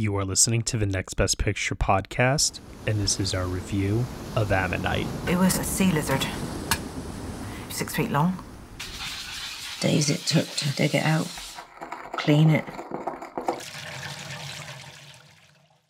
You 0.00 0.16
are 0.16 0.24
listening 0.24 0.62
to 0.62 0.78
the 0.78 0.86
Next 0.86 1.12
Best 1.12 1.36
Picture 1.36 1.74
podcast, 1.74 2.60
and 2.86 2.98
this 2.98 3.20
is 3.20 3.34
our 3.34 3.44
review 3.44 4.06
of 4.34 4.50
Ammonite. 4.50 5.06
It 5.28 5.36
was 5.36 5.58
a 5.58 5.62
sea 5.62 5.92
lizard, 5.92 6.26
six 7.68 7.94
feet 7.96 8.10
long. 8.10 8.42
Days 9.80 10.08
it 10.08 10.20
took 10.20 10.48
to 10.48 10.74
dig 10.74 10.94
it 10.94 11.04
out, 11.04 11.28
clean 12.14 12.48
it. 12.48 12.64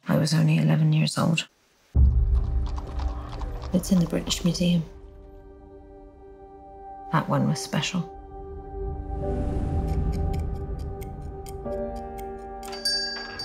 I 0.08 0.16
was 0.16 0.34
only 0.34 0.58
11 0.58 0.92
years 0.92 1.16
old. 1.16 1.46
It's 3.72 3.92
in 3.92 4.00
the 4.00 4.06
British 4.06 4.44
Museum. 4.44 4.82
That 7.12 7.28
one 7.28 7.48
was 7.48 7.60
special. 7.60 8.19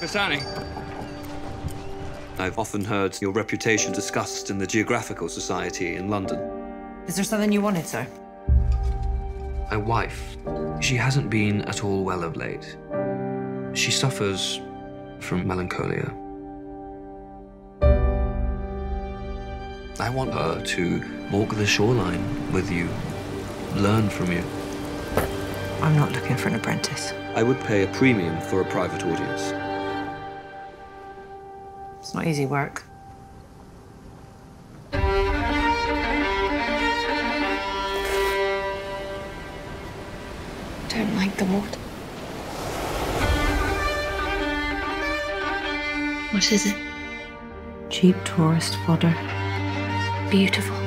Miss 0.06 0.16
Anning. 0.16 0.46
I've 2.38 2.60
often 2.60 2.86
heard 2.86 3.20
your 3.24 3.32
reputation 3.32 3.92
discussed 3.92 4.52
in 4.52 4.60
the 4.60 4.68
Geological 4.68 5.28
Society 5.28 5.96
in 5.96 6.10
London. 6.10 6.38
Is 7.08 7.16
there 7.16 7.26
something 7.26 7.52
you 7.52 7.60
wanted, 7.60 7.88
sir? 7.88 8.06
My 9.72 9.78
wife, 9.78 10.38
she 10.80 10.96
hasn't 10.96 11.32
been 11.32 11.64
at 11.64 11.84
all 11.84 12.04
well 12.04 12.24
of 12.24 12.36
late. 12.36 12.78
She 13.74 13.90
suffers 13.90 14.62
from 15.22 15.48
melancholia. 15.48 16.14
I 20.00 20.12
want 20.12 20.36
her 20.36 20.62
to 20.64 21.30
walk 21.32 21.56
the 21.56 21.66
shoreline 21.66 22.52
with 22.52 22.72
you, 22.72 22.88
learn 23.74 24.10
from 24.10 24.32
you. 24.32 24.44
I'm 25.82 25.96
not 25.96 26.12
looking 26.12 26.38
for 26.38 26.50
an 26.50 26.54
apprentice. 26.54 27.12
I 27.34 27.42
would 27.42 27.60
pay 27.62 27.82
a 27.82 27.88
premium 27.88 28.40
for 28.40 28.62
a 28.62 28.66
private 28.66 29.02
audience. 29.02 29.65
It's 32.16 32.24
not 32.24 32.30
easy 32.30 32.46
work. 32.46 32.82
Don't 40.88 41.14
like 41.18 41.36
the 41.36 41.44
water. 41.44 41.78
What 46.32 46.50
is 46.54 46.66
it? 46.66 46.78
Cheap 47.90 48.16
tourist 48.24 48.78
fodder. 48.86 49.14
Beautiful. 50.32 50.78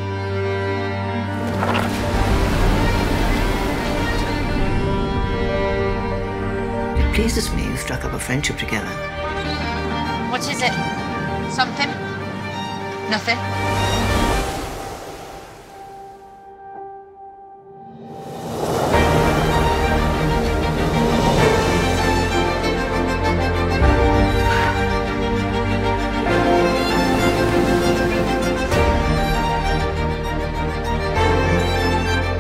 It 6.97 7.15
pleases 7.15 7.53
me 7.53 7.67
you've 7.67 7.79
struck 7.79 8.07
up 8.07 8.15
a 8.15 8.19
friendship 8.19 8.57
together. 8.57 8.89
What 10.31 10.41
is 10.51 10.63
it? 10.63 11.18
Something? 11.51 11.89
Nothing? 13.11 13.39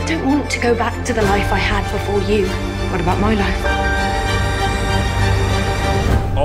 I 0.00 0.06
don't 0.06 0.26
want 0.26 0.50
to 0.50 0.60
go 0.60 0.74
back 0.74 1.04
to 1.06 1.12
the 1.12 1.22
life 1.22 1.52
I 1.52 1.58
had 1.58 1.90
before 1.90 2.20
you. 2.30 2.46
What 2.90 3.00
about 3.00 3.18
my 3.20 3.34
life? 3.34 3.77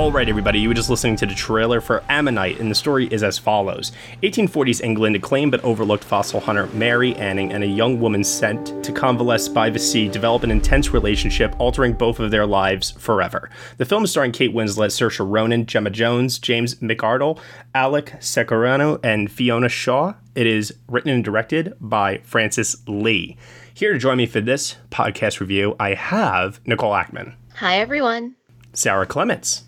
All 0.04 0.12
right, 0.12 0.28
everybody, 0.28 0.60
you 0.60 0.68
were 0.68 0.74
just 0.74 0.90
listening 0.90 1.16
to 1.16 1.24
the 1.24 1.34
trailer 1.34 1.80
for 1.80 2.04
Ammonite, 2.10 2.60
and 2.60 2.70
the 2.70 2.74
story 2.74 3.06
is 3.06 3.22
as 3.22 3.38
follows 3.38 3.90
1840s 4.22 4.82
England, 4.84 5.16
acclaimed 5.16 5.50
but 5.52 5.64
overlooked 5.64 6.04
fossil 6.04 6.40
hunter 6.40 6.66
Mary 6.74 7.14
Anning 7.14 7.54
and 7.54 7.64
a 7.64 7.66
young 7.66 7.98
woman 7.98 8.22
sent 8.22 8.84
to 8.84 8.92
convalesce 8.92 9.48
by 9.48 9.70
the 9.70 9.78
sea 9.78 10.06
develop 10.06 10.42
an 10.42 10.50
intense 10.50 10.92
relationship, 10.92 11.58
altering 11.58 11.94
both 11.94 12.20
of 12.20 12.30
their 12.30 12.44
lives 12.44 12.90
forever. 12.90 13.48
The 13.78 13.86
film 13.86 14.04
is 14.04 14.10
starring 14.10 14.32
Kate 14.32 14.52
Winslet, 14.52 14.90
Saoirse 14.90 15.26
Ronan, 15.26 15.64
Gemma 15.64 15.88
Jones, 15.88 16.38
James 16.38 16.74
McArdle, 16.74 17.40
Alec 17.74 18.12
Secareanu, 18.18 19.00
and 19.02 19.32
Fiona 19.32 19.70
Shaw. 19.70 20.12
It 20.34 20.46
is 20.46 20.74
written 20.86 21.12
and 21.12 21.24
directed 21.24 21.72
by 21.80 22.18
Francis 22.24 22.76
Lee. 22.86 23.38
Here 23.72 23.94
to 23.94 23.98
join 23.98 24.18
me 24.18 24.26
for 24.26 24.42
this 24.42 24.76
podcast 24.90 25.40
review, 25.40 25.76
I 25.80 25.94
have 25.94 26.60
Nicole 26.66 26.92
Ackman, 26.92 27.36
Hi, 27.54 27.78
everyone. 27.78 28.34
Sara 28.74 29.06
Clements, 29.06 29.62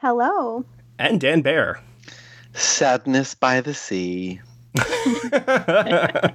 Hello. 0.00 0.64
and 0.98 1.20
Dan 1.20 1.42
Bayer. 1.42 1.80
Sadness 2.54 3.34
by 3.34 3.60
the 3.60 3.74
Sea. 3.74 4.40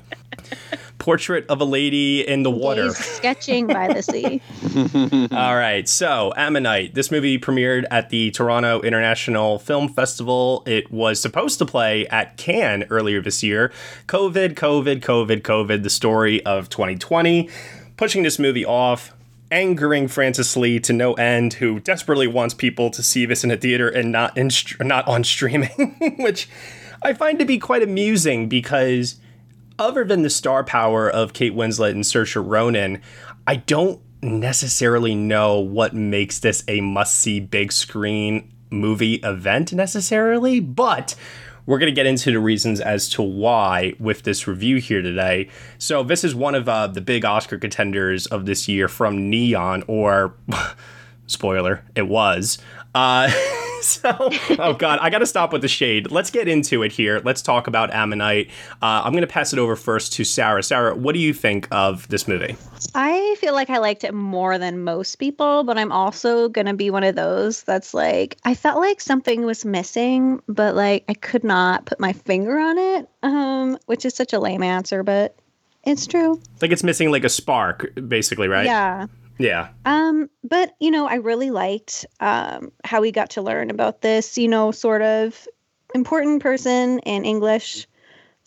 Portrait 1.00 1.46
of 1.50 1.62
a 1.62 1.66
lady 1.66 2.28
in 2.28 2.44
the 2.44 2.52
water. 2.52 2.84
Days 2.84 2.98
sketching 2.98 3.68
by 3.68 3.94
the 3.94 4.02
sea. 4.02 4.42
All 5.36 5.56
right, 5.56 5.88
so 5.88 6.34
Ammonite. 6.36 6.94
This 6.94 7.10
movie 7.12 7.38
premiered 7.38 7.86
at 7.92 8.10
the 8.10 8.32
Toronto 8.32 8.82
International 8.82 9.60
Film 9.60 9.88
Festival. 9.90 10.64
It 10.66 10.92
was 10.92 11.22
supposed 11.22 11.58
to 11.60 11.66
play 11.66 12.06
at 12.08 12.36
Cannes 12.38 12.86
earlier 12.90 13.22
this 13.22 13.44
year. 13.44 13.72
COVID, 14.08 14.56
COVID, 14.56 15.00
COVID, 15.02 15.42
COVID, 15.42 15.84
the 15.84 15.90
story 15.90 16.46
of 16.46 16.70
2020, 16.70 17.50
pushing 17.98 18.24
this 18.24 18.40
movie 18.40 18.66
off. 18.66 19.14
Angering 19.54 20.08
Francis 20.08 20.58
Lee 20.58 20.80
to 20.80 20.92
no 20.94 21.14
end, 21.14 21.54
who 21.54 21.80
desperately 21.80 22.26
wants 22.26 22.56
people 22.56 22.90
to 22.90 23.04
see 23.04 23.28
this 23.28 23.44
in 23.44 23.52
a 23.52 23.58
theater 23.58 23.88
and 23.88 24.12
not 24.12 24.36
in 24.36 24.50
not 24.82 25.08
on 25.08 25.24
streaming, 25.24 26.16
which 26.18 26.50
I 27.04 27.14
find 27.14 27.38
to 27.38 27.46
be 27.46 27.60
quite 27.60 27.84
amusing 27.84 28.50
because 28.50 29.18
other 29.78 30.04
than 30.04 30.24
the 30.24 30.30
star 30.32 30.64
power 30.64 31.08
of 31.08 31.34
Kate 31.34 31.54
Winslet 31.54 31.92
and 31.92 32.04
Saoirse 32.04 32.44
Ronan, 32.44 33.00
I 33.46 33.58
don't 33.58 34.02
necessarily 34.24 35.14
know 35.14 35.60
what 35.60 35.94
makes 35.94 36.40
this 36.40 36.64
a 36.68 36.82
must 36.82 37.14
see 37.20 37.40
big 37.40 37.72
screen 37.72 38.52
movie 38.72 39.16
event 39.16 39.72
necessarily, 39.72 40.60
but 40.62 41.14
we're 41.66 41.80
going 41.80 41.92
to 41.92 41.96
get 41.96 42.06
into 42.06 42.32
the 42.32 42.40
reasons 42.40 42.82
as 42.82 43.10
to 43.10 43.22
why 43.22 43.94
with 44.00 44.24
this 44.24 44.48
review 44.48 44.78
here 44.78 45.02
today. 45.02 45.50
So, 45.78 46.04
this 46.04 46.24
is 46.24 46.36
one 46.36 46.56
of 46.56 46.68
uh, 46.68 46.88
the 46.88 47.02
big 47.02 47.26
Oscar 47.26 47.58
contenders 47.58 48.26
of 48.28 48.46
this 48.46 48.68
year 48.68 48.88
from 48.88 49.30
Neon, 49.30 49.84
or 49.88 50.36
spoiler, 51.28 51.84
it 51.96 52.08
was. 52.08 52.58
Uh, 52.94 53.32
so, 54.02 54.30
oh 54.60 54.74
god, 54.74 55.00
I 55.02 55.10
got 55.10 55.20
to 55.20 55.26
stop 55.26 55.52
with 55.52 55.62
the 55.62 55.68
shade. 55.68 56.10
Let's 56.10 56.32
get 56.32 56.48
into 56.48 56.84
it 56.84 56.92
here. 56.94 57.22
Let's 57.24 57.42
talk 57.42 57.68
about 57.68 57.94
Ammonite. 57.94 58.50
Uh, 58.82 59.02
I'm 59.04 59.12
going 59.12 59.22
to 59.22 59.28
pass 59.28 59.52
it 59.52 59.60
over 59.60 59.76
first 59.76 60.14
to 60.14 60.24
Sara. 60.24 60.64
Sara, 60.64 60.96
what 60.96 61.14
do 61.14 61.20
you 61.20 61.34
think 61.34 61.68
of 61.70 62.08
this 62.08 62.28
movie? 62.28 62.56
I 62.96 63.36
feel 63.40 63.54
like 63.54 63.70
I 63.70 63.80
liked 63.80 64.06
it 64.06 64.14
more 64.14 64.58
than 64.58 64.84
most 64.84 65.18
people, 65.18 65.66
but 65.66 65.78
I'm 65.78 65.92
also 65.92 66.48
going 66.48 66.68
to 66.68 66.74
be 66.74 66.90
one 66.90 67.04
of 67.04 67.16
those 67.16 67.64
that's 67.64 67.94
like, 67.94 68.38
I 68.46 68.56
felt 68.56 68.80
like 68.80 69.02
something 69.02 69.46
was 69.46 69.66
missing, 69.66 70.42
but 70.48 70.76
like 70.76 71.04
I 71.10 71.14
could 71.14 71.44
not 71.44 71.86
put 71.86 72.00
my 72.00 72.14
finger 72.14 72.58
on 72.58 72.78
it, 72.78 73.10
um, 73.22 73.78
which 73.88 74.06
is 74.06 74.16
such 74.16 74.32
a 74.32 74.40
lame 74.40 74.64
answer, 74.64 75.04
but 75.04 75.36
it's 75.84 76.08
true. 76.08 76.40
Like 76.62 76.72
it's 76.72 76.84
missing 76.84 77.12
like 77.12 77.26
a 77.26 77.30
spark, 77.30 77.92
basically, 78.08 78.48
right? 78.48 78.66
Yeah. 78.66 79.08
Yeah. 79.38 79.70
Um, 79.86 80.30
but 80.44 80.76
you 80.80 80.92
know, 80.92 81.08
I 81.08 81.16
really 81.16 81.52
liked 81.52 82.06
um, 82.20 82.72
how 82.84 83.02
we 83.02 83.12
got 83.12 83.32
to 83.32 83.42
learn 83.42 83.70
about 83.70 84.02
this, 84.02 84.38
you 84.38 84.48
know, 84.48 84.72
sort 84.72 85.02
of 85.02 85.48
important 85.96 86.42
person 86.42 87.00
in 87.00 87.26
English 87.26 87.88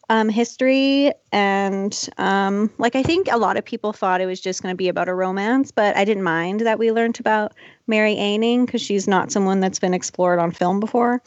um, 0.09 0.29
history, 0.29 1.13
and 1.33 2.09
um, 2.19 2.71
like 2.79 2.95
I 2.95 3.03
think 3.03 3.29
a 3.31 3.37
lot 3.37 3.57
of 3.57 3.65
people 3.65 3.93
thought 3.93 4.21
it 4.21 4.27
was 4.27 4.41
just 4.41 4.63
going 4.63 4.73
to 4.73 4.77
be 4.77 4.89
about 4.89 5.09
a 5.09 5.15
romance, 5.15 5.73
but 5.73 5.97
I 5.97 6.05
didn't 6.05 6.23
mind 6.23 6.61
that 6.61 6.79
we 6.79 6.93
learned 6.93 7.19
about 7.19 7.55
Mary 7.89 8.17
Anning 8.17 8.67
because 8.67 8.83
she's 8.83 9.09
not 9.09 9.33
someone 9.33 9.59
that's 9.59 9.81
been 9.81 9.95
explored 9.95 10.39
on 10.39 10.53
film 10.53 10.79
before. 10.79 11.23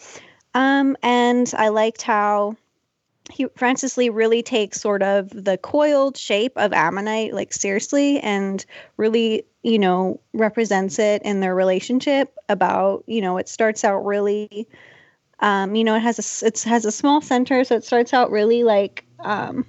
Um, 0.54 0.96
and 1.04 1.52
I 1.58 1.68
liked 1.68 2.02
how 2.02 2.56
he 3.30 3.48
Francis 3.56 3.98
Lee 3.98 4.10
really 4.10 4.42
takes 4.42 4.82
sort 4.82 5.04
of 5.04 5.30
the 5.30 5.58
coiled 5.58 6.18
shape 6.18 6.54
of 6.56 6.74
Ammonite 6.74 7.34
like 7.34 7.54
seriously 7.54 8.20
and 8.20 8.66
really 8.98 9.46
you 9.64 9.80
know 9.80 10.20
represents 10.34 11.00
it 11.00 11.22
in 11.24 11.40
their 11.40 11.56
relationship 11.56 12.34
about 12.50 13.04
you 13.08 13.22
know 13.22 13.38
it 13.38 13.48
starts 13.50 13.84
out 13.84 14.06
really 14.06 14.68
um 15.40 15.76
you 15.76 15.84
know 15.84 15.96
it 15.96 16.02
has 16.02 16.42
a 16.44 16.46
it 16.48 16.60
has 16.64 16.86
a 16.86 16.92
small 16.92 17.22
center 17.22 17.64
so 17.64 17.76
it 17.76 17.84
starts 17.84 18.14
out 18.14 18.32
really 18.32 18.64
like 18.64 19.06
um 19.24 19.66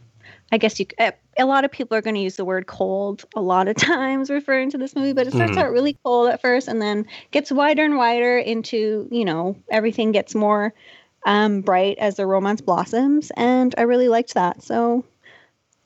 I 0.52 0.58
guess 0.58 0.78
you 0.80 0.86
a 0.98 1.12
a 1.38 1.46
lot 1.46 1.64
of 1.64 1.70
people 1.70 1.96
are 1.96 2.02
going 2.02 2.16
to 2.16 2.20
use 2.20 2.36
the 2.36 2.44
word 2.44 2.66
cold 2.66 3.24
a 3.36 3.40
lot 3.40 3.68
of 3.68 3.76
times 3.76 4.30
referring 4.30 4.70
to 4.70 4.78
this 4.78 4.94
movie 4.94 5.12
but 5.12 5.26
it 5.26 5.32
starts 5.32 5.56
Mhm. 5.56 5.58
out 5.58 5.70
really 5.70 5.96
cold 6.04 6.28
at 6.30 6.40
first 6.40 6.68
and 6.68 6.80
then 6.80 7.06
gets 7.30 7.50
wider 7.52 7.84
and 7.84 7.96
wider 7.96 8.38
into 8.38 9.08
you 9.10 9.24
know 9.24 9.56
everything 9.70 10.12
gets 10.12 10.34
more 10.34 10.74
um, 11.26 11.60
bright 11.62 11.98
as 11.98 12.16
the 12.16 12.26
romance 12.26 12.60
blossoms, 12.60 13.30
and 13.36 13.74
I 13.78 13.82
really 13.82 14.08
liked 14.08 14.34
that. 14.34 14.62
So 14.62 15.04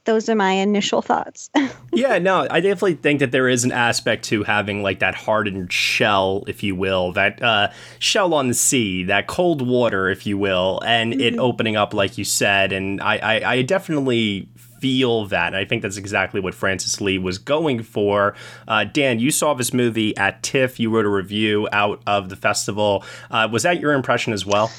those 0.04 0.28
are 0.28 0.34
my 0.34 0.52
initial 0.52 1.02
thoughts. 1.02 1.50
yeah, 1.92 2.18
no, 2.18 2.46
I 2.50 2.60
definitely 2.60 2.94
think 2.94 3.20
that 3.20 3.32
there 3.32 3.48
is 3.48 3.64
an 3.64 3.72
aspect 3.72 4.24
to 4.26 4.42
having 4.42 4.82
like 4.82 4.98
that 5.00 5.14
hardened 5.14 5.72
shell, 5.72 6.44
if 6.46 6.62
you 6.62 6.74
will, 6.74 7.12
that 7.12 7.42
uh, 7.42 7.70
shell 7.98 8.34
on 8.34 8.48
the 8.48 8.54
sea, 8.54 9.04
that 9.04 9.26
cold 9.26 9.66
water, 9.66 10.08
if 10.08 10.26
you 10.26 10.36
will, 10.36 10.80
and 10.84 11.12
mm-hmm. 11.12 11.20
it 11.20 11.38
opening 11.38 11.76
up, 11.76 11.94
like 11.94 12.18
you 12.18 12.24
said. 12.24 12.72
And 12.72 13.00
I, 13.00 13.16
I, 13.16 13.52
I 13.52 13.62
definitely 13.62 14.48
feel 14.84 15.24
that. 15.26 15.48
And 15.48 15.56
I 15.56 15.64
think 15.64 15.80
that's 15.80 15.96
exactly 15.96 16.40
what 16.40 16.54
Francis 16.54 17.00
Lee 17.00 17.16
was 17.16 17.38
going 17.38 17.82
for. 17.82 18.34
Uh, 18.68 18.84
Dan, 18.84 19.18
you 19.18 19.30
saw 19.30 19.54
this 19.54 19.72
movie 19.72 20.14
at 20.18 20.42
TIFF. 20.42 20.78
You 20.78 20.90
wrote 20.90 21.06
a 21.06 21.10
review 21.10 21.68
out 21.72 22.02
of 22.06 22.28
the 22.28 22.36
festival. 22.36 23.02
Uh, 23.30 23.48
was 23.50 23.62
that 23.62 23.80
your 23.80 23.92
impression 23.92 24.34
as 24.34 24.44
well? 24.44 24.70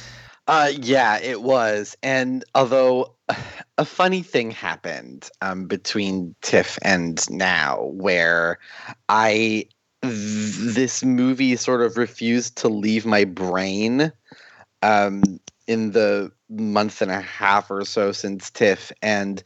Uh, 0.48 0.72
yeah, 0.80 1.18
it 1.18 1.42
was. 1.42 1.98
And 2.04 2.46
although 2.54 3.15
a 3.78 3.86
funny 3.86 4.22
thing 4.22 4.52
happened 4.52 5.30
um, 5.42 5.66
between 5.66 6.36
TIFF 6.42 6.78
and 6.82 7.30
now, 7.30 7.84
where 7.94 8.60
I 9.10 9.68
this 10.02 11.04
movie 11.04 11.56
sort 11.56 11.82
of 11.82 11.98
refused 11.98 12.58
to 12.58 12.70
leave 12.70 13.08
my 13.08 13.24
brain 13.24 14.12
um, 14.84 15.24
in 15.68 15.92
the 15.92 16.32
month 16.50 17.02
and 17.02 17.10
a 17.10 17.22
half 17.22 17.72
or 17.72 17.84
so 17.86 18.12
since 18.12 18.52
TIFF, 18.52 18.92
and 19.02 19.42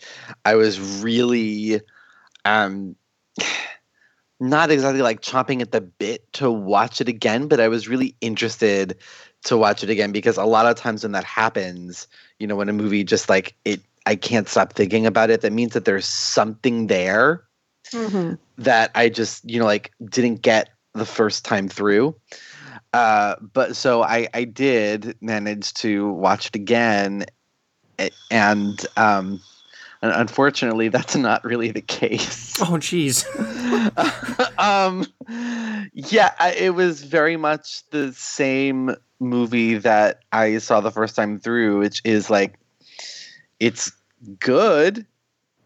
I 0.45 0.55
was 0.55 1.01
really 1.01 1.81
um, 2.45 2.95
not 4.39 4.71
exactly 4.71 5.01
like 5.01 5.21
chomping 5.21 5.61
at 5.61 5.71
the 5.71 5.81
bit 5.81 6.31
to 6.33 6.51
watch 6.51 7.01
it 7.01 7.07
again, 7.07 7.47
but 7.47 7.59
I 7.59 7.67
was 7.67 7.87
really 7.87 8.15
interested 8.21 8.97
to 9.43 9.57
watch 9.57 9.83
it 9.83 9.89
again 9.89 10.11
because 10.11 10.37
a 10.37 10.45
lot 10.45 10.65
of 10.65 10.75
times 10.75 11.03
when 11.03 11.11
that 11.13 11.23
happens, 11.23 12.07
you 12.39 12.47
know, 12.47 12.55
when 12.55 12.69
a 12.69 12.73
movie 12.73 13.03
just 13.03 13.29
like 13.29 13.55
it, 13.65 13.81
I 14.05 14.15
can't 14.15 14.47
stop 14.47 14.73
thinking 14.73 15.05
about 15.05 15.29
it. 15.29 15.41
That 15.41 15.53
means 15.53 15.73
that 15.73 15.85
there's 15.85 16.05
something 16.05 16.87
there 16.87 17.43
mm-hmm. 17.91 18.33
that 18.57 18.91
I 18.95 19.09
just, 19.09 19.49
you 19.49 19.59
know, 19.59 19.65
like 19.65 19.91
didn't 20.09 20.41
get 20.41 20.69
the 20.93 21.05
first 21.05 21.45
time 21.45 21.69
through. 21.69 22.15
Uh, 22.93 23.35
but 23.53 23.75
so 23.75 24.01
I, 24.01 24.27
I 24.33 24.43
did 24.45 25.15
manage 25.21 25.73
to 25.75 26.11
watch 26.11 26.47
it 26.47 26.55
again, 26.55 27.25
and 28.31 28.85
um, 28.97 29.41
unfortunately, 30.01 30.89
that's 30.89 31.15
not 31.15 31.43
really 31.43 31.71
the 31.71 31.81
case. 31.81 32.47
Oh, 32.61 32.73
jeez. 32.73 33.23
um, 34.59 35.05
yeah, 35.93 36.31
I, 36.37 36.51
it 36.51 36.75
was 36.75 37.03
very 37.03 37.37
much 37.37 37.89
the 37.91 38.11
same 38.11 38.95
movie 39.21 39.75
that 39.75 40.23
I 40.33 40.57
saw 40.57 40.81
the 40.81 40.91
first 40.91 41.15
time 41.15 41.39
through, 41.39 41.79
which 41.79 42.01
is 42.03 42.29
like 42.29 42.59
it's 43.61 43.93
good. 44.39 45.05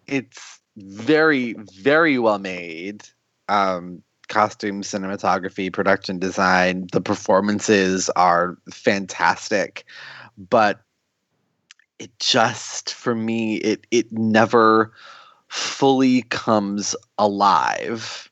It's 0.05 0.59
very, 0.77 1.53
very 1.53 2.19
well 2.19 2.37
made. 2.37 3.07
Um, 3.49 4.03
costume, 4.27 4.81
cinematography, 4.81 5.71
production 5.71 6.19
design, 6.19 6.87
the 6.91 7.01
performances 7.01 8.09
are 8.11 8.57
fantastic. 8.71 9.85
But 10.37 10.81
it 12.03 12.19
just 12.19 12.93
for 12.93 13.15
me, 13.15 13.55
it 13.55 13.87
it 13.89 14.11
never 14.11 14.91
fully 15.47 16.23
comes 16.23 16.95
alive 17.17 18.29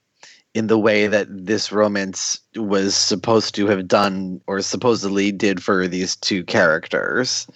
in 0.54 0.68
the 0.68 0.78
way 0.78 1.08
that 1.08 1.28
this 1.30 1.72
romance 1.72 2.42
was 2.58 2.94
supposed 2.94 3.56
to 3.56 3.68
have 3.68 3.88
done 3.88 4.42
or 4.48 4.60
supposedly 4.62 5.32
did 5.32 5.64
for 5.64 5.88
these 5.88 6.18
two 6.18 6.44
characters. 6.44 7.48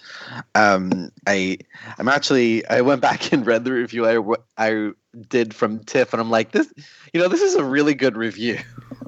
Um, 0.54 1.12
I 1.26 1.58
I'm 1.98 2.08
actually 2.08 2.66
I 2.68 2.80
went 2.80 3.02
back 3.02 3.32
and 3.32 3.46
read 3.46 3.64
the 3.64 3.72
review 3.72 4.06
I 4.06 4.36
I 4.56 4.92
did 5.28 5.52
from 5.52 5.80
Tiff 5.80 6.14
and 6.14 6.20
I'm 6.20 6.30
like 6.30 6.52
this 6.52 6.72
you 7.12 7.20
know 7.20 7.28
this 7.28 7.42
is 7.42 7.54
a 7.54 7.64
really 7.64 7.94
good 7.94 8.16
review. 8.16 8.58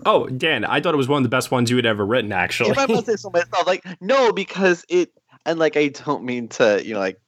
Oh, 0.05 0.27
Dan, 0.27 0.65
I 0.65 0.81
thought 0.81 0.95
it 0.95 0.99
was 0.99 1.09
one 1.09 1.19
of 1.19 1.23
the 1.23 1.35
best 1.35 1.51
ones 1.51 1.71
you 1.71 1.77
had 1.77 1.87
ever 1.87 2.05
written 2.05 2.33
actually. 2.33 2.71
if 2.71 2.79
I 2.79 2.87
must 2.87 3.07
say 3.07 3.17
so 3.17 3.31
myself, 3.31 3.67
like 3.67 3.85
no 4.03 4.31
because 4.33 4.85
it 4.91 5.11
and 5.49 5.59
like 5.59 5.77
I 5.77 5.89
don't 5.89 6.25
mean 6.25 6.49
to 6.49 6.83
you 6.85 6.95
know 6.95 7.01
like 7.01 7.21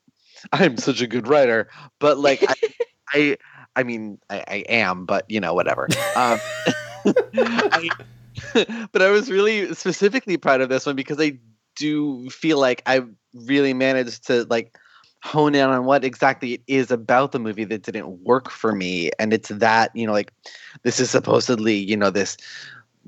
I'm 0.53 0.77
such 0.77 1.01
a 1.01 1.07
good 1.07 1.27
writer, 1.29 1.69
but 1.99 2.19
like 2.19 2.45
I, 2.49 2.55
I 3.13 3.37
I 3.77 3.83
mean, 3.83 4.19
I, 4.29 4.45
I 4.47 4.57
am, 4.69 5.07
but 5.07 5.25
you 5.29 5.41
know, 5.41 5.55
whatever. 5.55 5.89
Um, 6.17 6.39
I, 7.35 7.91
but 8.93 9.03
I 9.03 9.11
was 9.11 9.31
really 9.31 9.75
specifically 9.75 10.37
proud 10.37 10.61
of 10.61 10.69
this 10.69 10.87
one 10.87 10.97
because 10.97 11.21
I 11.21 11.39
do 11.77 12.29
feel 12.31 12.59
like 12.59 12.83
I 12.87 13.03
really 13.35 13.75
managed 13.75 14.27
to 14.27 14.45
like 14.51 14.77
hone 15.23 15.55
in 15.55 15.69
on 15.69 15.85
what 15.85 16.05
exactly 16.05 16.55
it 16.55 16.63
is 16.67 16.91
about 16.91 17.33
the 17.33 17.39
movie 17.39 17.65
that 17.65 17.83
didn't 17.83 18.25
work 18.25 18.51
for 18.51 18.75
me, 18.75 19.11
and 19.19 19.33
it's 19.33 19.49
that 19.49 19.95
you 19.95 20.07
know, 20.07 20.13
like 20.13 20.33
this 20.83 21.01
is 21.01 21.11
supposedly 21.11 21.75
you 21.75 21.97
know 21.97 22.11
this 22.11 22.37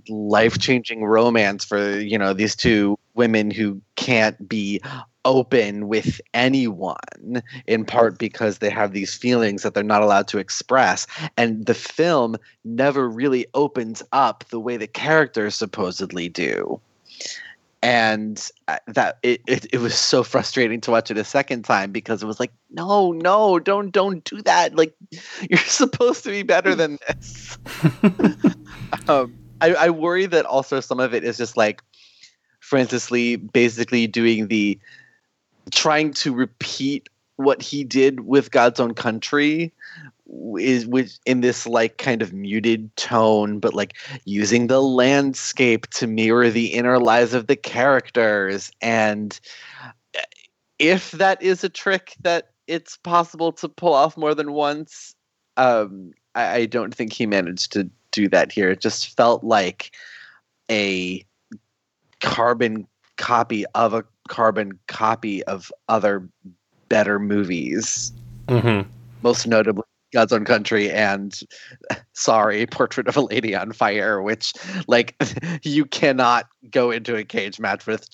life 0.09 0.59
changing 0.59 1.05
romance 1.05 1.65
for 1.65 1.99
you 1.99 2.19
know 2.19 2.33
these 2.33 2.57
two 2.57 2.99
women 3.15 3.51
who 3.51 3.81
can't 3.97 4.49
be 4.49 4.81
open 5.25 5.89
with 5.89 6.21
anyone 6.35 7.43
in 7.67 7.85
part 7.85 8.19
because 8.19 8.59
they 8.59 8.71
have 8.71 8.93
these 8.93 9.15
feelings 9.15 9.63
that 9.63 9.75
they're 9.75 9.83
not 9.83 10.03
allowed 10.03 10.29
to 10.29 10.39
express. 10.39 11.07
And 11.37 11.67
the 11.67 11.75
film 11.75 12.37
never 12.65 13.09
really 13.09 13.47
opens 13.55 14.03
up 14.13 14.45
the 14.51 14.61
way 14.61 14.77
the 14.77 14.87
characters 14.87 15.55
supposedly 15.55 16.29
do. 16.29 16.81
And 17.85 18.49
uh, 18.69 18.79
that 18.87 19.19
it, 19.25 19.41
it, 19.49 19.67
it 19.73 19.79
was 19.79 19.97
so 19.97 20.23
frustrating 20.23 20.81
to 20.83 20.93
watch 20.93 21.11
it 21.11 21.19
a 21.19 21.25
second 21.25 21.65
time 21.65 21.91
because 21.91 22.23
it 22.23 22.27
was 22.27 22.39
like 22.39 22.53
no 22.71 23.11
no 23.11 23.59
don't 23.59 23.91
don't 23.91 24.23
do 24.23 24.41
that. 24.43 24.77
Like 24.77 24.95
you're 25.51 25.59
supposed 25.59 26.23
to 26.23 26.31
be 26.31 26.45
better 26.45 26.75
than 26.77 26.99
this. 27.09 27.59
Um, 29.09 29.35
I, 29.63 29.75
I 29.75 29.91
worry 29.91 30.27
that 30.27 30.45
also 30.45 30.81
some 30.81 31.01
of 31.01 31.15
it 31.15 31.25
is 31.25 31.37
just 31.37 31.57
like 31.57 31.83
Francis 32.73 33.11
Lee 33.11 33.37
basically 33.37 34.07
doing 34.07 34.49
the 34.49 34.79
trying 35.73 36.11
to 36.15 36.33
repeat 36.33 37.07
what 37.37 37.61
he 37.61 37.85
did 37.85 38.21
with 38.21 38.51
God's 38.51 38.81
Own 38.81 38.95
Country 38.95 39.75
is 40.57 40.87
with 40.87 41.19
in 41.27 41.43
this 41.43 41.67
like 41.67 41.99
kind 41.99 42.23
of 42.23 42.33
muted 42.33 42.97
tone 42.97 43.59
but 43.59 43.75
like 43.75 43.99
using 44.25 44.69
the 44.69 44.81
landscape 44.81 45.87
to 45.89 46.07
mirror 46.07 46.49
the 46.49 46.69
inner 46.69 46.99
lives 46.99 47.35
of 47.35 47.47
the 47.47 47.57
characters. 47.57 48.71
And 48.81 49.39
eh, 50.15 50.23
if 50.79 51.11
that 51.11 51.43
is 51.43 51.63
a 51.63 51.69
trick 51.69 52.15
that 52.23 52.53
it's 52.69 52.97
possible 52.97 53.53
to 53.53 53.69
pull 53.69 53.93
off 53.93 54.17
more 54.17 54.35
than 54.35 54.53
once 54.53 55.15
um 55.59 56.13
I, 56.35 56.55
I 56.55 56.65
don't 56.65 56.95
think 56.95 57.13
he 57.13 57.27
managed 57.27 57.73
to 57.73 57.91
do 58.13 58.29
that 58.31 58.51
here. 58.51 58.71
It 58.71 58.81
just 58.81 59.15
felt 59.15 59.45
like 59.45 59.95
a 60.71 61.23
carbon 62.23 62.87
copy 63.17 63.67
of 63.75 63.93
a 63.93 64.05
carbon 64.29 64.79
copy 64.87 65.45
of 65.45 65.71
other 65.89 66.27
better 66.89 67.19
movies. 67.19 68.13
Mm-hmm. 68.47 68.89
Most 69.23 69.47
notably, 69.47 69.85
God's 70.13 70.33
Own 70.33 70.45
Country 70.45 70.91
and 70.91 71.39
sorry, 72.13 72.67
Portrait 72.67 73.09
of 73.09 73.17
a 73.17 73.21
Lady 73.21 73.55
on 73.55 73.73
Fire, 73.73 74.23
which 74.23 74.53
like 74.87 75.15
you 75.63 75.85
cannot 75.85 76.49
go 76.71 76.91
into 76.91 77.17
a 77.17 77.25
cage 77.25 77.61
match 77.61 77.87
with 77.87 78.09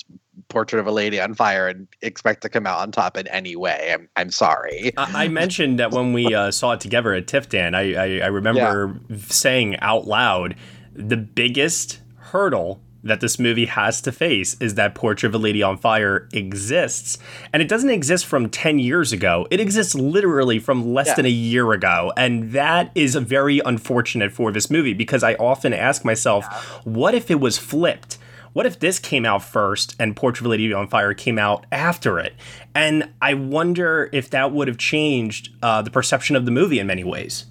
Portrait 0.49 0.81
of 0.81 0.87
a 0.87 0.93
Lady 0.93 1.21
on 1.21 1.35
Fire 1.35 1.69
and 1.69 1.87
expect 2.03 2.43
to 2.43 2.49
come 2.49 2.67
out 2.67 2.81
on 2.81 2.91
top 2.93 3.17
in 3.17 3.27
any 3.29 3.57
way. 3.57 3.91
I'm 3.93 4.09
I'm 4.17 4.31
sorry. 4.31 4.93
I, 4.97 5.25
I 5.25 5.29
mentioned 5.29 5.79
that 5.79 5.91
when 5.91 6.13
we 6.13 6.35
uh, 6.35 6.51
saw 6.51 6.73
it 6.73 6.81
together 6.81 7.13
at 7.13 7.27
TIFF, 7.27 7.49
Dan, 7.49 7.75
I 7.75 7.95
I, 7.95 8.19
I 8.25 8.27
remember 8.27 9.01
yeah. 9.09 9.17
saying 9.27 9.79
out 9.81 10.07
loud 10.07 10.55
the 10.95 11.17
biggest 11.17 12.01
hurdle 12.17 12.81
that 13.03 13.21
this 13.21 13.39
movie 13.39 13.67
has 13.67 14.01
to 14.03 14.13
face 14.13 14.57
is 14.61 14.75
that 14.75 14.95
Portrait 14.95 15.29
of 15.29 15.35
a 15.35 15.39
Lady 15.39 15.63
on 15.63 15.79
Fire 15.79 16.29
exists. 16.33 17.19
And 17.53 17.63
it 17.63 17.69
doesn't 17.69 17.91
exist 17.91 18.27
from 18.27 18.49
10 18.49 18.79
years 18.79 19.13
ago. 19.13 19.47
It 19.51 19.61
exists 19.61 19.95
literally 19.95 20.59
from 20.59 20.93
less 20.93 21.09
yeah. 21.09 21.15
than 21.15 21.27
a 21.27 21.31
year 21.31 21.73
ago. 21.73 22.13
And 22.17 22.53
that 22.53 22.91
is 22.95 23.15
very 23.15 23.61
unfortunate 23.65 24.33
for 24.33 24.51
this 24.53 24.71
movie 24.71 24.95
because 24.95 25.23
I 25.23 25.35
often 25.35 25.73
ask 25.73 26.05
myself, 26.05 26.45
yeah. 26.51 26.61
what 26.85 27.15
if 27.15 27.31
it 27.31 27.41
was 27.41 27.59
flipped? 27.59 28.19
What 28.53 28.67
if 28.67 28.81
this 28.81 28.99
came 28.99 29.25
out 29.25 29.43
first 29.45 29.95
and 30.01 30.17
Portrait 30.17 30.43
of 30.43 30.47
a 30.47 30.49
Lady 30.49 30.73
on 30.73 30.89
Fire 30.89 31.15
came 31.15 31.39
out 31.39 31.67
after 31.71 32.19
it? 32.19 32.35
And 32.75 33.11
I 33.23 33.35
wonder 33.35 34.09
if 34.13 34.31
that 34.31 34.53
would 34.53 34.69
have 34.69 34.79
changed 34.79 35.51
uh, 35.63 35.83
the 35.83 35.91
perception 35.91 36.35
of 36.35 36.45
the 36.45 36.51
movie 36.51 36.79
in 36.79 36.87
many 36.87 37.05
ways. 37.05 37.47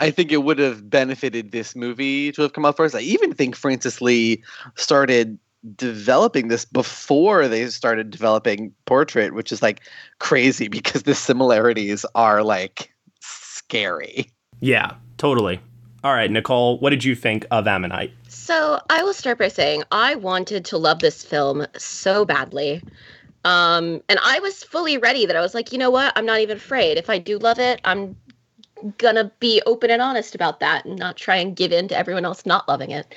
I 0.00 0.10
think 0.10 0.32
it 0.32 0.38
would 0.38 0.58
have 0.58 0.88
benefited 0.88 1.52
this 1.52 1.74
movie 1.74 2.32
to 2.32 2.42
have 2.42 2.52
come 2.52 2.64
out 2.64 2.76
first. 2.76 2.94
I 2.94 3.00
even 3.00 3.34
think 3.34 3.56
Francis 3.56 4.00
Lee 4.00 4.42
started 4.76 5.38
developing 5.76 6.48
this 6.48 6.64
before 6.64 7.48
they 7.48 7.66
started 7.68 8.10
developing 8.10 8.72
Portrait, 8.86 9.34
which 9.34 9.52
is 9.52 9.62
like 9.62 9.80
crazy 10.18 10.68
because 10.78 11.02
the 11.02 11.14
similarities 11.14 12.04
are 12.14 12.42
like 12.42 12.92
scary. 13.20 14.30
Yeah, 14.60 14.94
totally. 15.16 15.60
All 16.04 16.14
right, 16.14 16.30
Nicole, 16.30 16.78
what 16.78 16.90
did 16.90 17.04
you 17.04 17.16
think 17.16 17.44
of 17.50 17.66
Ammonite? 17.66 18.12
So 18.28 18.80
I 18.88 19.02
will 19.02 19.12
start 19.12 19.38
by 19.38 19.48
saying 19.48 19.82
I 19.90 20.14
wanted 20.14 20.64
to 20.66 20.78
love 20.78 21.00
this 21.00 21.24
film 21.24 21.66
so 21.76 22.24
badly. 22.24 22.82
Um, 23.44 24.00
and 24.08 24.18
I 24.24 24.38
was 24.40 24.62
fully 24.62 24.96
ready 24.96 25.26
that 25.26 25.34
I 25.34 25.40
was 25.40 25.54
like, 25.54 25.72
you 25.72 25.78
know 25.78 25.90
what? 25.90 26.12
I'm 26.16 26.26
not 26.26 26.40
even 26.40 26.56
afraid. 26.56 26.98
If 26.98 27.10
I 27.10 27.18
do 27.18 27.38
love 27.38 27.58
it, 27.58 27.80
I'm 27.84 28.16
gonna 28.98 29.30
be 29.40 29.62
open 29.66 29.90
and 29.90 30.02
honest 30.02 30.34
about 30.34 30.60
that 30.60 30.84
and 30.84 30.98
not 30.98 31.16
try 31.16 31.36
and 31.36 31.56
give 31.56 31.72
in 31.72 31.88
to 31.88 31.96
everyone 31.96 32.24
else 32.24 32.46
not 32.46 32.68
loving 32.68 32.90
it 32.90 33.14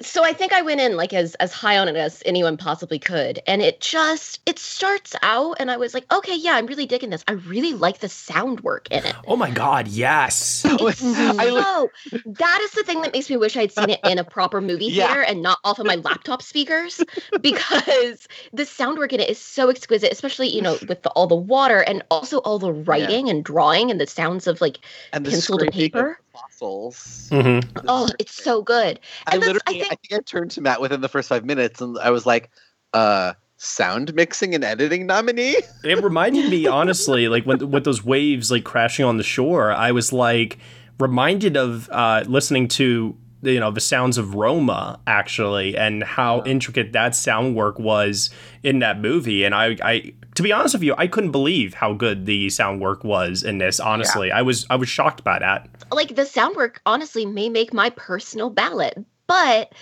so 0.00 0.24
I 0.24 0.32
think 0.32 0.52
I 0.52 0.62
went 0.62 0.80
in 0.80 0.96
like 0.96 1.12
as 1.12 1.34
as 1.36 1.52
high 1.52 1.76
on 1.78 1.88
it 1.88 1.96
as 1.96 2.22
anyone 2.24 2.56
possibly 2.56 2.98
could, 2.98 3.40
and 3.46 3.62
it 3.62 3.80
just 3.80 4.40
it 4.46 4.58
starts 4.58 5.14
out, 5.22 5.56
and 5.58 5.70
I 5.70 5.76
was 5.76 5.94
like, 5.94 6.10
okay, 6.12 6.36
yeah, 6.36 6.52
I'm 6.52 6.66
really 6.66 6.86
digging 6.86 7.10
this. 7.10 7.24
I 7.26 7.32
really 7.32 7.72
like 7.72 7.98
the 7.98 8.08
sound 8.08 8.60
work 8.60 8.88
in 8.90 9.04
it. 9.04 9.14
Oh 9.26 9.36
my 9.36 9.50
god, 9.50 9.88
yes! 9.88 10.64
It's 10.80 10.98
so 11.00 11.90
that 12.26 12.60
is 12.62 12.70
the 12.72 12.82
thing 12.84 13.00
that 13.02 13.12
makes 13.12 13.28
me 13.28 13.36
wish 13.36 13.56
I'd 13.56 13.72
seen 13.72 13.90
it 13.90 14.00
in 14.04 14.18
a 14.18 14.24
proper 14.24 14.60
movie 14.60 14.86
Yeah. 14.86 15.06
theater 15.08 15.22
and 15.22 15.42
not 15.42 15.58
off 15.64 15.78
of 15.78 15.86
my 15.86 15.96
laptop 15.96 16.42
speakers, 16.42 17.02
because 17.42 18.28
the 18.52 18.64
sound 18.64 18.98
work 18.98 19.12
in 19.12 19.20
it 19.20 19.28
is 19.28 19.38
so 19.38 19.68
exquisite, 19.68 20.12
especially 20.12 20.48
you 20.48 20.62
know 20.62 20.78
with 20.88 21.02
the, 21.02 21.10
all 21.10 21.26
the 21.26 21.34
water 21.34 21.80
and 21.80 22.02
also 22.10 22.38
all 22.38 22.58
the 22.58 22.72
writing 22.72 23.28
and 23.28 23.44
drawing 23.44 23.90
and 23.90 24.00
the 24.00 24.06
sounds 24.06 24.46
of 24.46 24.60
like 24.60 24.78
and 25.12 25.24
the 25.24 25.30
penciled 25.30 25.62
and 25.62 25.72
paper. 25.72 26.20
Fossils. 26.40 27.28
Mhm. 27.30 27.64
Oh, 27.88 28.08
it's 28.18 28.34
so 28.42 28.62
good. 28.62 28.98
I 29.26 29.34
And 29.34 29.42
that's- 29.42 29.60
literally, 29.66 29.82
I 29.82 29.96
think, 29.96 30.12
I 30.12 30.18
turned 30.24 30.50
to 30.52 30.60
Matt 30.60 30.80
within 30.80 31.00
the 31.00 31.08
first 31.08 31.28
five 31.28 31.44
minutes, 31.44 31.80
and 31.80 31.98
I 31.98 32.10
was 32.10 32.26
like, 32.26 32.50
"Uh, 32.92 33.32
sound 33.56 34.14
mixing 34.14 34.54
and 34.54 34.64
editing 34.64 35.06
nominee." 35.06 35.56
It 35.84 36.02
reminded 36.02 36.48
me, 36.50 36.66
honestly, 36.66 37.28
like 37.28 37.44
when 37.44 37.70
with 37.70 37.84
those 37.84 38.04
waves 38.04 38.50
like 38.50 38.64
crashing 38.64 39.04
on 39.04 39.16
the 39.16 39.24
shore, 39.24 39.72
I 39.72 39.92
was 39.92 40.12
like 40.12 40.58
reminded 40.98 41.56
of 41.56 41.88
uh, 41.90 42.24
listening 42.26 42.68
to 42.68 43.16
you 43.42 43.60
know 43.60 43.70
the 43.70 43.80
sounds 43.80 44.18
of 44.18 44.34
Roma 44.34 45.00
actually, 45.06 45.76
and 45.76 46.02
how 46.02 46.42
intricate 46.44 46.92
that 46.92 47.14
sound 47.14 47.54
work 47.54 47.78
was 47.78 48.30
in 48.62 48.78
that 48.80 49.00
movie. 49.00 49.44
And 49.44 49.54
I, 49.54 49.76
I, 49.82 50.12
to 50.34 50.42
be 50.42 50.52
honest 50.52 50.74
with 50.74 50.82
you, 50.82 50.94
I 50.98 51.06
couldn't 51.06 51.32
believe 51.32 51.74
how 51.74 51.92
good 51.92 52.26
the 52.26 52.50
sound 52.50 52.80
work 52.80 53.04
was 53.04 53.42
in 53.42 53.58
this. 53.58 53.80
Honestly, 53.80 54.32
I 54.32 54.42
was 54.42 54.66
I 54.70 54.76
was 54.76 54.88
shocked 54.88 55.24
by 55.24 55.38
that. 55.38 55.68
like 55.92 56.14
the 56.14 56.24
sound 56.26 56.56
work 56.56 56.80
honestly 56.86 57.26
may 57.26 57.48
make 57.48 57.72
my 57.72 57.90
personal 57.90 58.50
ballot 58.50 59.04
but 59.28 59.72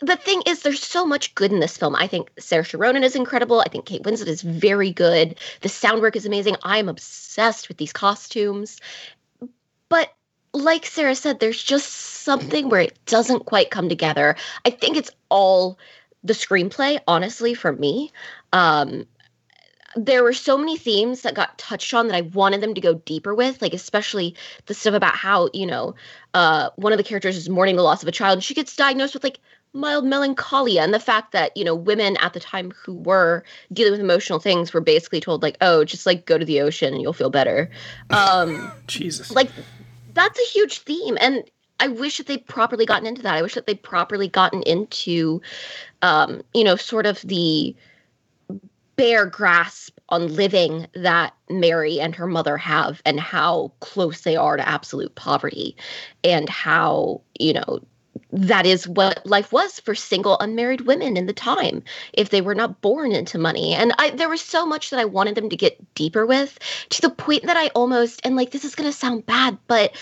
the 0.00 0.16
thing 0.16 0.42
is 0.46 0.62
there's 0.62 0.82
so 0.82 1.06
much 1.06 1.34
good 1.36 1.52
in 1.52 1.60
this 1.60 1.76
film. 1.76 1.94
I 1.94 2.06
think 2.06 2.34
Saoirse 2.36 2.78
Ronan 2.78 3.04
is 3.04 3.14
incredible. 3.14 3.60
I 3.60 3.68
think 3.68 3.86
kate 3.86 4.02
winslet 4.02 4.26
is 4.26 4.42
very 4.42 4.92
good. 4.92 5.38
The 5.60 5.68
sound 5.68 6.02
work 6.02 6.16
is 6.16 6.26
amazing. 6.26 6.56
I 6.64 6.78
am 6.78 6.88
obsessed 6.88 7.68
with 7.68 7.76
these 7.78 7.92
costumes. 7.92 8.80
But 9.88 10.12
like 10.56 10.86
sara 10.86 11.14
said 11.14 11.40
there's 11.40 11.62
just 11.62 11.88
something 11.88 12.68
where 12.68 12.80
it 12.80 12.98
doesn't 13.06 13.46
quite 13.46 13.70
come 13.70 13.88
together 13.88 14.36
i 14.64 14.70
think 14.70 14.96
it's 14.96 15.10
all 15.28 15.78
the 16.24 16.32
screenplay 16.32 16.98
honestly 17.06 17.54
for 17.54 17.72
me 17.72 18.12
um 18.52 19.06
there 19.96 20.22
were 20.22 20.32
so 20.32 20.58
many 20.58 20.76
themes 20.76 21.22
that 21.22 21.34
got 21.34 21.56
touched 21.56 21.94
on 21.94 22.06
that 22.06 22.16
I 22.16 22.20
wanted 22.20 22.60
them 22.60 22.74
to 22.74 22.80
go 22.80 22.94
deeper 22.94 23.34
with, 23.34 23.62
like 23.62 23.72
especially 23.72 24.34
the 24.66 24.74
stuff 24.74 24.94
about 24.94 25.16
how, 25.16 25.48
you 25.54 25.66
know, 25.66 25.94
uh, 26.34 26.68
one 26.76 26.92
of 26.92 26.98
the 26.98 27.04
characters 27.04 27.36
is 27.36 27.48
mourning 27.48 27.76
the 27.76 27.82
loss 27.82 28.02
of 28.02 28.08
a 28.08 28.12
child 28.12 28.34
and 28.34 28.44
she 28.44 28.52
gets 28.52 28.76
diagnosed 28.76 29.14
with 29.14 29.24
like 29.24 29.40
mild 29.72 30.04
melancholia 30.04 30.82
and 30.82 30.92
the 30.92 31.00
fact 31.00 31.32
that, 31.32 31.56
you 31.56 31.64
know, 31.64 31.74
women 31.74 32.16
at 32.18 32.34
the 32.34 32.40
time 32.40 32.72
who 32.72 32.94
were 32.94 33.42
dealing 33.72 33.92
with 33.92 34.00
emotional 34.00 34.38
things 34.38 34.74
were 34.74 34.80
basically 34.82 35.20
told 35.20 35.42
like, 35.42 35.56
oh, 35.62 35.82
just 35.82 36.04
like 36.04 36.26
go 36.26 36.36
to 36.36 36.44
the 36.44 36.60
ocean 36.60 36.92
and 36.92 37.00
you'll 37.00 37.14
feel 37.14 37.30
better. 37.30 37.70
Um 38.10 38.70
Jesus. 38.86 39.30
like 39.30 39.50
that's 40.16 40.40
a 40.40 40.52
huge 40.52 40.80
theme 40.80 41.16
and 41.20 41.44
I 41.78 41.88
wish 41.88 42.18
that 42.18 42.26
they'd 42.26 42.46
properly 42.46 42.86
gotten 42.86 43.06
into 43.06 43.20
that. 43.22 43.34
I 43.34 43.42
wish 43.42 43.54
that 43.54 43.66
they'd 43.66 43.82
properly 43.82 44.28
gotten 44.28 44.62
into 44.62 45.42
um, 46.02 46.42
you 46.54 46.64
know, 46.64 46.76
sort 46.76 47.06
of 47.06 47.20
the 47.20 47.76
bare 48.96 49.26
grasp 49.26 49.98
on 50.08 50.34
living 50.34 50.86
that 50.94 51.34
Mary 51.50 52.00
and 52.00 52.14
her 52.14 52.26
mother 52.26 52.56
have 52.56 53.02
and 53.04 53.20
how 53.20 53.72
close 53.80 54.22
they 54.22 54.36
are 54.36 54.56
to 54.56 54.66
absolute 54.66 55.14
poverty 55.14 55.76
and 56.24 56.48
how, 56.48 57.20
you 57.38 57.52
know, 57.52 57.80
that 58.32 58.66
is 58.66 58.88
what 58.88 59.24
life 59.24 59.52
was 59.52 59.80
for 59.80 59.94
single 59.94 60.38
unmarried 60.38 60.82
women 60.82 61.16
in 61.16 61.26
the 61.26 61.32
time 61.32 61.82
if 62.12 62.30
they 62.30 62.40
were 62.40 62.54
not 62.54 62.80
born 62.80 63.12
into 63.12 63.38
money. 63.38 63.74
And 63.74 63.92
i 63.98 64.10
there 64.10 64.28
was 64.28 64.40
so 64.40 64.66
much 64.66 64.90
that 64.90 65.00
i 65.00 65.04
wanted 65.04 65.34
them 65.34 65.48
to 65.48 65.56
get 65.56 65.94
deeper 65.94 66.26
with 66.26 66.58
to 66.90 67.02
the 67.02 67.10
point 67.10 67.44
that 67.44 67.56
i 67.56 67.68
almost 67.68 68.20
and 68.24 68.36
like 68.36 68.50
this 68.50 68.64
is 68.64 68.74
going 68.74 68.90
to 68.90 68.96
sound 68.96 69.26
bad 69.26 69.58
but 69.66 69.96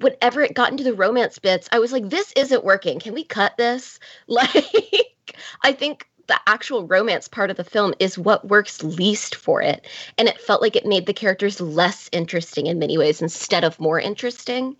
whenever 0.00 0.42
it 0.42 0.54
got 0.54 0.70
into 0.70 0.84
the 0.84 0.94
romance 0.94 1.38
bits 1.38 1.68
i 1.72 1.78
was 1.78 1.92
like 1.92 2.08
this 2.08 2.32
isn't 2.36 2.64
working. 2.64 2.98
Can 2.98 3.14
we 3.14 3.24
cut 3.24 3.56
this? 3.56 3.98
Like 4.26 5.14
i 5.62 5.72
think 5.72 6.08
the 6.28 6.38
actual 6.46 6.86
romance 6.86 7.26
part 7.26 7.50
of 7.50 7.56
the 7.56 7.64
film 7.64 7.94
is 7.98 8.18
what 8.18 8.46
works 8.48 8.84
least 8.84 9.34
for 9.34 9.62
it. 9.62 9.86
And 10.18 10.28
it 10.28 10.40
felt 10.40 10.60
like 10.60 10.76
it 10.76 10.86
made 10.86 11.06
the 11.06 11.14
characters 11.14 11.58
less 11.60 12.08
interesting 12.12 12.66
in 12.66 12.78
many 12.78 12.98
ways 12.98 13.20
instead 13.22 13.64
of 13.64 13.80
more 13.80 13.98
interesting 13.98 14.76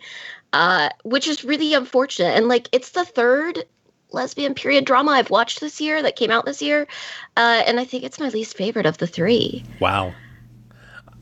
uh, 0.52 0.90
which 1.05 1.26
is 1.26 1.45
really 1.45 1.75
unfortunate. 1.75 2.37
And 2.37 2.49
like, 2.49 2.69
it's 2.73 2.90
the 2.90 3.05
third 3.05 3.64
lesbian 4.11 4.55
period 4.55 4.85
drama 4.85 5.12
I've 5.12 5.31
watched 5.31 5.61
this 5.61 5.81
year 5.81 6.02
that 6.02 6.17
came 6.17 6.31
out 6.31 6.47
this 6.47 6.62
year, 6.62 6.87
uh, 7.37 7.62
and 7.67 7.78
I 7.78 7.85
think 7.85 8.05
it's 8.05 8.19
my 8.19 8.28
least 8.28 8.57
favorite 8.57 8.87
of 8.87 8.99
the 8.99 9.07
three. 9.07 9.64
Wow. 9.81 10.14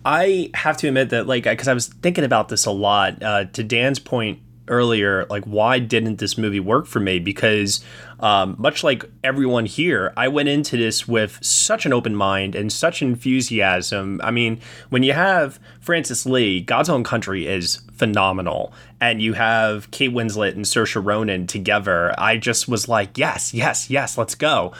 I 0.04 0.50
have 0.54 0.76
to 0.78 0.86
admit 0.88 1.10
that, 1.10 1.26
like, 1.26 1.44
because 1.44 1.66
I 1.66 1.74
was 1.74 1.88
thinking 1.88 2.22
about 2.22 2.48
this 2.48 2.64
a 2.64 2.70
lot. 2.70 3.20
Uh, 3.20 3.46
to 3.46 3.64
Dan's 3.64 3.98
point 3.98 4.38
earlier, 4.68 5.26
like, 5.26 5.44
why 5.44 5.78
didn't 5.78 6.18
this 6.18 6.36
movie 6.36 6.60
work 6.60 6.86
for 6.86 7.00
me? 7.00 7.18
Because, 7.18 7.84
um, 8.20 8.56
much 8.58 8.82
like 8.82 9.04
everyone 9.22 9.66
here, 9.66 10.12
I 10.16 10.28
went 10.28 10.48
into 10.48 10.76
this 10.76 11.06
with 11.06 11.38
such 11.42 11.86
an 11.86 11.92
open 11.92 12.14
mind 12.14 12.54
and 12.54 12.72
such 12.72 13.02
enthusiasm. 13.02 14.20
I 14.22 14.30
mean, 14.30 14.60
when 14.88 15.02
you 15.02 15.12
have 15.12 15.58
Francis 15.80 16.26
Lee, 16.26 16.60
God's 16.60 16.88
Own 16.88 17.04
Country 17.04 17.46
is 17.46 17.82
phenomenal, 17.92 18.72
and 19.00 19.22
you 19.22 19.34
have 19.34 19.90
Kate 19.90 20.12
Winslet 20.12 20.52
and 20.52 20.64
Saoirse 20.64 21.02
Ronan 21.02 21.46
together, 21.46 22.14
I 22.18 22.36
just 22.36 22.68
was 22.68 22.88
like, 22.88 23.16
yes, 23.16 23.54
yes, 23.54 23.90
yes, 23.90 24.18
let's 24.18 24.34
go. 24.34 24.72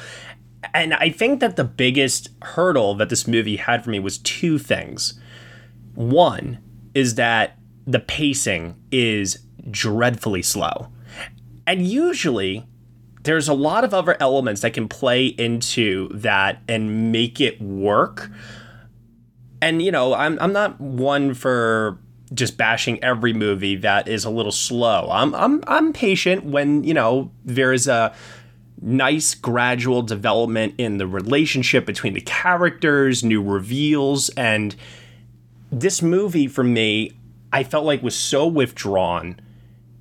And 0.75 0.95
I 0.95 1.11
think 1.11 1.41
that 1.41 1.57
the 1.57 1.65
biggest 1.65 2.29
hurdle 2.43 2.95
that 2.97 3.09
this 3.09 3.27
movie 3.27 3.57
had 3.57 3.85
for 3.85 3.91
me 3.91 4.01
was 4.01 4.19
two 4.19 4.59
things. 4.59 5.19
One 5.95 6.59
is 6.95 7.15
that 7.15 7.59
the 7.87 8.01
pacing 8.01 8.75
is 8.91 9.39
dreadfully 9.71 10.43
slow. 10.43 10.89
And 11.67 11.87
usually 11.87 12.67
there's 13.23 13.49
a 13.49 13.55
lot 13.55 13.83
of 13.85 13.93
other 13.93 14.17
elements 14.21 14.61
that 14.61 14.73
can 14.73 14.89
play 14.89 15.27
into 15.27 16.09
that 16.11 16.63
and 16.69 17.11
make 17.11 17.41
it 17.41 17.61
work. 17.61 18.31
And 19.61 19.83
you 19.83 19.91
know, 19.91 20.15
I'm 20.15 20.39
I'm 20.41 20.53
not 20.53 20.81
one 20.81 21.35
for 21.35 21.99
just 22.35 22.57
bashing 22.57 23.03
every 23.03 23.33
movie 23.33 23.77
that 23.77 24.09
is 24.09 24.25
a 24.25 24.31
little 24.31 24.53
slow. 24.53 25.09
I'm 25.11 25.35
I'm 25.35 25.63
I'm 25.67 25.93
patient 25.93 26.45
when, 26.45 26.85
you 26.85 26.95
know, 26.95 27.33
there 27.45 27.73
is 27.73 27.89
a 27.89 28.15
nice 28.81 29.35
gradual 29.35 30.03
development 30.03 30.75
in 30.79 30.99
the 30.99 31.07
relationship 31.07 31.87
between 31.87 32.13
the 32.13 32.21
characters, 32.21 33.25
new 33.25 33.43
reveals, 33.43 34.29
and 34.31 34.77
this 35.73 36.03
movie 36.03 36.47
for 36.47 36.63
me, 36.63 37.13
I 37.53 37.65
felt 37.65 37.85
like 37.85 38.03
was 38.03 38.15
so 38.15 38.47
withdrawn 38.47 39.41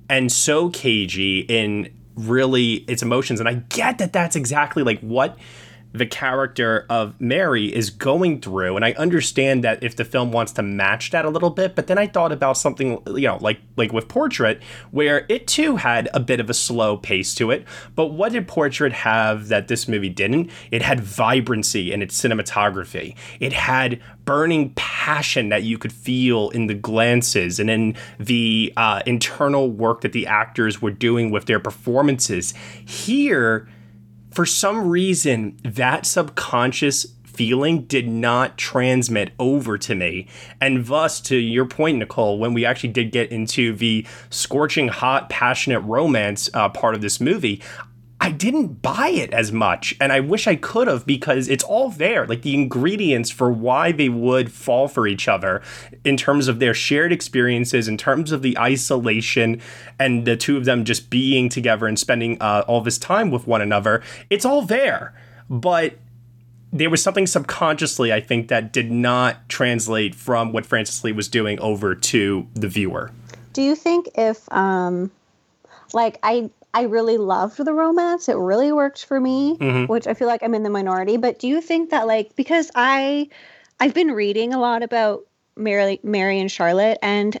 and 0.08 0.30
so 0.30 0.70
cagey 0.70 1.40
in 1.40 1.92
really 2.14 2.74
its 2.88 3.02
emotions. 3.02 3.40
And 3.40 3.48
I 3.48 3.54
get 3.54 3.98
that 3.98 4.12
that's 4.12 4.36
exactly 4.36 4.82
like 4.82 5.00
what 5.00 5.38
the 5.96 6.06
character 6.06 6.86
of 6.88 7.20
Mary 7.20 7.74
is 7.74 7.90
going 7.90 8.40
through. 8.40 8.76
And 8.76 8.84
I 8.84 8.92
understand 8.92 9.64
that 9.64 9.82
if 9.82 9.96
the 9.96 10.04
film 10.04 10.32
wants 10.32 10.52
to 10.52 10.62
match 10.62 11.10
that 11.10 11.24
a 11.24 11.30
little 11.30 11.50
bit, 11.50 11.74
but 11.74 11.86
then 11.86 11.98
I 11.98 12.06
thought 12.06 12.32
about 12.32 12.56
something, 12.56 13.00
you 13.06 13.28
know, 13.28 13.38
like 13.40 13.60
like 13.76 13.92
with 13.92 14.08
Portrait, 14.08 14.62
where 14.90 15.26
it 15.28 15.46
too 15.46 15.76
had 15.76 16.08
a 16.14 16.20
bit 16.20 16.40
of 16.40 16.50
a 16.50 16.54
slow 16.54 16.96
pace 16.96 17.34
to 17.36 17.50
it. 17.50 17.64
But 17.94 18.08
what 18.08 18.32
did 18.32 18.48
Portrait 18.48 18.92
have 18.92 19.48
that 19.48 19.68
this 19.68 19.88
movie 19.88 20.08
didn't? 20.08 20.50
It 20.70 20.82
had 20.82 21.00
vibrancy 21.00 21.92
in 21.92 22.02
its 22.02 22.20
cinematography. 22.20 23.16
It 23.40 23.52
had 23.52 24.00
burning 24.24 24.70
passion 24.74 25.48
that 25.50 25.62
you 25.62 25.78
could 25.78 25.92
feel 25.92 26.50
in 26.50 26.66
the 26.66 26.74
glances 26.74 27.60
and 27.60 27.70
in 27.70 27.94
the 28.18 28.72
uh, 28.76 29.00
internal 29.06 29.70
work 29.70 30.00
that 30.00 30.12
the 30.12 30.26
actors 30.26 30.82
were 30.82 30.90
doing 30.90 31.30
with 31.30 31.46
their 31.46 31.60
performances. 31.60 32.52
Here, 32.84 33.68
for 34.36 34.44
some 34.44 34.90
reason, 34.90 35.56
that 35.64 36.04
subconscious 36.04 37.06
feeling 37.24 37.84
did 37.84 38.06
not 38.06 38.58
transmit 38.58 39.32
over 39.38 39.78
to 39.78 39.94
me. 39.94 40.28
And 40.60 40.84
thus, 40.84 41.22
to 41.22 41.36
your 41.38 41.64
point, 41.64 41.96
Nicole, 41.96 42.38
when 42.38 42.52
we 42.52 42.66
actually 42.66 42.90
did 42.90 43.12
get 43.12 43.32
into 43.32 43.74
the 43.74 44.06
scorching 44.28 44.88
hot, 44.88 45.30
passionate 45.30 45.80
romance 45.80 46.50
uh, 46.52 46.68
part 46.68 46.94
of 46.94 47.00
this 47.00 47.18
movie, 47.18 47.62
I 48.26 48.32
didn't 48.32 48.82
buy 48.82 49.10
it 49.10 49.32
as 49.32 49.52
much. 49.52 49.94
And 50.00 50.12
I 50.12 50.18
wish 50.18 50.48
I 50.48 50.56
could 50.56 50.88
have 50.88 51.06
because 51.06 51.48
it's 51.48 51.62
all 51.62 51.90
there. 51.90 52.26
Like 52.26 52.42
the 52.42 52.54
ingredients 52.54 53.30
for 53.30 53.52
why 53.52 53.92
they 53.92 54.08
would 54.08 54.50
fall 54.50 54.88
for 54.88 55.06
each 55.06 55.28
other 55.28 55.62
in 56.02 56.16
terms 56.16 56.48
of 56.48 56.58
their 56.58 56.74
shared 56.74 57.12
experiences, 57.12 57.86
in 57.86 57.96
terms 57.96 58.32
of 58.32 58.42
the 58.42 58.58
isolation, 58.58 59.62
and 60.00 60.26
the 60.26 60.36
two 60.36 60.56
of 60.56 60.64
them 60.64 60.84
just 60.84 61.08
being 61.08 61.48
together 61.48 61.86
and 61.86 61.96
spending 61.96 62.36
uh, 62.42 62.64
all 62.66 62.80
this 62.80 62.98
time 62.98 63.30
with 63.30 63.46
one 63.46 63.62
another. 63.62 64.02
It's 64.28 64.44
all 64.44 64.62
there. 64.62 65.14
But 65.48 65.94
there 66.72 66.90
was 66.90 67.00
something 67.00 67.28
subconsciously, 67.28 68.12
I 68.12 68.20
think, 68.20 68.48
that 68.48 68.72
did 68.72 68.90
not 68.90 69.48
translate 69.48 70.16
from 70.16 70.50
what 70.50 70.66
Francis 70.66 71.04
Lee 71.04 71.12
was 71.12 71.28
doing 71.28 71.60
over 71.60 71.94
to 71.94 72.48
the 72.54 72.66
viewer. 72.66 73.12
Do 73.52 73.62
you 73.62 73.76
think 73.76 74.08
if 74.16 74.52
um 74.52 75.12
like 75.92 76.18
I 76.24 76.50
I 76.74 76.82
really 76.82 77.16
loved 77.16 77.56
the 77.64 77.72
romance. 77.72 78.28
It 78.28 78.36
really 78.36 78.70
worked 78.72 79.04
for 79.04 79.18
me, 79.20 79.56
Mhm. 79.56 79.88
which 79.88 80.06
I 80.06 80.14
feel 80.14 80.28
like 80.28 80.42
I'm 80.42 80.54
in 80.54 80.62
the 80.62 80.70
minority, 80.70 81.16
but 81.16 81.38
do 81.38 81.48
you 81.48 81.60
think 81.60 81.90
that 81.90 82.06
like 82.06 82.36
because 82.36 82.70
I 82.74 83.28
I've 83.80 83.94
been 83.94 84.12
reading 84.12 84.52
a 84.54 84.60
lot 84.60 84.82
about 84.82 85.24
Mary 85.56 86.00
Mary 86.02 86.38
and 86.38 86.50
Charlotte 86.50 86.98
and 87.02 87.38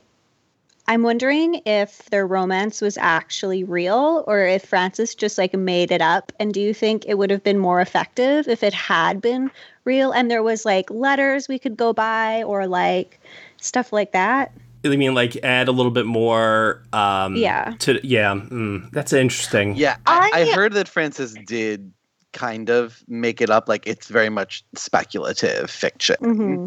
I'm 0.88 1.02
wondering 1.02 1.62
if 1.66 2.04
their 2.10 2.26
romance 2.26 2.80
was 2.80 2.96
actually 2.96 3.64
real 3.64 4.22
or 4.28 4.44
if 4.44 4.64
Francis 4.64 5.16
just 5.16 5.36
like 5.36 5.52
made 5.52 5.90
it 5.90 6.00
up. 6.00 6.32
And 6.38 6.54
do 6.54 6.60
you 6.60 6.72
think 6.72 7.04
it 7.06 7.18
would 7.18 7.30
have 7.30 7.42
been 7.42 7.58
more 7.58 7.80
effective 7.80 8.46
if 8.46 8.62
it 8.62 8.72
had 8.72 9.20
been 9.20 9.50
real 9.84 10.12
and 10.12 10.30
there 10.30 10.44
was 10.44 10.64
like 10.64 10.88
letters 10.90 11.48
we 11.48 11.58
could 11.58 11.76
go 11.76 11.92
by 11.92 12.44
or 12.44 12.68
like 12.68 13.20
stuff 13.56 13.92
like 13.92 14.12
that? 14.12 14.52
I 14.92 14.96
mean, 14.96 15.14
like 15.14 15.36
add 15.44 15.68
a 15.68 15.72
little 15.72 15.92
bit 15.92 16.06
more. 16.06 16.82
Um, 16.92 17.36
Yeah. 17.36 17.74
To 17.80 18.00
yeah, 18.06 18.34
mm, 18.34 18.90
that's 18.92 19.12
interesting. 19.12 19.74
Yeah, 19.76 19.96
I, 20.06 20.30
I 20.34 20.40
I- 20.42 20.52
heard 20.54 20.72
that 20.74 20.88
Francis 20.88 21.34
did 21.46 21.92
kind 22.32 22.68
of 22.70 23.02
make 23.08 23.40
it 23.40 23.48
up. 23.50 23.68
Like 23.68 23.86
it's 23.86 24.08
very 24.08 24.28
much 24.28 24.64
speculative 24.74 25.70
fiction. 25.70 26.16
hmm 26.20 26.66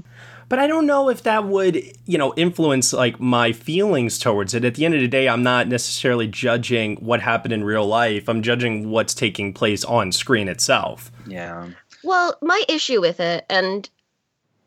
But 0.50 0.58
I 0.58 0.66
don't 0.66 0.88
know 0.88 1.10
if 1.10 1.22
that 1.24 1.46
would, 1.46 1.80
you 2.08 2.18
know, 2.18 2.34
influence 2.36 2.92
like 2.92 3.20
my 3.20 3.52
feelings 3.52 4.18
towards 4.18 4.56
it. 4.56 4.66
At 4.66 4.74
the 4.76 4.86
end 4.86 4.96
of 4.96 5.02
the 5.02 5.08
day, 5.08 5.30
I'm 5.30 5.44
not 5.44 5.68
necessarily 5.68 6.26
judging 6.28 6.96
what 6.98 7.22
happened 7.22 7.54
in 7.54 7.64
real 7.64 7.86
life. 7.86 8.28
I'm 8.28 8.42
judging 8.42 8.90
what's 8.90 9.14
taking 9.14 9.54
place 9.54 9.84
on 9.86 10.12
screen 10.12 10.48
itself. 10.48 11.12
Yeah. 11.28 11.68
Well, 12.04 12.36
my 12.42 12.64
issue 12.68 13.00
with 13.00 13.20
it, 13.20 13.46
and 13.48 13.88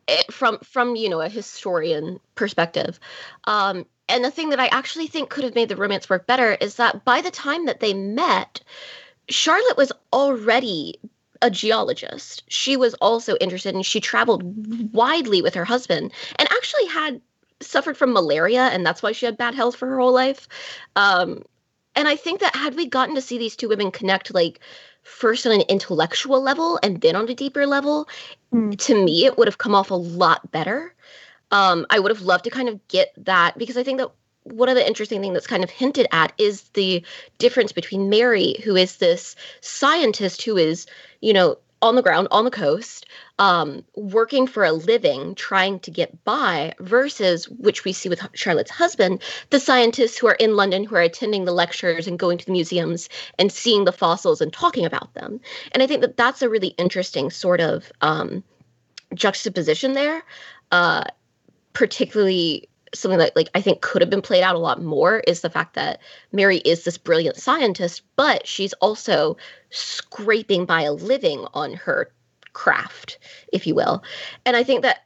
it, 0.08 0.32
from 0.32 0.58
from 0.58 0.96
you 0.96 1.08
know 1.08 1.20
a 1.20 1.28
historian 1.28 2.20
perspective, 2.34 2.98
um, 3.44 3.86
and 4.08 4.24
the 4.24 4.30
thing 4.30 4.50
that 4.50 4.60
I 4.60 4.66
actually 4.66 5.06
think 5.06 5.30
could 5.30 5.44
have 5.44 5.54
made 5.54 5.68
the 5.68 5.76
romance 5.76 6.10
work 6.10 6.26
better 6.26 6.52
is 6.60 6.76
that 6.76 7.04
by 7.04 7.20
the 7.20 7.30
time 7.30 7.66
that 7.66 7.80
they 7.80 7.94
met, 7.94 8.60
Charlotte 9.28 9.76
was 9.76 9.92
already 10.12 10.98
a 11.40 11.50
geologist. 11.50 12.44
She 12.48 12.76
was 12.76 12.94
also 12.94 13.36
interested, 13.36 13.74
and 13.74 13.84
she 13.84 14.00
traveled 14.00 14.92
widely 14.92 15.42
with 15.42 15.54
her 15.54 15.64
husband, 15.64 16.12
and 16.36 16.48
actually 16.50 16.86
had 16.86 17.20
suffered 17.60 17.96
from 17.96 18.12
malaria, 18.12 18.62
and 18.64 18.84
that's 18.84 19.02
why 19.02 19.12
she 19.12 19.26
had 19.26 19.36
bad 19.36 19.54
health 19.54 19.76
for 19.76 19.88
her 19.88 19.98
whole 19.98 20.12
life. 20.12 20.48
Um, 20.96 21.42
and 21.94 22.08
I 22.08 22.16
think 22.16 22.40
that 22.40 22.56
had 22.56 22.74
we 22.74 22.86
gotten 22.86 23.14
to 23.14 23.20
see 23.20 23.38
these 23.38 23.56
two 23.56 23.68
women 23.68 23.90
connect, 23.90 24.32
like 24.32 24.60
first 25.02 25.46
on 25.46 25.52
an 25.52 25.62
intellectual 25.68 26.40
level 26.40 26.78
and 26.82 27.00
then 27.00 27.16
on 27.16 27.28
a 27.28 27.34
deeper 27.34 27.66
level, 27.66 28.08
Mm. 28.52 28.78
to 28.78 29.04
me 29.04 29.24
it 29.24 29.38
would 29.38 29.48
have 29.48 29.58
come 29.58 29.74
off 29.74 29.90
a 29.90 29.94
lot 29.94 30.50
better. 30.52 30.94
Um, 31.50 31.86
I 31.90 31.98
would 31.98 32.10
have 32.10 32.22
loved 32.22 32.44
to 32.44 32.50
kind 32.50 32.68
of 32.68 32.86
get 32.88 33.12
that 33.16 33.56
because 33.58 33.76
I 33.76 33.82
think 33.82 33.98
that 33.98 34.10
one 34.44 34.68
of 34.68 34.74
the 34.74 34.86
interesting 34.86 35.20
things 35.20 35.34
that's 35.34 35.46
kind 35.46 35.62
of 35.62 35.70
hinted 35.70 36.06
at 36.12 36.32
is 36.38 36.62
the 36.70 37.02
difference 37.38 37.72
between 37.72 38.10
Mary, 38.10 38.56
who 38.64 38.74
is 38.76 38.96
this 38.96 39.36
scientist 39.60 40.42
who 40.42 40.56
is, 40.56 40.86
you 41.20 41.32
know, 41.32 41.58
on 41.82 41.96
the 41.96 42.02
ground, 42.02 42.28
on 42.30 42.44
the 42.44 42.50
coast, 42.50 43.06
um, 43.38 43.84
working 43.96 44.46
for 44.46 44.64
a 44.64 44.72
living, 44.72 45.34
trying 45.34 45.80
to 45.80 45.90
get 45.90 46.24
by, 46.24 46.72
versus 46.78 47.48
which 47.48 47.84
we 47.84 47.92
see 47.92 48.08
with 48.08 48.24
Charlotte's 48.34 48.70
husband, 48.70 49.20
the 49.50 49.60
scientists 49.60 50.16
who 50.16 50.28
are 50.28 50.34
in 50.34 50.56
London, 50.56 50.84
who 50.84 50.94
are 50.94 51.02
attending 51.02 51.44
the 51.44 51.52
lectures 51.52 52.06
and 52.06 52.18
going 52.18 52.38
to 52.38 52.46
the 52.46 52.52
museums 52.52 53.08
and 53.38 53.50
seeing 53.50 53.84
the 53.84 53.92
fossils 53.92 54.40
and 54.40 54.52
talking 54.52 54.86
about 54.86 55.12
them. 55.14 55.40
And 55.72 55.82
I 55.82 55.86
think 55.86 56.00
that 56.02 56.16
that's 56.16 56.40
a 56.40 56.48
really 56.48 56.68
interesting 56.78 57.30
sort 57.30 57.60
of 57.60 57.90
um, 58.00 58.44
juxtaposition 59.14 59.92
there, 59.92 60.22
uh, 60.70 61.04
particularly 61.72 62.68
something 62.94 63.18
that 63.18 63.34
like 63.36 63.48
I 63.54 63.60
think 63.60 63.80
could 63.80 64.02
have 64.02 64.10
been 64.10 64.22
played 64.22 64.42
out 64.42 64.54
a 64.54 64.58
lot 64.58 64.82
more 64.82 65.20
is 65.20 65.40
the 65.40 65.50
fact 65.50 65.74
that 65.74 66.00
Mary 66.32 66.58
is 66.58 66.84
this 66.84 66.98
brilliant 66.98 67.36
scientist, 67.36 68.02
but 68.16 68.46
she's 68.46 68.72
also 68.74 69.36
scraping 69.70 70.64
by 70.64 70.82
a 70.82 70.92
living 70.92 71.46
on 71.54 71.74
her 71.74 72.12
craft, 72.52 73.18
if 73.52 73.66
you 73.66 73.74
will. 73.74 74.02
And 74.44 74.56
I 74.56 74.62
think 74.62 74.82
that 74.82 75.04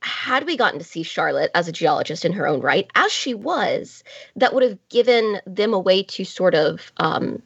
had 0.00 0.46
we 0.46 0.56
gotten 0.56 0.78
to 0.78 0.84
see 0.84 1.02
Charlotte 1.02 1.50
as 1.54 1.68
a 1.68 1.72
geologist 1.72 2.24
in 2.24 2.32
her 2.32 2.46
own 2.46 2.60
right, 2.60 2.88
as 2.94 3.12
she 3.12 3.34
was, 3.34 4.04
that 4.36 4.54
would 4.54 4.62
have 4.62 4.78
given 4.88 5.40
them 5.46 5.74
a 5.74 5.78
way 5.78 6.02
to 6.04 6.24
sort 6.24 6.54
of 6.54 6.92
um, 6.98 7.42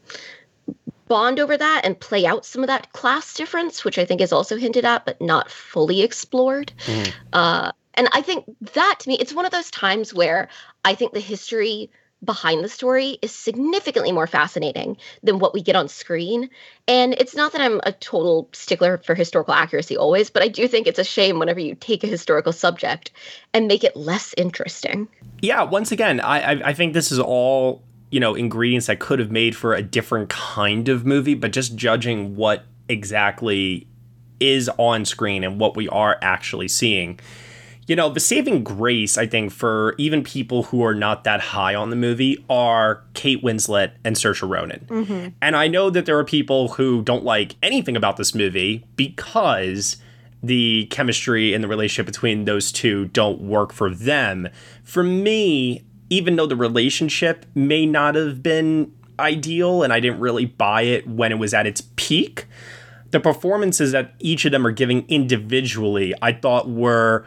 bond 1.09 1.41
over 1.41 1.57
that 1.57 1.83
and 1.85 1.99
play 1.99 2.27
out 2.27 2.45
some 2.45 2.63
of 2.63 2.69
that 2.69 2.93
class 2.93 3.35
difference, 3.35 3.85
which 3.85 3.99
I 3.99 4.05
think 4.05 4.21
is 4.21 4.33
also 4.33 4.57
hinted 4.57 4.85
at 4.85 5.05
but 5.05 5.21
not 5.21 5.51
fully 5.51 6.03
explored. 6.03 6.73
Mhm. 6.87 7.13
Uh, 7.33 7.73
and 8.01 8.09
I 8.13 8.23
think 8.23 8.47
that 8.73 8.97
to 9.01 9.11
me, 9.11 9.17
it's 9.21 9.35
one 9.35 9.45
of 9.45 9.53
those 9.53 9.71
times 9.71 10.15
where 10.15 10.49
I 10.87 10.95
think 10.95 11.13
the 11.13 11.21
history 11.21 11.91
behind 12.25 12.65
the 12.65 12.69
story 12.71 13.19
is 13.21 13.31
significantly 13.31 14.11
more 14.11 14.27
fascinating 14.27 14.97
than 15.23 15.39
what 15.39 15.53
we 15.53 15.61
get 15.61 15.77
on 15.77 15.87
screen. 15.87 16.49
And 16.89 17.13
it's 17.19 17.37
not 17.37 17.53
that 17.53 17.61
I'm 17.61 17.79
a 17.85 17.93
total 17.93 18.49
stickler 18.55 18.97
for 19.05 19.15
historical 19.15 19.53
accuracy 19.53 19.99
always, 19.99 20.31
but 20.31 20.43
I 20.43 20.49
do 20.49 20.67
think 20.67 20.87
it's 20.87 20.99
a 20.99 21.05
shame 21.05 21.39
whenever 21.39 21.61
you 21.61 21.75
take 21.75 22.03
a 22.03 22.07
historical 22.07 22.55
subject 22.55 23.11
and 23.53 23.69
make 23.69 23.85
it 23.85 23.95
less 23.95 24.35
interesting. 24.39 25.07
Yeah, 25.43 25.65
once 25.65 25.93
again, 25.93 26.21
I 26.21 26.41
I, 26.41 26.69
I 26.69 26.73
think 26.73 26.95
this 26.95 27.13
is 27.13 27.19
all 27.19 27.83
you 28.11 28.19
know 28.19 28.35
ingredients 28.35 28.87
that 28.87 28.99
could 28.99 29.19
have 29.19 29.31
made 29.31 29.55
for 29.55 29.75
a 29.75 29.83
different 29.83 30.31
kind 30.31 30.89
of 30.89 31.05
movie, 31.05 31.35
but 31.35 31.53
just 31.53 31.77
judging 31.77 32.35
what 32.35 32.65
exactly 32.89 33.87
is 34.41 34.71
on 34.79 35.05
screen 35.05 35.45
and 35.45 35.61
what 35.61 35.77
we 35.77 35.87
are 35.91 36.19
actually 36.23 36.69
seeing. 36.69 37.21
You 37.87 37.97
know, 37.97 38.09
the 38.09 38.21
saving 38.21 38.63
grace, 38.63 39.19
I 39.19 39.27
think, 39.27 39.51
for 39.51 39.95
even 39.99 40.23
people 40.23 40.65
who 40.65 40.85
are 40.85 40.95
not 40.95 41.25
that 41.25 41.41
high 41.41 41.75
on 41.75 41.91
the 41.91 41.97
movie 41.97 42.45
are 42.49 43.03
Kate 43.15 43.43
Winslet 43.43 43.93
and 44.05 44.15
Saoirse 44.15 44.49
Ronan. 44.49 44.87
Mm-hmm. 44.89 45.29
And 45.43 45.57
I 45.57 45.67
know 45.67 45.91
that 45.91 46.07
there 46.07 46.19
are 46.19 46.25
people 46.25 46.69
who 46.69 47.03
don't 47.03 47.25
like 47.25 47.57
anything 47.63 47.97
about 47.97 48.17
this 48.17 48.35
movie 48.35 48.85
because 48.95 49.97
the 50.43 50.87
chemistry 50.87 51.53
and 51.53 51.63
the 51.63 51.69
relationship 51.69 52.07
between 52.07 52.45
those 52.45 52.73
two 52.73 53.07
don't 53.07 53.41
work 53.41 53.73
for 53.73 53.91
them. 53.91 54.49
For 54.85 55.03
me, 55.03 55.85
even 56.09 56.37
though 56.37 56.47
the 56.47 56.57
relationship 56.57 57.47
may 57.55 57.87
not 57.87 58.15
have 58.15 58.43
been 58.43 58.93
ideal 59.19 59.83
and 59.83 59.93
I 59.93 60.01
didn't 60.01 60.21
really 60.21 60.47
buy 60.47 60.83
it 60.83 61.07
when 61.07 61.33
it 61.33 61.39
was 61.39 61.55
at 61.55 61.67
its 61.67 61.83
peak, 61.97 62.47
the 63.11 63.21
performances 63.21 63.93
that 63.93 64.15
each 64.19 64.45
of 64.45 64.53
them 64.53 64.67
are 64.67 64.73
giving 64.73 65.05
individually, 65.09 66.15
I 66.23 66.33
thought 66.33 66.69
were 66.69 67.27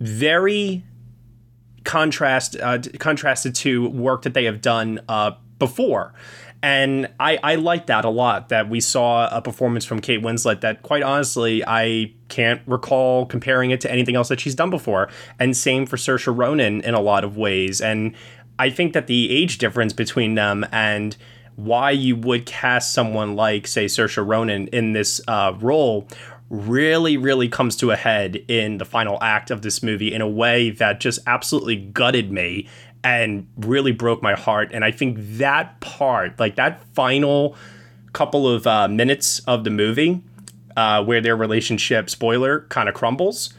very 0.00 0.82
contrast 1.84 2.56
uh, 2.60 2.78
contrasted 2.98 3.54
to 3.54 3.88
work 3.90 4.22
that 4.22 4.34
they 4.34 4.44
have 4.44 4.60
done 4.60 5.00
uh, 5.08 5.32
before. 5.58 6.12
And 6.62 7.08
I, 7.18 7.38
I 7.42 7.54
like 7.54 7.86
that 7.86 8.04
a 8.04 8.10
lot 8.10 8.50
that 8.50 8.68
we 8.68 8.80
saw 8.80 9.34
a 9.34 9.40
performance 9.40 9.86
from 9.86 10.00
Kate 10.00 10.20
Winslet 10.20 10.60
that 10.60 10.82
quite 10.82 11.02
honestly 11.02 11.64
I 11.66 12.12
can't 12.28 12.60
recall 12.66 13.24
comparing 13.24 13.70
it 13.70 13.80
to 13.82 13.90
anything 13.90 14.14
else 14.14 14.28
that 14.28 14.40
she's 14.40 14.54
done 14.54 14.68
before. 14.68 15.08
And 15.38 15.56
same 15.56 15.86
for 15.86 15.96
Saoirse 15.96 16.36
Ronan 16.36 16.82
in 16.82 16.92
a 16.92 17.00
lot 17.00 17.24
of 17.24 17.38
ways. 17.38 17.80
And 17.80 18.14
I 18.58 18.68
think 18.68 18.92
that 18.92 19.06
the 19.06 19.30
age 19.30 19.56
difference 19.56 19.94
between 19.94 20.34
them 20.34 20.66
and 20.70 21.16
why 21.56 21.90
you 21.92 22.14
would 22.16 22.44
cast 22.44 22.92
someone 22.92 23.36
like, 23.36 23.66
say, 23.66 23.86
Saoirse 23.86 24.24
Ronan 24.26 24.68
in 24.68 24.92
this 24.92 25.20
uh, 25.28 25.54
role 25.60 26.06
really, 26.50 27.16
really 27.16 27.48
comes 27.48 27.76
to 27.76 27.92
a 27.92 27.96
head 27.96 28.36
in 28.48 28.78
the 28.78 28.84
final 28.84 29.16
act 29.22 29.50
of 29.50 29.62
this 29.62 29.82
movie 29.82 30.12
in 30.12 30.20
a 30.20 30.28
way 30.28 30.70
that 30.70 31.00
just 31.00 31.20
absolutely 31.26 31.76
gutted 31.76 32.30
me 32.32 32.68
and 33.02 33.46
really 33.56 33.92
broke 33.92 34.22
my 34.22 34.34
heart. 34.34 34.70
And 34.72 34.84
I 34.84 34.90
think 34.90 35.16
that 35.18 35.80
part, 35.80 36.38
like 36.38 36.56
that 36.56 36.84
final 36.92 37.56
couple 38.12 38.48
of 38.48 38.66
uh, 38.66 38.88
minutes 38.88 39.38
of 39.40 39.62
the 39.62 39.70
movie, 39.70 40.20
uh, 40.76 41.04
where 41.04 41.20
their 41.20 41.36
relationship, 41.36 42.10
spoiler, 42.10 42.62
kind 42.68 42.88
of 42.88 42.94
crumbles. 42.94 43.54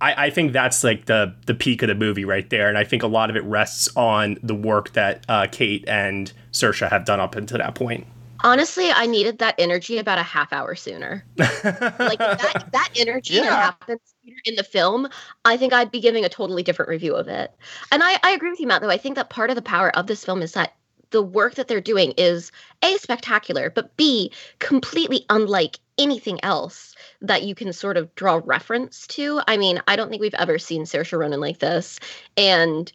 I, 0.00 0.26
I 0.26 0.30
think 0.30 0.52
that's 0.52 0.84
like 0.84 1.06
the 1.06 1.34
the 1.46 1.54
peak 1.54 1.82
of 1.82 1.88
the 1.88 1.94
movie 1.96 2.24
right 2.24 2.48
there, 2.50 2.68
and 2.68 2.78
I 2.78 2.84
think 2.84 3.02
a 3.02 3.08
lot 3.08 3.30
of 3.30 3.36
it 3.36 3.42
rests 3.44 3.88
on 3.96 4.38
the 4.44 4.54
work 4.54 4.92
that 4.92 5.24
uh, 5.28 5.48
Kate 5.50 5.84
and 5.88 6.32
Saoirse 6.52 6.88
have 6.88 7.04
done 7.04 7.18
up 7.18 7.34
until 7.34 7.58
that 7.58 7.74
point. 7.74 8.06
Honestly, 8.44 8.90
I 8.90 9.06
needed 9.06 9.38
that 9.38 9.56
energy 9.58 9.98
about 9.98 10.18
a 10.18 10.22
half 10.22 10.52
hour 10.52 10.74
sooner. 10.74 11.24
like 11.36 12.18
that 12.18 12.68
that 12.72 12.90
energy 12.96 13.36
that 13.36 13.46
happens 13.46 14.00
in 14.44 14.54
the 14.54 14.62
film, 14.62 15.08
I 15.44 15.56
think 15.56 15.72
I'd 15.72 15.90
be 15.90 16.00
giving 16.00 16.24
a 16.24 16.28
totally 16.28 16.62
different 16.62 16.88
review 16.88 17.14
of 17.14 17.28
it. 17.28 17.52
And 17.90 18.02
I, 18.02 18.18
I 18.22 18.30
agree 18.30 18.50
with 18.50 18.60
you, 18.60 18.66
Matt, 18.66 18.82
though. 18.82 18.90
I 18.90 18.98
think 18.98 19.16
that 19.16 19.30
part 19.30 19.50
of 19.50 19.56
the 19.56 19.62
power 19.62 19.94
of 19.96 20.06
this 20.06 20.24
film 20.24 20.42
is 20.42 20.52
that 20.52 20.74
the 21.10 21.22
work 21.22 21.54
that 21.54 21.68
they're 21.68 21.80
doing 21.80 22.12
is 22.16 22.52
A, 22.82 22.96
spectacular, 22.98 23.70
but 23.70 23.96
B, 23.96 24.30
completely 24.58 25.24
unlike 25.30 25.78
anything 25.96 26.38
else 26.44 26.94
that 27.22 27.42
you 27.42 27.54
can 27.54 27.72
sort 27.72 27.96
of 27.96 28.14
draw 28.14 28.40
reference 28.44 29.06
to. 29.08 29.40
I 29.48 29.56
mean, 29.56 29.80
I 29.88 29.96
don't 29.96 30.10
think 30.10 30.20
we've 30.20 30.34
ever 30.34 30.58
seen 30.58 30.84
Saoirse 30.84 31.18
Ronan 31.18 31.40
like 31.40 31.58
this. 31.58 31.98
And 32.36 32.92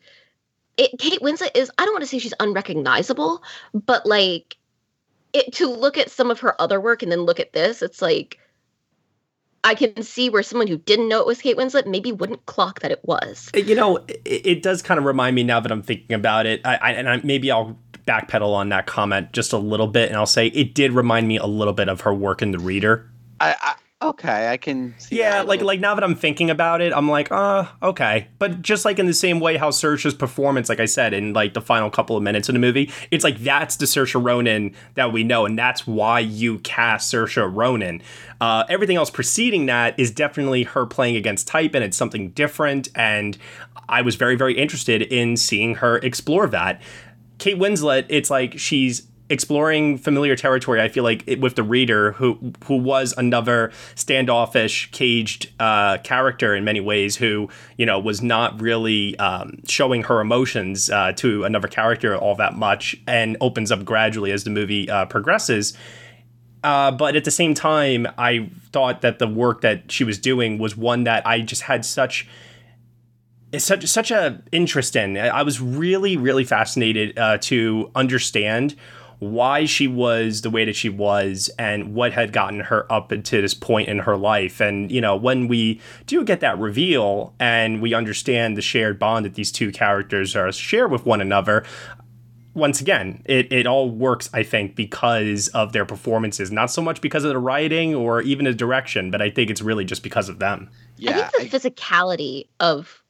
it, 0.77 0.97
Kate 0.99 1.21
Winslet 1.21 1.55
is, 1.55 1.71
I 1.77 1.85
don't 1.85 1.93
want 1.93 2.03
to 2.03 2.07
say 2.07 2.19
she's 2.19 2.33
unrecognizable, 2.39 3.43
but 3.73 4.05
like, 4.05 4.57
it, 5.33 5.53
to 5.53 5.67
look 5.67 5.97
at 5.97 6.09
some 6.09 6.31
of 6.31 6.39
her 6.39 6.59
other 6.61 6.79
work 6.79 7.03
and 7.03 7.11
then 7.11 7.21
look 7.21 7.39
at 7.39 7.53
this, 7.53 7.81
it's 7.81 8.01
like 8.01 8.39
I 9.63 9.75
can 9.75 10.03
see 10.03 10.29
where 10.29 10.43
someone 10.43 10.67
who 10.67 10.77
didn't 10.77 11.07
know 11.07 11.19
it 11.19 11.25
was 11.25 11.41
Kate 11.41 11.57
Winslet 11.57 11.87
maybe 11.87 12.11
wouldn't 12.11 12.45
clock 12.45 12.81
that 12.81 12.91
it 12.91 12.99
was. 13.03 13.49
Uh, 13.55 13.59
you 13.59 13.75
know, 13.75 13.97
it, 14.07 14.21
it 14.25 14.63
does 14.63 14.81
kind 14.81 14.97
of 14.97 15.05
remind 15.05 15.35
me 15.35 15.43
now 15.43 15.59
that 15.59 15.71
I'm 15.71 15.81
thinking 15.81 16.13
about 16.13 16.45
it. 16.45 16.61
I, 16.65 16.75
I 16.75 16.91
and 16.91 17.09
I, 17.09 17.21
maybe 17.23 17.49
I'll 17.51 17.77
backpedal 18.05 18.53
on 18.53 18.69
that 18.69 18.85
comment 18.85 19.31
just 19.31 19.53
a 19.53 19.57
little 19.57 19.87
bit, 19.87 20.09
and 20.09 20.17
I'll 20.17 20.25
say 20.25 20.47
it 20.47 20.73
did 20.73 20.91
remind 20.91 21.27
me 21.27 21.37
a 21.37 21.45
little 21.45 21.73
bit 21.73 21.87
of 21.87 22.01
her 22.01 22.13
work 22.13 22.41
in 22.41 22.51
The 22.51 22.59
Reader. 22.59 23.09
I, 23.39 23.55
I 23.61 23.75
okay, 24.09 24.49
I 24.49 24.57
can 24.57 24.93
see. 24.97 25.17
Yeah, 25.17 25.31
that. 25.31 25.47
like 25.47 25.61
like 25.61 25.79
now 25.79 25.95
that 25.95 26.03
I'm 26.03 26.15
thinking 26.15 26.49
about 26.49 26.81
it, 26.81 26.93
I'm 26.93 27.09
like, 27.09 27.31
uh, 27.31 27.65
okay. 27.81 28.27
But 28.39 28.61
just 28.61 28.85
like 28.85 28.99
in 28.99 29.05
the 29.05 29.13
same 29.13 29.39
way 29.39 29.57
how 29.57 29.69
Saoirse's 29.69 30.13
performance, 30.13 30.69
like 30.69 30.79
I 30.79 30.85
said, 30.85 31.13
in 31.13 31.33
like 31.33 31.53
the 31.53 31.61
final 31.61 31.89
couple 31.89 32.17
of 32.17 32.23
minutes 32.23 32.49
of 32.49 32.53
the 32.53 32.59
movie, 32.59 32.91
it's 33.11 33.23
like 33.23 33.39
that's 33.39 33.77
the 33.77 33.85
Saoirse 33.85 34.21
Ronan 34.23 34.73
that 34.95 35.11
we 35.11 35.23
know, 35.23 35.45
and 35.45 35.57
that's 35.57 35.87
why 35.87 36.19
you 36.19 36.59
cast 36.59 37.13
Saoirse 37.13 37.53
Ronan. 37.53 38.01
Uh, 38.41 38.65
everything 38.69 38.97
else 38.97 39.09
preceding 39.09 39.67
that 39.67 39.97
is 39.99 40.11
definitely 40.11 40.63
her 40.63 40.85
playing 40.85 41.15
against 41.15 41.47
type, 41.47 41.73
and 41.73 41.83
it's 41.83 41.97
something 41.97 42.29
different. 42.31 42.89
And 42.95 43.37
I 43.87 44.01
was 44.01 44.15
very 44.15 44.35
very 44.35 44.57
interested 44.57 45.01
in 45.01 45.37
seeing 45.37 45.75
her 45.75 45.97
explore 45.97 46.47
that. 46.47 46.81
Kate 47.39 47.57
Winslet, 47.57 48.05
it's 48.09 48.29
like 48.29 48.57
she's 48.57 49.07
exploring 49.33 49.97
familiar 49.97 50.35
territory. 50.35 50.79
I 50.79 50.87
feel 50.87 51.03
like 51.03 51.23
it, 51.27 51.41
with 51.41 51.55
the 51.55 51.63
reader, 51.63 52.13
who 52.13 52.53
who 52.65 52.77
was 52.77 53.13
another 53.17 53.71
standoffish, 53.95 54.89
caged 54.91 55.51
uh, 55.59 55.97
character 55.97 56.55
in 56.55 56.63
many 56.63 56.79
ways, 56.79 57.17
who 57.17 57.49
you 57.77 57.85
know 57.85 57.99
was 57.99 58.21
not 58.21 58.61
really 58.61 59.17
um, 59.19 59.61
showing 59.67 60.03
her 60.03 60.21
emotions 60.21 60.89
uh, 60.89 61.11
to 61.13 61.43
another 61.43 61.67
character 61.67 62.15
all 62.15 62.35
that 62.35 62.55
much, 62.55 62.95
and 63.07 63.35
opens 63.41 63.71
up 63.71 63.83
gradually 63.83 64.31
as 64.31 64.43
the 64.45 64.49
movie 64.49 64.89
uh, 64.89 65.05
progresses. 65.05 65.73
Uh, 66.63 66.91
but 66.91 67.17
at 67.17 67.25
the 67.25 67.31
same 67.31 67.53
time, 67.53 68.07
I 68.17 68.49
thought 68.71 69.01
that 69.01 69.19
the 69.19 69.27
work 69.27 69.61
that 69.61 69.91
she 69.91 70.05
was 70.05 70.17
doing 70.17 70.59
was 70.59 70.77
one 70.77 71.03
that 71.03 71.27
I 71.27 71.41
just 71.41 71.63
had 71.63 71.83
such 71.83 72.27
such 73.57 73.85
such 73.85 74.11
a 74.11 74.41
interest 74.51 74.95
in. 74.95 75.17
I 75.17 75.43
was 75.43 75.59
really 75.61 76.17
really 76.17 76.43
fascinated 76.43 77.17
uh, 77.17 77.37
to 77.39 77.91
understand 77.95 78.75
why 79.31 79.65
she 79.65 79.87
was 79.87 80.41
the 80.41 80.49
way 80.49 80.65
that 80.65 80.75
she 80.75 80.89
was 80.89 81.49
and 81.57 81.93
what 81.93 82.13
had 82.13 82.33
gotten 82.33 82.61
her 82.61 82.91
up 82.91 83.09
to 83.09 83.41
this 83.41 83.53
point 83.53 83.87
in 83.89 83.99
her 83.99 84.17
life. 84.17 84.59
And 84.59 84.91
you 84.91 85.01
know, 85.01 85.15
when 85.15 85.47
we 85.47 85.81
do 86.05 86.23
get 86.23 86.39
that 86.41 86.57
reveal 86.59 87.33
and 87.39 87.81
we 87.81 87.93
understand 87.93 88.57
the 88.57 88.61
shared 88.61 88.99
bond 88.99 89.25
that 89.25 89.35
these 89.35 89.51
two 89.51 89.71
characters 89.71 90.35
are 90.35 90.51
share 90.51 90.87
with 90.87 91.05
one 91.05 91.21
another. 91.21 91.63
Once 92.55 92.79
again, 92.79 93.23
it, 93.25 93.51
it 93.51 93.65
all 93.65 93.89
works, 93.89 94.29
I 94.31 94.43
think, 94.43 94.75
because 94.75 95.47
of 95.49 95.73
their 95.73 95.85
performances, 95.85 96.51
not 96.51 96.69
so 96.69 96.83
much 96.83 97.01
because 97.01 97.23
of 97.23 97.31
the 97.31 97.39
writing 97.39 97.95
or 97.95 98.21
even 98.21 98.45
the 98.45 98.53
direction, 98.53 99.09
but 99.09 99.23
I 99.23 99.31
think 99.31 99.49
it's 99.49 99.61
really 99.61 99.85
just 99.85 100.03
because 100.03 100.29
of 100.29 100.37
them. 100.37 100.69
yeah, 100.97 101.31
I 101.33 101.39
think 101.39 101.49
the 101.49 101.59
physicality 101.59 102.47
of 102.59 103.02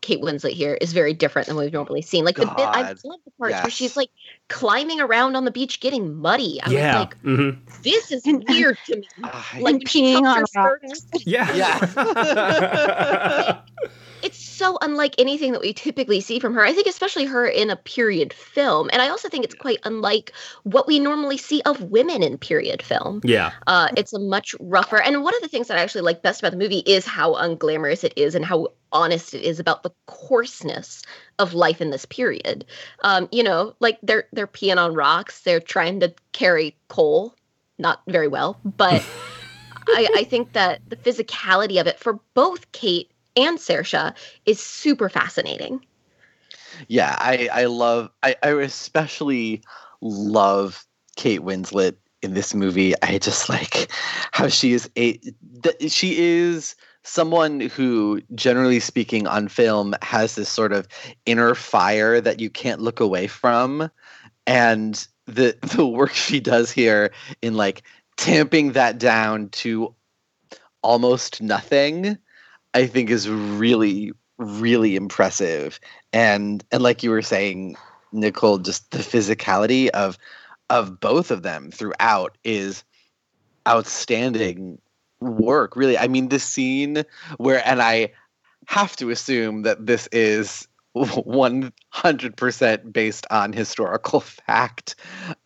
Kate 0.00 0.20
Winslet 0.20 0.52
here 0.52 0.74
is 0.80 0.92
very 0.92 1.14
different 1.14 1.48
than 1.48 1.56
we've 1.56 1.72
normally 1.72 2.02
seen. 2.02 2.24
Like 2.24 2.36
the 2.36 2.46
bit, 2.46 2.58
I 2.58 2.90
love 2.90 2.98
the 3.24 3.30
parts 3.38 3.54
where 3.62 3.70
she's 3.70 3.96
like 3.96 4.10
climbing 4.48 5.00
around 5.00 5.36
on 5.36 5.44
the 5.44 5.50
beach 5.50 5.80
getting 5.80 6.14
muddy. 6.16 6.60
I 6.62 6.70
yeah. 6.70 6.98
was 6.98 7.04
like, 7.04 7.18
hmm 7.20 7.50
this 7.82 8.10
is 8.12 8.26
And- 8.26 8.44
weird 8.48 8.78
to 8.86 8.96
me. 8.96 9.08
I- 9.24 9.28
Like 9.28 9.54
And 9.54 9.62
when 9.62 9.86
she 9.86 10.02
peeing 10.02 10.22
on 10.24 10.36
her 10.38 10.44
rocks. 10.54 10.98
skirt- 11.00 11.26
Yeah. 11.26 11.52
Yeah. 11.54 13.60
So 14.58 14.76
unlike 14.82 15.14
anything 15.18 15.52
that 15.52 15.60
we 15.60 15.72
typically 15.72 16.20
see 16.20 16.40
from 16.40 16.52
her. 16.54 16.64
I 16.64 16.72
think 16.72 16.88
especially 16.88 17.26
her 17.26 17.46
in 17.46 17.70
a 17.70 17.76
period 17.76 18.32
film, 18.32 18.90
and 18.92 19.00
I 19.00 19.08
also 19.08 19.28
think 19.28 19.44
it's 19.44 19.54
quite 19.54 19.78
unlike 19.84 20.32
what 20.64 20.88
we 20.88 20.98
normally 20.98 21.36
see 21.36 21.62
of 21.64 21.80
women 21.80 22.24
in 22.24 22.38
period 22.38 22.82
film. 22.82 23.20
yeah. 23.22 23.52
Uh, 23.68 23.86
it's 23.96 24.12
a 24.12 24.18
much 24.18 24.56
rougher. 24.58 25.00
And 25.00 25.22
one 25.22 25.32
of 25.36 25.42
the 25.42 25.48
things 25.48 25.68
that 25.68 25.78
I 25.78 25.82
actually 25.82 26.00
like 26.00 26.22
best 26.22 26.40
about 26.40 26.50
the 26.50 26.58
movie 26.58 26.82
is 26.86 27.06
how 27.06 27.34
unglamorous 27.34 28.02
it 28.02 28.12
is 28.16 28.34
and 28.34 28.44
how 28.44 28.72
honest 28.90 29.32
it 29.32 29.42
is 29.42 29.60
about 29.60 29.84
the 29.84 29.92
coarseness 30.06 31.02
of 31.38 31.54
life 31.54 31.80
in 31.80 31.90
this 31.90 32.04
period. 32.04 32.64
Um, 33.04 33.28
you 33.30 33.44
know, 33.44 33.76
like 33.78 34.00
they're 34.02 34.26
they're 34.32 34.48
peeing 34.48 34.78
on 34.78 34.92
rocks. 34.92 35.42
They're 35.42 35.60
trying 35.60 36.00
to 36.00 36.12
carry 36.32 36.76
coal, 36.88 37.32
not 37.78 38.02
very 38.08 38.26
well, 38.26 38.58
but 38.64 39.06
I, 39.86 40.08
I 40.16 40.24
think 40.24 40.54
that 40.54 40.80
the 40.88 40.96
physicality 40.96 41.80
of 41.80 41.86
it 41.86 42.00
for 42.00 42.18
both 42.34 42.72
Kate 42.72 43.12
and 43.38 43.58
Saoirse 43.58 44.12
is 44.44 44.60
super 44.60 45.08
fascinating. 45.08 45.84
yeah 46.88 47.16
i 47.18 47.48
i 47.52 47.64
love 47.64 48.10
i 48.22 48.36
i 48.42 48.50
especially 48.50 49.62
love 50.00 50.86
kate 51.16 51.40
winslet 51.40 51.96
in 52.22 52.34
this 52.34 52.54
movie 52.54 52.94
i 53.02 53.18
just 53.18 53.48
like 53.48 53.90
how 54.32 54.48
she 54.48 54.72
is 54.72 54.90
a 54.96 55.18
th- 55.62 55.90
she 55.90 56.18
is 56.18 56.74
someone 57.04 57.60
who 57.60 58.20
generally 58.34 58.80
speaking 58.80 59.26
on 59.26 59.48
film 59.48 59.94
has 60.02 60.34
this 60.34 60.48
sort 60.48 60.72
of 60.72 60.86
inner 61.26 61.54
fire 61.54 62.20
that 62.20 62.40
you 62.40 62.50
can't 62.50 62.80
look 62.80 63.00
away 63.00 63.26
from 63.26 63.90
and 64.46 65.06
the 65.26 65.56
the 65.76 65.86
work 65.86 66.12
she 66.12 66.40
does 66.40 66.70
here 66.70 67.10
in 67.40 67.54
like 67.54 67.82
tamping 68.16 68.72
that 68.72 68.98
down 68.98 69.48
to 69.50 69.94
almost 70.82 71.40
nothing 71.40 72.18
i 72.74 72.86
think 72.86 73.10
is 73.10 73.28
really 73.28 74.12
really 74.38 74.96
impressive. 74.96 75.78
And 76.12 76.64
and 76.72 76.82
like 76.82 77.02
you 77.02 77.10
were 77.10 77.22
saying 77.22 77.76
nicole 78.10 78.58
just 78.58 78.90
the 78.90 78.98
physicality 78.98 79.88
of 79.88 80.16
of 80.70 80.98
both 80.98 81.30
of 81.30 81.42
them 81.42 81.70
throughout 81.70 82.38
is 82.44 82.84
outstanding 83.66 84.78
work 85.20 85.76
really. 85.76 85.98
I 85.98 86.08
mean 86.08 86.28
this 86.28 86.44
scene 86.44 87.04
where 87.36 87.66
and 87.66 87.82
i 87.82 88.12
have 88.66 88.96
to 88.96 89.10
assume 89.10 89.62
that 89.62 89.86
this 89.86 90.08
is 90.12 90.68
100% 90.96 92.92
based 92.92 93.26
on 93.30 93.52
historical 93.52 94.20
fact 94.46 94.94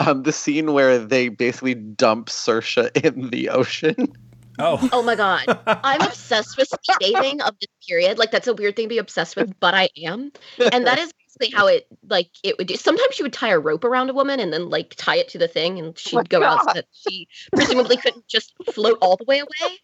um 0.01 0.23
the 0.23 0.33
scene 0.33 0.73
where 0.73 0.99
they 0.99 1.29
basically 1.29 1.75
dump 1.75 2.29
Saoirse 2.29 2.91
in 3.05 3.31
the 3.31 3.49
ocean 3.49 4.13
Oh. 4.63 4.89
Oh 4.93 5.03
my 5.03 5.17
god. 5.17 5.45
I'm 5.67 6.01
obsessed 6.03 6.57
with 6.57 6.69
sea 6.69 6.95
bathing 7.01 7.41
of 7.41 7.55
this 7.61 7.69
period. 7.87 8.19
Like 8.19 8.31
that's 8.31 8.47
a 8.47 8.55
weird 8.55 8.77
thing 8.77 8.85
to 8.85 8.89
be 8.89 8.99
obsessed 8.99 9.37
with, 9.37 9.59
but 9.59 9.75
I 9.75 9.89
am. 9.97 10.33
And 10.73 10.87
that 10.87 10.99
is 10.99 11.13
basically 11.13 11.57
how 11.57 11.67
it 11.67 11.87
like 12.09 12.31
it 12.43 12.57
would 12.59 12.69
do. 12.69 12.77
Sometimes 12.77 13.15
she 13.15 13.23
would 13.23 13.33
tie 13.33 13.51
a 13.51 13.59
rope 13.59 13.85
around 13.85 14.11
a 14.11 14.15
woman 14.15 14.39
and 14.41 14.53
then 14.53 14.71
like 14.71 14.95
tie 14.97 15.17
it 15.17 15.29
to 15.31 15.39
the 15.39 15.49
thing 15.49 15.79
and 15.79 15.99
she'd 15.99 16.17
my 16.17 16.23
go 16.25 16.43
out 16.45 16.61
so 16.65 16.73
that 16.75 16.87
she 16.93 17.27
presumably 17.55 17.97
couldn't 17.97 18.27
just 18.29 18.53
float 18.73 18.99
all 19.03 19.17
the 19.17 19.25
way 19.25 19.41
away. 19.41 19.79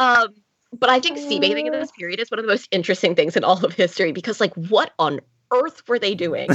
Um 0.00 0.34
but 0.72 0.88
I 0.88 1.00
think 1.00 1.18
sea 1.18 1.38
bathing 1.38 1.66
in 1.66 1.72
this 1.72 1.90
period 1.92 2.18
is 2.18 2.30
one 2.30 2.38
of 2.38 2.46
the 2.46 2.50
most 2.50 2.68
interesting 2.70 3.14
things 3.14 3.36
in 3.36 3.44
all 3.44 3.62
of 3.62 3.74
history 3.74 4.12
because 4.12 4.40
like 4.40 4.54
what 4.54 4.92
on 4.98 5.20
earth 5.52 5.86
were 5.86 5.98
they 5.98 6.14
doing? 6.14 6.48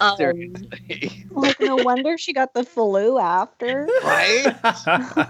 Um, 0.00 0.16
Seriously. 0.16 1.26
Like, 1.30 1.60
no 1.60 1.76
wonder 1.76 2.18
she 2.18 2.32
got 2.32 2.54
the 2.54 2.64
flu 2.64 3.18
after. 3.18 3.86
right 4.04 4.54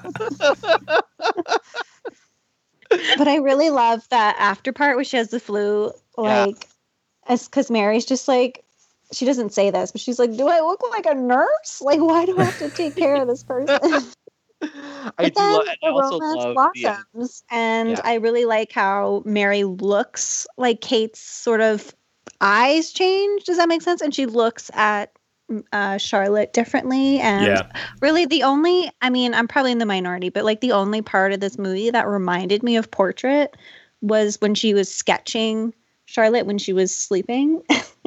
But 3.17 3.29
I 3.29 3.37
really 3.37 3.71
love 3.71 4.09
that 4.11 4.37
after 4.39 4.73
part 4.73 4.97
where 4.97 5.05
she 5.05 5.17
has 5.17 5.31
the 5.31 5.41
flu. 5.41 5.93
Like, 6.17 6.67
as 7.27 7.47
because 7.47 7.71
Mary's 7.71 8.07
just 8.07 8.29
like, 8.29 8.65
she 9.13 9.25
doesn't 9.25 9.53
say 9.53 9.71
this, 9.71 9.93
but 9.93 10.01
she's 10.01 10.19
like, 10.19 10.37
"Do 10.37 10.49
I 10.49 10.61
look 10.61 10.81
like 10.91 11.07
a 11.07 11.15
nurse? 11.15 11.81
Like, 11.81 12.01
why 12.01 12.25
do 12.25 12.39
I 12.41 12.45
have 12.45 12.59
to 12.59 12.71
take 12.71 12.97
care 12.97 13.21
of 13.21 13.29
this 13.29 13.43
person?" 13.43 13.79
I 14.63 15.11
But 15.17 15.35
do 15.35 15.41
then 15.41 15.53
lo- 15.53 15.61
I 15.67 15.75
the 15.81 15.87
also 15.89 16.19
romance 16.19 16.45
love 16.45 16.57
the 16.75 16.81
blossoms, 17.15 17.45
and 17.51 17.91
Yeah. 17.91 18.01
I 18.05 18.15
really 18.15 18.45
like 18.45 18.73
how 18.73 19.23
Mary 19.25 19.65
looks 19.65 20.47
like 20.57 20.81
Kate's 20.81 21.21
sort 21.21 21.61
of 21.61 21.95
eyes 22.41 22.93
change. 22.93 23.45
Does 23.45 23.57
that 23.57 23.69
make 23.69 23.83
sense? 23.83 24.01
And 24.01 24.15
she 24.15 24.27
looks 24.27 24.71
at 24.75 25.13
mm, 25.51 25.63
uh, 25.73 25.99
Charlotte 25.99 26.53
differently, 26.53 27.21
and 27.21 27.47
yeah. 27.47 27.63
really 28.01 28.27
the 28.27 28.43
only 28.43 28.91
I 29.01 29.11
mean, 29.11 29.35
I'm 29.35 29.49
probably 29.49 29.73
in 29.73 29.79
the 29.79 29.87
minority, 29.87 30.29
but 30.29 30.45
like 30.45 30.61
the 30.61 30.73
only 30.73 31.03
part 31.03 31.33
of 31.33 31.41
this 31.41 31.59
movie 31.59 31.91
that 31.91 32.07
reminded 32.07 32.63
me 32.63 32.77
of 32.77 32.91
Portrait 32.91 33.57
was 34.01 34.41
when 34.41 34.55
she 34.55 34.75
was 34.75 34.93
sketching 34.93 35.75
Charlotte 36.07 36.47
when 36.47 36.59
she 36.59 36.73
was 36.73 36.95
sleeping. 36.95 37.63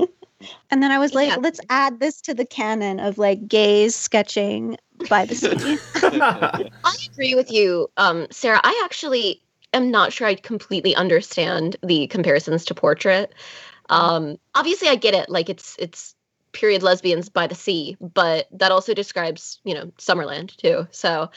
and 0.72 0.82
then 0.82 0.91
I 0.91 1.00
was 1.00 1.13
like, 1.13 1.30
Yeah. 1.30 1.38
let's 1.38 1.60
add 1.70 2.00
this 2.00 2.22
to 2.22 2.34
the 2.34 2.46
canon 2.46 3.00
of 3.00 3.17
like 3.17 3.48
gays 3.48 3.96
sketching 3.96 4.78
by 5.10 5.26
the 5.26 5.36
sea. 5.36 5.78
I 6.84 6.96
agree 7.12 7.36
with 7.36 7.52
you, 7.52 7.89
um, 7.98 8.28
Sara. 8.32 8.60
I 8.63 8.82
actually 8.86 9.41
am 9.74 9.91
not 9.91 10.13
sure 10.13 10.28
I 10.28 10.36
completely 10.36 10.96
understand 10.96 11.76
the 11.84 12.08
comparisons 12.08 12.65
to 12.65 12.74
Portrait. 12.74 13.34
Um, 13.91 14.38
obviously, 14.56 14.88
I 14.88 14.95
get 14.95 15.13
it. 15.13 15.30
Like 15.30 15.49
it's 15.49 15.75
it's 15.80 16.15
period 16.51 16.84
lesbians 16.84 17.30
by 17.30 17.47
the 17.47 17.56
sea, 17.56 17.97
but 17.99 18.47
that 18.51 18.71
also 18.71 18.93
describes 18.93 19.60
you 19.63 19.73
know 19.73 19.86
Summerland 19.97 20.56
too. 20.58 20.88
So 20.91 21.30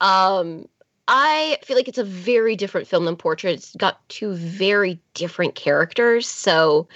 um, 0.00 0.68
I 1.06 1.58
feel 1.64 1.76
like 1.76 1.88
it's 1.88 1.98
a 1.98 2.04
very 2.04 2.56
different 2.56 2.86
film 2.86 3.04
than 3.04 3.16
Portrait. 3.16 3.54
It's 3.54 3.74
got 3.76 4.06
two 4.08 4.34
very 4.34 5.00
different 5.14 5.54
characters. 5.54 6.28
So 6.28 6.88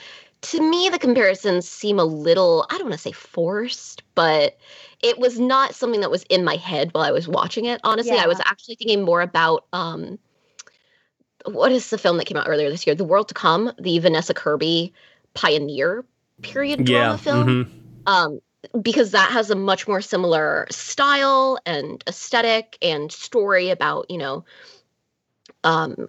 to 0.43 0.61
me, 0.61 0.89
the 0.89 0.99
comparisons 0.99 1.69
seem 1.69 1.99
a 1.99 2.05
little, 2.05 2.67
I 2.69 2.75
don't 2.75 2.89
want 2.89 2.95
to 2.95 2.99
say 2.99 3.13
forced, 3.13 4.03
but 4.15 4.59
it 5.01 5.19
was 5.19 5.39
not 5.39 5.75
something 5.75 6.01
that 6.01 6.11
was 6.11 6.25
in 6.25 6.45
my 6.45 6.57
head 6.57 6.91
while 6.93 7.05
I 7.05 7.13
was 7.13 7.29
watching 7.29 7.65
it. 7.67 7.81
Honestly, 7.85 8.19
I 8.19 8.27
was 8.27 8.41
actually 8.41 8.75
thinking 8.75 9.03
more 9.03 9.23
about 9.23 9.67
um 9.73 10.19
what 11.47 11.73
is 11.73 11.91
the 11.91 11.99
film 11.99 12.17
that 12.19 12.27
came 12.27 12.37
out 12.37 12.49
earlier 12.49 12.71
this 12.71 12.87
year? 12.87 12.95
The 12.95 13.05
World 13.05 13.29
to 13.29 13.35
Come, 13.35 13.73
the 13.79 13.99
Vanessa 13.99 14.35
Kirby 14.35 14.93
pioneer 15.35 16.05
period 16.43 16.85
drama 16.85 17.13
Yeah, 17.13 17.17
film. 17.17 17.67
mhm. 17.67 17.69
Um, 18.07 18.41
because 18.81 19.11
that 19.11 19.33
has 19.33 19.51
a 19.51 19.57
much 19.57 19.89
more 19.89 20.01
similar 20.01 20.67
style 20.71 21.59
and 21.67 22.03
aesthetic 22.07 22.79
and 22.81 23.11
story 23.11 23.71
about, 23.71 24.11
you 24.11 24.19
know, 24.19 24.45
um, 25.65 26.09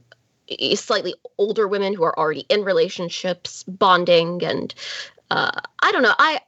slightly 0.75 1.15
older 1.37 1.67
women 1.67 1.93
who 1.93 2.03
are 2.03 2.17
already 2.17 2.45
in 2.49 2.63
relationships, 2.63 3.63
bonding, 3.63 4.43
and 4.43 4.73
uh, 5.31 5.51
I 5.81 5.91
don't 5.91 6.03
know. 6.03 6.13
I, 6.19 6.41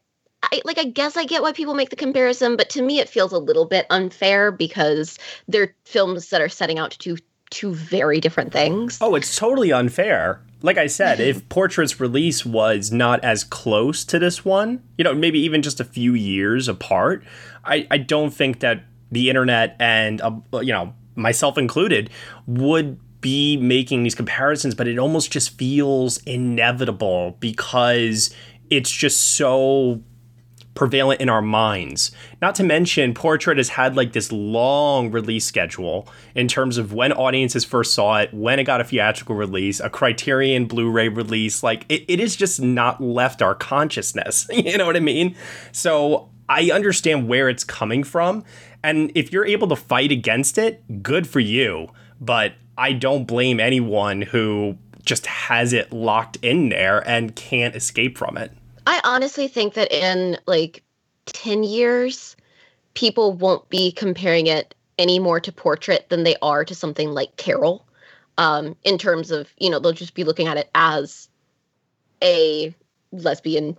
I 0.44 0.62
like. 0.64 0.78
I 0.78 0.84
guess 0.84 1.18
I 1.18 1.26
get 1.26 1.42
why 1.42 1.54
people 1.54 1.74
make 1.74 1.90
the 1.90 1.96
comparison, 1.96 2.56
but 2.56 2.70
to 2.72 2.82
me, 2.82 3.00
it 3.00 3.10
feels 3.10 3.32
a 3.32 3.40
little 3.40 3.66
bit 3.66 3.88
unfair 3.90 4.52
because 4.52 5.18
they're 5.48 5.76
films 5.86 6.30
that 6.30 6.42
are 6.42 6.50
setting 6.50 6.78
out 6.78 6.92
to 6.92 6.98
do 7.00 7.18
two 7.50 7.74
very 7.74 8.20
different 8.20 8.52
things. 8.52 8.98
Oh, 9.02 9.16
it's 9.16 9.36
totally 9.36 9.72
unfair. 9.72 10.42
Like 10.62 10.78
I 10.78 10.88
said, 10.88 11.20
if 11.20 11.48
Portrait's 11.50 12.00
release 12.00 12.46
was 12.46 12.92
not 12.92 13.24
as 13.24 13.44
close 13.44 14.04
to 14.06 14.20
this 14.20 14.44
one, 14.44 14.84
you 14.98 15.04
know, 15.04 15.14
maybe 15.14 15.40
even 15.40 15.62
just 15.62 15.80
a 15.80 15.86
few 15.86 16.14
years 16.14 16.68
apart, 16.68 17.24
I, 17.64 17.88
I 17.92 17.98
don't 17.98 18.32
think 18.32 18.60
that 18.62 18.84
the 19.12 19.30
internet 19.30 19.76
and, 19.80 20.22
uh, 20.22 20.60
you 20.60 20.74
know, 20.74 20.94
myself 21.16 21.58
included, 21.58 22.10
would 22.48 23.00
be 23.22 23.58
making 23.58 24.04
these 24.04 24.16
comparisons, 24.16 24.76
but 24.76 24.88
it 24.88 25.00
almost 25.00 25.32
just 25.32 25.58
feels 25.58 26.18
inevitable 26.24 27.38
because 27.40 28.34
it's 28.70 28.92
just 28.92 29.36
so 29.36 30.02
prevalent 30.76 31.22
in 31.22 31.30
our 31.30 31.42
minds. 31.42 32.12
Not 32.42 32.54
to 32.56 32.64
mention, 32.64 33.14
Portrait 33.14 33.58
has 33.58 33.70
had 33.70 33.96
like 33.96 34.14
this 34.14 34.32
long 34.32 35.10
release 35.10 35.46
schedule 35.46 36.08
in 36.36 36.48
terms 36.48 36.78
of 36.78 36.94
when 36.94 37.12
audiences 37.14 37.66
first 37.66 37.94
saw 37.94 38.18
it, 38.20 38.34
when 38.34 38.60
it 38.60 38.66
got 38.66 38.82
a 38.82 38.84
theatrical 38.84 39.36
release, 39.36 39.80
a 39.80 39.90
Criterion 39.90 40.66
Blu 40.66 40.92
ray 40.92 41.08
release. 41.08 41.64
Like, 41.64 41.86
it, 41.90 42.04
it 42.08 42.20
is 42.20 42.36
just 42.36 42.62
not 42.62 43.02
left 43.02 43.42
our 43.42 43.56
consciousness. 43.56 44.48
you 44.54 44.78
know 44.78 44.86
what 44.86 44.98
I 44.98 45.00
mean? 45.00 45.36
So 45.72 46.30
I 46.48 46.70
understand 46.72 47.28
where 47.28 47.50
it's 47.50 47.64
coming 47.64 48.04
from. 48.04 48.44
And 48.84 49.12
if 49.16 49.32
you're 49.32 49.46
able 49.46 49.68
to 49.70 49.76
fight 49.76 50.12
against 50.12 50.58
it, 50.58 51.02
good 51.02 51.28
for 51.28 51.40
you. 51.40 51.88
But 52.22 52.54
I 52.78 52.94
don't 52.94 53.26
blame 53.26 53.60
anyone 53.60 54.22
who 54.22 54.78
just 55.06 55.26
has 55.28 55.72
it 55.72 55.92
locked 55.94 56.38
in 56.42 56.70
there 56.70 57.08
and 57.08 57.36
can't 57.36 57.76
escape 57.76 58.18
from 58.18 58.38
it. 58.38 58.52
I 58.86 59.02
honestly 59.04 59.48
think 59.48 59.74
that 59.74 59.92
in 59.92 60.38
like 60.46 60.84
10 61.28 61.64
years, 61.64 62.36
people 62.94 63.34
won't 63.34 63.68
be 63.70 63.92
comparing 63.92 64.48
it 64.48 64.76
any 64.98 65.20
more 65.20 65.40
to 65.40 65.52
Portrait 65.52 66.10
than 66.10 66.24
they 66.24 66.36
are 66.42 66.64
to 66.66 66.76
something 66.76 67.12
like 67.12 67.36
Carol. 67.38 67.86
Um, 68.38 68.76
in 68.84 68.98
terms 68.98 69.32
of, 69.32 69.54
you 69.58 69.70
know, 69.70 69.80
they'll 69.80 69.94
just 69.94 70.14
be 70.14 70.24
looking 70.24 70.48
at 70.48 70.58
it 70.58 70.70
as 70.76 71.30
a 72.22 72.76
lesbian 73.12 73.78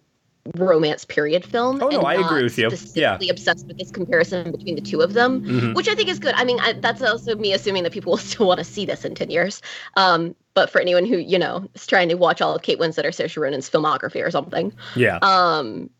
romance 0.56 1.04
period 1.04 1.44
film. 1.44 1.82
Oh, 1.82 1.88
no, 1.88 2.00
I 2.02 2.14
agree 2.14 2.42
with 2.44 2.56
you. 2.58 2.70
Specifically 2.70 3.26
Yeah. 3.26 3.32
obsessed 3.32 3.66
with 3.66 3.78
this 3.78 3.90
comparison 3.90 4.50
between 4.52 4.74
the 4.74 4.80
two 4.80 5.00
of 5.00 5.12
them, 5.14 5.40
Mhm. 5.42 5.74
which 5.74 5.88
I 5.88 5.94
think 5.94 6.08
is 6.08 6.18
good. 6.18 6.34
I 6.36 6.44
mean, 6.44 6.58
I, 6.60 6.74
that's 6.74 7.02
also 7.02 7.34
me 7.36 7.52
assuming 7.52 7.82
that 7.84 7.92
people 7.92 8.12
will 8.12 8.18
still 8.32 8.46
want 8.46 8.58
to 8.58 8.64
see 8.64 8.84
this 8.86 9.04
in 9.04 9.14
10 9.14 9.30
years. 9.30 9.62
Um, 9.96 10.34
but 10.54 10.70
for 10.70 10.80
anyone 10.80 11.04
who, 11.04 11.16
you 11.18 11.38
know, 11.38 11.68
is 11.74 11.86
trying 11.86 12.08
to 12.08 12.14
watch 12.16 12.40
all 12.40 12.54
of 12.54 12.62
Kate 12.62 12.78
Winslet 12.78 13.04
or 13.04 13.10
Saoirse 13.10 13.36
Ronan's 13.40 13.68
filmography 13.68 14.24
or 14.26 14.30
something, 14.30 14.72
Yeah. 14.94 15.18
um 15.22 15.90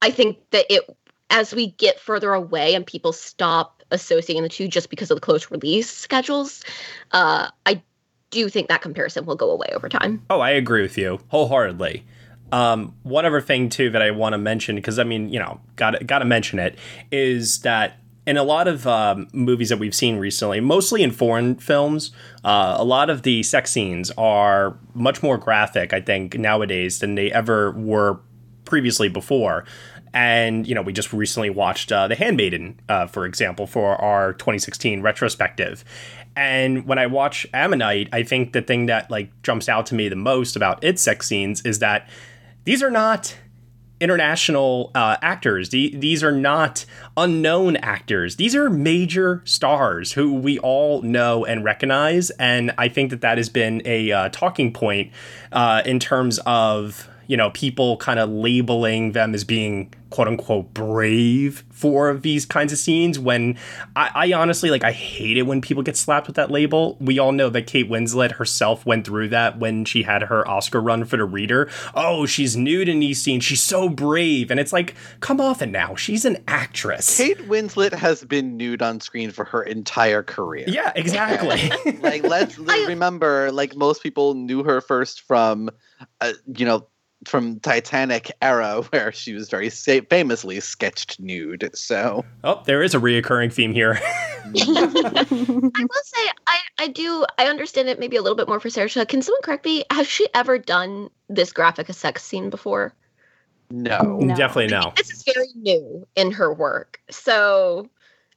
i 0.00 0.10
think 0.12 0.38
that 0.52 0.64
it 0.72 0.82
as 1.28 1.52
we 1.52 1.72
get 1.72 1.98
further 1.98 2.32
away 2.32 2.74
and 2.74 2.86
people 2.86 3.12
stop 3.12 3.82
associating 3.90 4.44
the 4.44 4.48
two 4.48 4.68
just 4.68 4.90
because 4.90 5.10
of 5.10 5.16
the 5.16 5.20
close 5.20 5.50
release 5.50 5.90
schedules 5.90 6.62
uh 7.10 7.48
i 7.66 7.82
do 8.30 8.48
think 8.48 8.68
that 8.68 8.80
comparison 8.80 9.26
will 9.26 9.34
go 9.34 9.50
away 9.50 9.66
over 9.74 9.88
time 9.88 10.22
Oh, 10.30 10.38
I 10.40 10.50
agree 10.50 10.82
with 10.82 10.96
you 10.96 11.18
wholeheartedly. 11.28 12.04
Um, 12.50 12.94
one 13.02 13.26
other 13.26 13.40
thing 13.40 13.68
too 13.68 13.90
that 13.90 14.02
I 14.02 14.10
want 14.10 14.32
to 14.32 14.38
mention 14.38 14.76
because 14.76 14.98
I 14.98 15.04
mean, 15.04 15.28
you 15.30 15.38
know, 15.38 15.60
got 15.76 16.06
got 16.06 16.20
to 16.20 16.24
mention 16.24 16.58
it 16.58 16.78
is 17.10 17.60
that 17.60 17.98
in 18.26 18.36
a 18.36 18.42
lot 18.42 18.68
of 18.68 18.86
um, 18.86 19.26
movies 19.32 19.70
that 19.70 19.78
we've 19.78 19.94
seen 19.94 20.16
recently, 20.18 20.60
mostly 20.60 21.02
in 21.02 21.10
foreign 21.10 21.56
films, 21.56 22.10
uh, 22.44 22.76
a 22.78 22.84
lot 22.84 23.08
of 23.08 23.22
the 23.22 23.42
sex 23.42 23.70
scenes 23.70 24.10
are 24.18 24.78
much 24.94 25.22
more 25.22 25.38
graphic. 25.38 25.92
I 25.92 26.00
think 26.00 26.38
nowadays 26.38 26.98
than 27.00 27.14
they 27.14 27.32
ever 27.32 27.72
were 27.72 28.20
previously 28.64 29.08
before. 29.08 29.64
And 30.14 30.66
you 30.66 30.74
know, 30.74 30.82
we 30.82 30.92
just 30.92 31.12
recently 31.12 31.50
watched 31.50 31.92
uh, 31.92 32.08
The 32.08 32.14
Handmaiden, 32.14 32.80
uh, 32.88 33.06
for 33.06 33.24
example, 33.26 33.66
for 33.66 33.96
our 33.96 34.32
2016 34.34 35.02
retrospective. 35.02 35.84
And 36.36 36.86
when 36.86 36.98
I 36.98 37.06
watch 37.06 37.46
Ammonite, 37.52 38.08
I 38.12 38.22
think 38.22 38.52
the 38.52 38.62
thing 38.62 38.86
that 38.86 39.10
like 39.10 39.30
jumps 39.42 39.68
out 39.68 39.86
to 39.86 39.94
me 39.94 40.08
the 40.08 40.16
most 40.16 40.54
about 40.54 40.82
its 40.84 41.02
sex 41.02 41.26
scenes 41.26 41.62
is 41.62 41.80
that 41.80 42.08
these 42.68 42.82
are 42.82 42.90
not 42.90 43.34
international 43.98 44.90
uh, 44.94 45.16
actors. 45.22 45.70
The, 45.70 45.96
these 45.96 46.22
are 46.22 46.32
not 46.32 46.84
unknown 47.16 47.76
actors. 47.76 48.36
These 48.36 48.54
are 48.54 48.68
major 48.68 49.40
stars 49.46 50.12
who 50.12 50.34
we 50.34 50.58
all 50.58 51.00
know 51.00 51.46
and 51.46 51.64
recognize. 51.64 52.28
And 52.32 52.74
I 52.76 52.90
think 52.90 53.08
that 53.08 53.22
that 53.22 53.38
has 53.38 53.48
been 53.48 53.80
a 53.86 54.12
uh, 54.12 54.28
talking 54.28 54.74
point 54.74 55.12
uh, 55.50 55.80
in 55.86 55.98
terms 55.98 56.40
of 56.44 57.08
you 57.28 57.36
know 57.36 57.50
people 57.50 57.96
kind 57.98 58.18
of 58.18 58.28
labeling 58.28 59.12
them 59.12 59.34
as 59.34 59.44
being 59.44 59.94
quote 60.10 60.26
unquote 60.26 60.72
brave 60.72 61.64
for 61.70 62.14
these 62.14 62.46
kinds 62.46 62.72
of 62.72 62.78
scenes 62.78 63.18
when 63.18 63.56
I, 63.94 64.10
I 64.14 64.32
honestly 64.32 64.70
like 64.70 64.82
I 64.82 64.92
hate 64.92 65.36
it 65.36 65.42
when 65.42 65.60
people 65.60 65.82
get 65.82 65.96
slapped 65.96 66.26
with 66.26 66.36
that 66.36 66.50
label. 66.50 66.96
We 67.00 67.18
all 67.18 67.32
know 67.32 67.50
that 67.50 67.66
Kate 67.66 67.88
Winslet 67.88 68.32
herself 68.32 68.86
went 68.86 69.06
through 69.06 69.28
that 69.28 69.58
when 69.58 69.84
she 69.84 70.02
had 70.02 70.22
her 70.22 70.48
Oscar 70.48 70.80
run 70.80 71.04
for 71.04 71.18
the 71.18 71.24
reader. 71.24 71.70
Oh, 71.94 72.26
she's 72.26 72.56
nude 72.56 72.88
in 72.88 73.00
these 73.00 73.22
scenes. 73.22 73.44
She's 73.44 73.62
so 73.62 73.88
brave. 73.88 74.50
And 74.50 74.58
it's 74.58 74.72
like, 74.72 74.94
come 75.20 75.40
off 75.40 75.60
it 75.60 75.66
now. 75.66 75.94
She's 75.94 76.24
an 76.24 76.42
actress. 76.48 77.16
Kate 77.16 77.38
Winslet 77.48 77.92
has 77.92 78.24
been 78.24 78.56
nude 78.56 78.82
on 78.82 79.00
screen 79.00 79.30
for 79.30 79.44
her 79.44 79.62
entire 79.62 80.22
career. 80.22 80.64
Yeah, 80.66 80.92
exactly. 80.96 81.70
like 82.00 82.24
let's 82.24 82.58
remember, 82.58 83.52
like 83.52 83.76
most 83.76 84.02
people 84.02 84.34
knew 84.34 84.64
her 84.64 84.80
first 84.80 85.20
from, 85.20 85.70
uh, 86.20 86.32
you 86.56 86.64
know, 86.64 86.88
from 87.24 87.60
Titanic 87.60 88.30
era 88.42 88.82
where 88.90 89.12
she 89.12 89.34
was 89.34 89.48
very 89.48 89.70
sa- 89.70 90.00
famously 90.08 90.60
sketched 90.60 91.18
nude. 91.20 91.70
So 91.74 92.24
oh, 92.44 92.62
there 92.64 92.82
is 92.82 92.94
a 92.94 92.98
reoccurring 92.98 93.52
theme 93.52 93.72
here. 93.72 94.00
i 94.48 95.26
will 95.30 96.04
say 96.04 96.30
i 96.46 96.58
i 96.78 96.88
do 96.88 97.26
i 97.36 97.48
understand 97.48 97.86
it 97.86 98.00
maybe 98.00 98.16
a 98.16 98.22
little 98.22 98.36
bit 98.36 98.48
more 98.48 98.58
for 98.58 98.70
Saoirse 98.70 99.06
can 99.06 99.20
someone 99.20 99.42
correct 99.42 99.66
me 99.66 99.84
has 99.90 100.06
she 100.06 100.26
ever 100.32 100.56
done 100.56 101.10
this 101.28 101.52
graphic 101.52 101.90
a 101.90 101.92
sex 101.92 102.24
scene 102.24 102.48
before 102.48 102.94
no, 103.70 104.18
definitely 104.36 104.68
no. 104.68 104.92
this 104.96 105.10
is 105.10 105.24
very 105.24 105.48
new 105.54 106.06
in 106.16 106.30
her 106.32 106.52
work. 106.52 107.00
So 107.10 107.88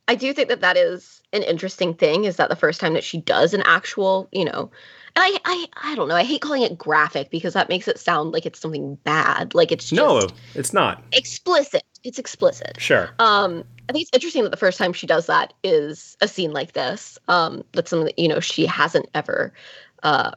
I 0.08 0.16
do 0.16 0.34
think 0.34 0.50
that 0.50 0.62
that 0.62 0.78
is 0.78 1.22
an 1.32 1.44
interesting 1.44 1.94
thing 1.94 2.26
is 2.26 2.36
that 2.36 2.50
the 2.50 2.56
first 2.56 2.82
time 2.82 2.94
that 2.94 3.04
she 3.04 3.22
does 3.22 3.54
an 3.54 3.62
actual, 3.66 4.28
you 4.32 4.44
know, 4.44 4.54
and 4.54 4.72
I 5.16 5.38
I 5.46 5.68
I 5.92 5.96
don't 5.96 6.08
know, 6.08 6.16
I 6.16 6.24
hate 6.24 6.42
calling 6.42 6.62
it 6.64 6.78
graphic 6.78 7.30
because 7.30 7.54
that 7.54 7.70
makes 7.70 7.88
it 7.88 8.00
sound 8.00 8.32
like 8.32 8.46
it's 8.46 8.60
something 8.60 8.96
bad. 9.04 9.54
Like 9.54 9.72
it's 9.72 9.90
just 9.90 9.98
No, 9.98 10.28
it's 10.56 10.74
not. 10.74 11.04
explicit. 11.12 11.84
It's 12.04 12.18
explicit. 12.18 12.80
Sure. 12.80 13.10
Um, 13.20 13.64
I 13.90 13.94
think 13.94 14.04
it's 14.04 14.12
interesting 14.14 14.44
that 14.44 14.50
the 14.50 14.58
first 14.58 14.78
time 14.78 14.94
she 14.94 15.06
does 15.06 15.28
that 15.28 15.54
is 15.64 16.18
a 16.22 16.28
scene 16.28 16.52
like 16.52 16.74
this. 16.74 17.20
Um, 17.28 17.64
that's 17.74 17.90
something 17.90 18.06
that 18.06 18.20
you 18.20 18.28
know 18.28 18.40
she 18.40 18.66
hasn't 18.66 19.08
ever 19.14 19.54
uh, 20.04 20.32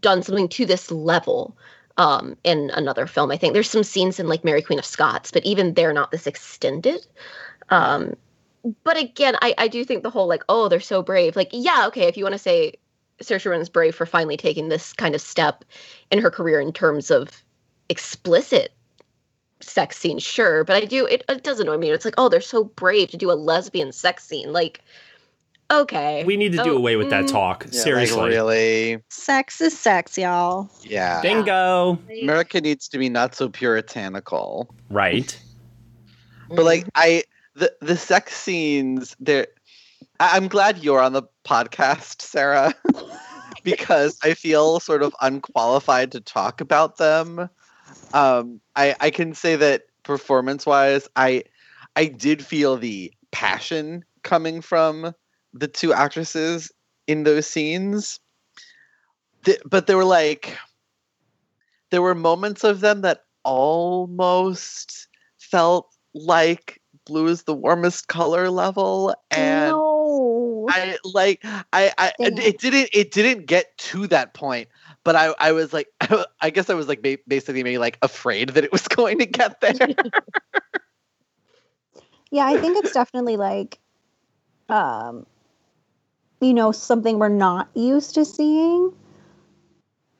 done 0.00 0.22
something 0.22 0.48
to 0.48 0.66
this 0.66 0.90
level 0.90 1.56
um, 1.96 2.36
in 2.44 2.70
another 2.74 3.06
film. 3.06 3.30
I 3.30 3.36
think 3.36 3.54
there's 3.54 3.70
some 3.70 3.84
scenes 3.84 4.20
in 4.20 4.28
like 4.28 4.44
Mary 4.44 4.62
Queen 4.62 4.78
of 4.78 4.84
Scots, 4.84 5.30
but 5.30 5.44
even 5.44 5.74
they're 5.74 5.92
not 5.92 6.10
this 6.10 6.26
extended. 6.26 7.06
Um, 7.70 8.14
but 8.84 8.98
again, 8.98 9.36
I, 9.40 9.54
I 9.56 9.68
do 9.68 9.84
think 9.84 10.02
the 10.02 10.10
whole 10.10 10.26
like, 10.26 10.42
oh, 10.48 10.68
they're 10.68 10.80
so 10.80 11.02
brave. 11.02 11.36
Like, 11.36 11.50
yeah, 11.52 11.86
okay, 11.88 12.08
if 12.08 12.16
you 12.16 12.24
want 12.24 12.34
to 12.34 12.38
say 12.38 12.74
Saoirse 13.22 13.50
Ronan's 13.50 13.68
brave 13.68 13.94
for 13.94 14.06
finally 14.06 14.36
taking 14.36 14.68
this 14.68 14.92
kind 14.92 15.14
of 15.14 15.20
step 15.20 15.64
in 16.10 16.18
her 16.20 16.30
career 16.30 16.60
in 16.60 16.72
terms 16.72 17.10
of 17.10 17.42
explicit 17.88 18.72
sex 19.60 19.98
scenes, 19.98 20.22
sure. 20.22 20.64
But 20.64 20.76
I 20.76 20.86
do 20.86 21.06
it, 21.06 21.22
it 21.28 21.42
does 21.44 21.60
annoy 21.60 21.76
me. 21.76 21.90
It's 21.90 22.04
like, 22.04 22.14
oh, 22.18 22.28
they're 22.28 22.40
so 22.40 22.64
brave 22.64 23.10
to 23.10 23.16
do 23.16 23.30
a 23.30 23.34
lesbian 23.34 23.92
sex 23.92 24.24
scene. 24.24 24.52
Like, 24.52 24.80
okay, 25.70 26.24
We 26.24 26.36
need 26.36 26.52
to 26.52 26.62
do 26.64 26.72
Oh, 26.72 26.76
away 26.76 26.96
with 26.96 27.10
that 27.10 27.24
mm. 27.24 27.30
talk. 27.30 27.64
Yeah, 27.64 27.70
like, 27.72 27.82
Seriously. 27.82 28.28
really, 28.30 29.02
Sex 29.10 29.60
is 29.60 29.78
sex, 29.78 30.16
y'all. 30.16 30.70
yeah. 30.82 31.20
Bingo. 31.20 31.98
America 32.22 32.60
needs 32.60 32.88
to 32.88 32.98
be 32.98 33.08
not 33.08 33.34
so 33.34 33.48
puritanical. 33.48 34.74
Right. 34.88 35.38
But 36.48 36.64
like 36.64 36.86
I 36.94 37.22
the 37.54 37.72
the 37.80 37.96
sex 37.96 38.34
scenes 38.36 39.14
there 39.20 39.46
I- 40.20 40.36
I'm 40.36 40.48
glad 40.48 40.84
you're 40.84 41.00
on 41.00 41.14
the 41.14 41.24
podcast, 41.44 42.22
Sara, 42.22 42.74
because 43.64 44.18
I 44.24 44.34
feel 44.34 44.80
sort 44.80 45.02
of 45.02 45.14
unqualified 45.22 46.12
to 46.12 46.20
talk 46.20 46.60
about 46.60 46.98
them. 46.98 47.50
Um 48.14 48.60
I 48.76 48.96
I 49.00 49.10
can 49.10 49.34
say 49.34 49.56
that 49.56 49.84
performance 50.04 50.66
wise 50.66 51.08
I 51.16 51.44
I 51.96 52.06
did 52.06 52.44
feel 52.44 52.76
the 52.76 53.12
passion 53.32 54.04
coming 54.22 54.62
from 54.62 55.14
the 55.54 55.68
two 55.68 55.92
actresses 55.92 56.72
in 57.08 57.24
those 57.24 57.46
scenes. 57.46 58.20
but 59.66 59.86
there 59.86 59.96
were 59.96 60.04
like 60.04 60.56
there 61.90 62.02
were 62.02 62.14
moments 62.14 62.64
of 62.64 62.80
them 62.80 63.02
that 63.02 63.24
almost 63.44 65.08
felt 65.38 65.94
like 66.14 66.80
blue 67.06 67.26
is 67.28 67.44
the 67.44 67.54
warmest 67.54 68.08
color 68.08 68.50
level 68.50 69.14
and. 69.30 69.74
I 70.70 70.98
like 71.04 71.40
I 71.44 71.92
I 71.98 72.12
Dang 72.18 72.38
it 72.38 72.58
didn't 72.58 72.90
it 72.92 73.10
didn't 73.10 73.46
get 73.46 73.76
to 73.78 74.06
that 74.08 74.34
point, 74.34 74.68
but 75.04 75.16
I 75.16 75.34
I 75.38 75.52
was 75.52 75.72
like 75.72 75.88
I 76.40 76.50
guess 76.50 76.70
I 76.70 76.74
was 76.74 76.88
like 76.88 77.02
basically 77.26 77.62
maybe 77.62 77.78
like 77.78 77.98
afraid 78.02 78.50
that 78.50 78.64
it 78.64 78.72
was 78.72 78.86
going 78.88 79.18
to 79.18 79.26
get 79.26 79.60
there. 79.62 79.74
Yeah, 82.30 82.46
I 82.46 82.58
think 82.58 82.78
it's 82.78 82.92
definitely 82.92 83.36
like, 83.36 83.78
um, 84.68 85.26
you 86.40 86.54
know, 86.54 86.70
something 86.70 87.18
we're 87.18 87.28
not 87.28 87.68
used 87.74 88.14
to 88.14 88.24
seeing. 88.24 88.92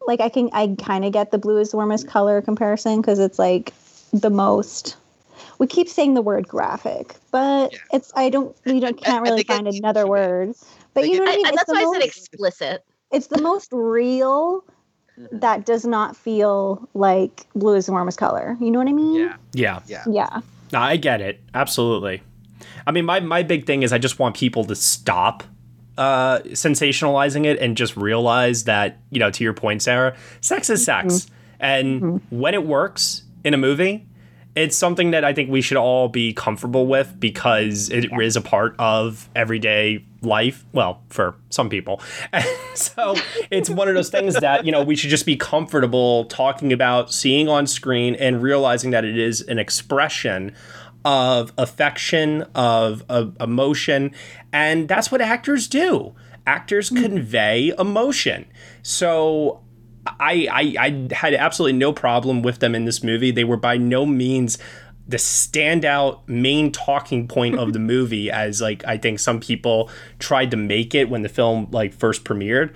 Like 0.06 0.20
I 0.20 0.28
can, 0.28 0.50
I 0.52 0.74
kind 0.82 1.04
of 1.04 1.12
get 1.12 1.30
the 1.30 1.38
blue 1.38 1.58
is 1.58 1.70
the 1.70 1.76
warmest 1.76 2.08
color 2.08 2.42
comparison 2.42 3.00
because 3.00 3.18
it's 3.20 3.38
like 3.38 3.72
the 4.12 4.30
most. 4.30 4.96
We 5.58 5.66
keep 5.66 5.88
saying 5.88 6.14
the 6.14 6.22
word 6.22 6.48
graphic, 6.48 7.14
but 7.30 7.72
Yeah. 7.72 7.78
it's 7.92 8.12
I 8.16 8.30
don't 8.30 8.56
we 8.64 8.80
don't 8.80 9.02
can't 9.02 9.22
really 9.22 9.38
think 9.42 9.50
it 9.50 9.52
find 9.52 9.68
another 9.68 10.02
to 10.02 10.06
word. 10.08 10.54
But 10.94 11.08
you 11.08 11.18
know 11.18 11.24
what 11.24 11.28
I 11.28 11.32
I, 11.32 11.36
mean? 11.36 11.46
and 11.46 11.54
It's 11.54 11.64
that's 11.64 11.68
the 11.70 11.84
why 11.86 11.90
I 11.90 12.00
said 12.00 12.06
explicit. 12.06 12.84
it's 13.12 13.26
the 13.28 13.40
most 13.42 13.68
real 13.72 14.64
Mhm. 15.18 15.40
that 15.40 15.66
does 15.66 15.84
not 15.84 16.16
feel 16.16 16.88
like 16.94 17.46
blue 17.54 17.74
is 17.74 17.86
the 17.86 17.92
warmest 17.92 18.16
color. 18.18 18.56
You 18.60 18.70
know 18.70 18.78
what 18.78 18.88
I 18.88 18.92
mean? 18.92 19.20
yeah, 19.20 19.36
Yeah. 19.52 19.80
yeah. 19.86 20.04
Yeah. 20.08 20.40
No, 20.72 20.78
I 20.80 20.96
get 20.96 21.20
it. 21.20 21.40
Absolutely. 21.54 22.22
I 22.86 22.92
mean, 22.92 23.04
my, 23.04 23.20
my 23.20 23.42
big 23.42 23.66
thing 23.66 23.82
is 23.82 23.92
I 23.92 23.98
just 23.98 24.18
want 24.18 24.36
people 24.36 24.64
to 24.64 24.74
stop 24.74 25.42
uh, 25.98 26.38
sensationalizing 26.50 27.44
it 27.44 27.58
and 27.58 27.76
just 27.76 27.96
realize 27.96 28.64
that, 28.64 28.98
you 29.10 29.18
know, 29.18 29.30
to 29.30 29.44
your 29.44 29.52
point, 29.52 29.82
Sara, 29.82 30.16
sex 30.40 30.70
is 30.70 30.82
sex. 30.84 31.26
And 31.58 32.22
when 32.30 32.54
it 32.54 32.64
works 32.64 33.22
in 33.44 33.52
a 33.52 33.58
movie, 33.58 34.06
it's 34.56 34.76
something 34.76 35.12
that 35.12 35.24
I 35.24 35.32
think 35.32 35.50
we 35.50 35.60
should 35.60 35.76
all 35.76 36.08
be 36.08 36.32
comfortable 36.32 36.86
with 36.86 37.18
because 37.18 37.88
it 37.90 38.10
is 38.20 38.36
a 38.36 38.40
part 38.40 38.74
of 38.78 39.28
everyday 39.36 40.04
life. 40.22 40.64
Well, 40.72 41.02
for 41.08 41.36
some 41.50 41.68
people. 41.68 42.00
And 42.32 42.44
so 42.74 43.14
it's 43.50 43.70
one 43.70 43.88
of 43.88 43.94
those 43.94 44.10
things 44.10 44.34
that, 44.34 44.64
you 44.66 44.72
know, 44.72 44.82
we 44.82 44.96
should 44.96 45.10
just 45.10 45.26
be 45.26 45.36
comfortable 45.36 46.24
talking 46.24 46.72
about 46.72 47.12
seeing 47.12 47.48
on 47.48 47.66
screen 47.66 48.14
and 48.16 48.42
realizing 48.42 48.90
that 48.90 49.04
it 49.04 49.16
is 49.16 49.40
an 49.42 49.58
expression 49.58 50.52
of 51.04 51.52
affection, 51.56 52.42
of, 52.54 53.04
of 53.08 53.36
emotion. 53.40 54.12
And 54.52 54.88
that's 54.88 55.12
what 55.12 55.20
actors 55.20 55.68
do. 55.68 56.14
Actors 56.46 56.90
mm. 56.90 57.02
convey 57.02 57.72
emotion. 57.78 58.46
So 58.82 59.62
I, 60.06 60.48
I 60.50 60.86
I 60.86 61.14
had 61.14 61.34
absolutely 61.34 61.78
no 61.78 61.92
problem 61.92 62.42
with 62.42 62.60
them 62.60 62.74
in 62.74 62.84
this 62.84 63.02
movie. 63.02 63.30
They 63.30 63.44
were 63.44 63.56
by 63.56 63.76
no 63.76 64.06
means 64.06 64.58
the 65.06 65.16
standout 65.16 66.20
main 66.28 66.70
talking 66.70 67.26
point 67.26 67.58
of 67.58 67.72
the 67.72 67.78
movie 67.94 68.30
as 68.30 68.60
like 68.62 68.84
I 68.86 68.96
think 68.96 69.18
some 69.18 69.40
people 69.40 69.90
tried 70.18 70.50
to 70.52 70.56
make 70.56 70.94
it 70.94 71.10
when 71.10 71.22
the 71.22 71.28
film 71.28 71.68
like 71.70 71.92
first 71.92 72.24
premiered. 72.24 72.74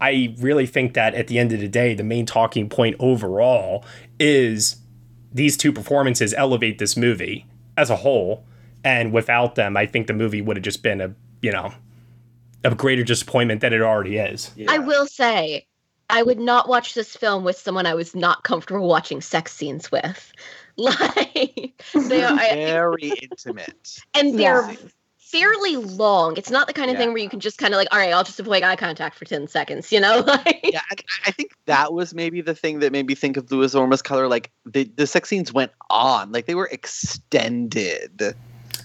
I 0.00 0.34
really 0.38 0.66
think 0.66 0.94
that 0.94 1.14
at 1.14 1.26
the 1.26 1.38
end 1.38 1.52
of 1.52 1.60
the 1.60 1.68
day, 1.68 1.94
the 1.94 2.04
main 2.04 2.26
talking 2.26 2.68
point 2.68 2.96
overall 2.98 3.84
is 4.18 4.76
these 5.32 5.56
two 5.56 5.72
performances 5.72 6.34
elevate 6.34 6.78
this 6.78 6.96
movie 6.96 7.46
as 7.76 7.90
a 7.90 7.96
whole. 7.96 8.44
And 8.84 9.12
without 9.12 9.56
them, 9.56 9.76
I 9.76 9.86
think 9.86 10.06
the 10.06 10.12
movie 10.12 10.40
would 10.40 10.56
have 10.56 10.64
just 10.64 10.82
been 10.82 11.00
a, 11.00 11.14
you 11.42 11.52
know, 11.52 11.72
a 12.64 12.74
greater 12.74 13.02
disappointment 13.02 13.60
than 13.60 13.72
it 13.72 13.82
already 13.82 14.18
is. 14.18 14.52
yeah. 14.56 14.70
I 14.70 14.78
will 14.78 15.06
say, 15.06 15.66
I 16.10 16.22
would 16.22 16.38
not 16.38 16.68
watch 16.68 16.94
this 16.94 17.14
film 17.16 17.44
with 17.44 17.56
someone 17.58 17.86
I 17.86 17.94
was 17.94 18.14
not 18.14 18.42
comfortable 18.44 18.88
watching 18.88 19.20
sex 19.20 19.54
scenes 19.54 19.90
with. 19.92 20.32
Like 20.80 21.82
they 21.92 22.22
are, 22.22 22.32
I, 22.38 22.50
very 22.54 23.08
intimate. 23.20 23.98
and 24.14 24.38
they're 24.38 24.70
Yeah. 24.70 24.76
fairly 25.18 25.74
long. 25.74 26.36
It's 26.36 26.52
not 26.52 26.68
the 26.68 26.72
kind 26.72 26.88
of 26.88 26.96
thing 26.96 27.08
where 27.08 27.18
you 27.18 27.28
can 27.28 27.40
just 27.40 27.58
kind 27.58 27.74
of 27.74 27.78
like, 27.78 27.88
all 27.90 27.98
right, 27.98 28.12
I'll 28.12 28.22
just 28.22 28.38
avoid 28.38 28.62
eye 28.62 28.76
contact 28.76 29.18
for 29.18 29.24
ten 29.24 29.48
seconds. 29.48 29.90
You 29.90 29.98
know, 29.98 30.20
like 30.26 30.60
Yeah, 30.62 30.82
I- 30.92 30.96
I 31.26 31.30
think 31.32 31.50
that 31.66 31.92
was 31.92 32.14
maybe 32.14 32.42
the 32.42 32.54
thing 32.54 32.78
that 32.78 32.92
made 32.92 33.06
me 33.08 33.16
think 33.16 33.36
of 33.36 33.48
blue 33.48 33.62
is 33.62 33.72
the 33.72 33.78
warmest 33.78 34.04
color. 34.04 34.28
Like 34.28 34.52
the 34.66 34.84
the 34.96 35.08
sex 35.08 35.28
scenes 35.28 35.52
went 35.52 35.72
on, 35.90 36.30
like 36.30 36.46
they 36.46 36.54
were 36.54 36.68
extended. 36.68 38.36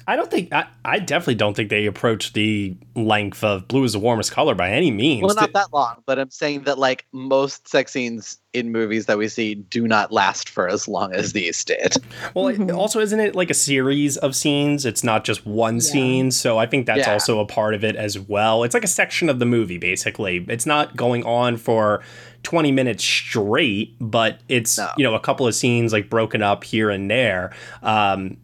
I 0.08 0.16
don't 0.16 0.30
think 0.30 0.52
I, 0.54 0.66
I 0.84 1.00
definitely 1.00 1.36
don't 1.36 1.56
think 1.56 1.70
they 1.70 1.86
approach 1.86 2.34
the 2.34 2.76
length 2.96 3.44
of 3.44 3.68
blue 3.68 3.84
is 3.84 3.94
the 3.94 4.00
warmest 4.00 4.32
color 4.32 4.54
by 4.56 4.70
any 4.70 4.92
means. 4.92 5.24
Well, 5.24 5.36
not 5.36 5.54
that 5.54 5.72
long, 5.74 6.04
but 6.06 6.20
I'm 6.20 6.30
saying 6.30 6.63
that 6.63 6.78
like 6.78 7.06
most 7.13 7.68
sex 7.68 7.92
scenes 7.94 8.38
in 8.54 8.72
movies 8.72 9.06
that 9.08 9.18
we 9.18 9.28
see 9.28 9.56
do 9.56 9.88
not 9.88 10.12
last 10.12 10.50
for 10.50 10.68
as 10.68 10.88
long 10.88 11.13
as 11.13 11.34
these 11.34 11.63
did. 11.66 11.96
well, 12.34 12.48
it- 12.50 12.60
Mhm. 12.60 12.76
also 12.78 13.00
isn't 13.00 13.20
it 13.20 13.34
like 13.36 13.50
a 13.50 13.54
series 13.56 14.18
of 14.18 14.36
scenes? 14.36 14.86
It's 14.86 15.04
not 15.04 15.24
just 15.24 15.46
one 15.46 15.80
scene, 15.82 16.32
so 16.32 16.58
I 16.58 16.66
think 16.66 16.86
that's 16.86 17.08
Yeah. 17.08 17.13
also 17.13 17.39
a 17.39 17.46
part 17.46 17.74
of 17.74 17.84
it 17.84 17.96
as 17.96 18.20
well. 18.20 18.63
It's 18.63 18.74
like 18.74 18.84
a 18.84 18.88
section 18.88 19.30
of 19.30 19.39
the 19.39 19.46
movie 19.46 19.78
basically. 19.78 20.46
It's 20.50 20.66
not 20.66 20.96
going 20.96 21.24
on 21.26 21.58
for 21.58 22.02
20 22.44 22.72
minutes 22.72 23.04
straight, 23.04 23.96
but 24.02 24.39
it's 24.50 24.78
No. 24.78 24.89
you 24.98 25.04
know 25.04 25.16
a 25.16 25.20
couple 25.20 25.48
of 25.48 25.56
scenes 25.56 25.94
like 25.94 26.10
broken 26.10 26.42
up 26.44 26.63
here 26.63 26.89
and 26.89 27.10
there. 27.10 27.52
Um, 27.82 28.38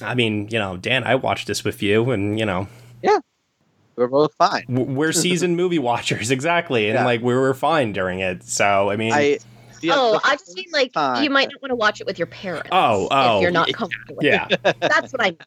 I 0.00 0.14
mean, 0.14 0.48
you 0.50 0.58
know, 0.58 0.76
Dan, 0.76 1.04
I 1.04 1.14
watched 1.14 1.46
this 1.46 1.64
with 1.64 1.82
you, 1.82 2.10
and 2.10 2.38
you 2.38 2.46
know, 2.46 2.68
yeah, 3.02 3.18
We're 3.96 4.08
both 4.08 4.34
fine. 4.34 4.64
we're 4.68 5.12
seasoned 5.12 5.56
movie 5.62 5.78
watchers 5.78 6.30
exactly, 6.30 6.88
and 6.88 6.94
Yeah. 6.94 7.04
like 7.04 7.22
we 7.22 7.34
were 7.34 7.54
fine 7.54 7.92
during 7.92 8.20
it. 8.20 8.42
So 8.44 8.90
I 8.90 8.96
mean, 8.96 9.12
I 9.12 9.38
yeah, 9.80 9.94
oh, 9.96 10.20
I 10.24 10.36
just 10.36 10.54
mean 10.56 10.66
like 10.72 10.92
time- 10.92 11.22
you 11.22 11.30
might 11.30 11.48
not 11.52 11.62
want 11.62 11.70
to 11.70 11.76
watch 11.76 12.00
it 12.00 12.06
with 12.06 12.18
your 12.18 12.26
parents. 12.26 12.68
Oh, 12.72 13.08
oh, 13.10 13.36
if 13.36 13.42
you're 13.42 13.50
oh, 13.50 13.52
not 13.52 13.68
yeah. 13.68 13.74
comfortable. 13.74 14.16
With 14.16 14.24
yeah. 14.24 14.46
it. 14.50 14.76
that's 14.80 15.12
what 15.12 15.20
I 15.22 15.30
mean. 15.30 15.38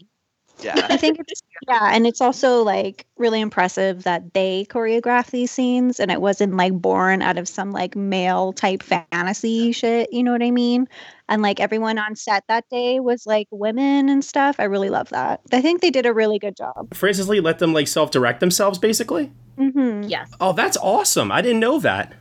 Yeah. 0.61 0.87
I 0.89 0.97
think 0.97 1.19
it's 1.19 1.41
yeah, 1.67 1.91
and 1.93 2.05
it's 2.07 2.21
also 2.21 2.63
like 2.63 3.05
really 3.17 3.41
impressive 3.41 4.03
that 4.03 4.33
they 4.33 4.65
choreographed 4.69 5.31
these 5.31 5.51
scenes 5.51 5.99
and 5.99 6.11
it 6.11 6.21
wasn't 6.21 6.55
like 6.55 6.73
born 6.73 7.21
out 7.21 7.37
of 7.37 7.47
some 7.47 7.71
like 7.71 7.95
male 7.95 8.53
type 8.53 8.83
fantasy 8.83 9.71
shit, 9.71 10.11
you 10.13 10.23
know 10.23 10.31
what 10.31 10.43
I 10.43 10.51
mean? 10.51 10.87
And 11.29 11.41
like 11.41 11.59
everyone 11.59 11.97
on 11.97 12.15
set 12.15 12.43
that 12.47 12.65
day 12.69 12.99
was 12.99 13.25
like 13.25 13.47
women 13.51 14.07
and 14.09 14.23
stuff. 14.23 14.55
I 14.59 14.63
really 14.65 14.89
love 14.89 15.09
that. 15.09 15.41
I 15.51 15.61
think 15.61 15.81
they 15.81 15.89
did 15.91 16.05
a 16.05 16.13
really 16.13 16.39
good 16.39 16.55
job. 16.55 16.93
Francis 16.93 17.27
Lee 17.27 17.39
let 17.39 17.59
them 17.59 17.73
like 17.73 17.87
self 17.87 18.11
direct 18.11 18.39
themselves, 18.39 18.77
basically. 18.79 19.31
hmm 19.57 20.03
Yes. 20.03 20.29
Oh, 20.39 20.53
that's 20.53 20.77
awesome! 20.77 21.31
I 21.31 21.41
didn't 21.41 21.59
know 21.59 21.79
that. 21.79 22.13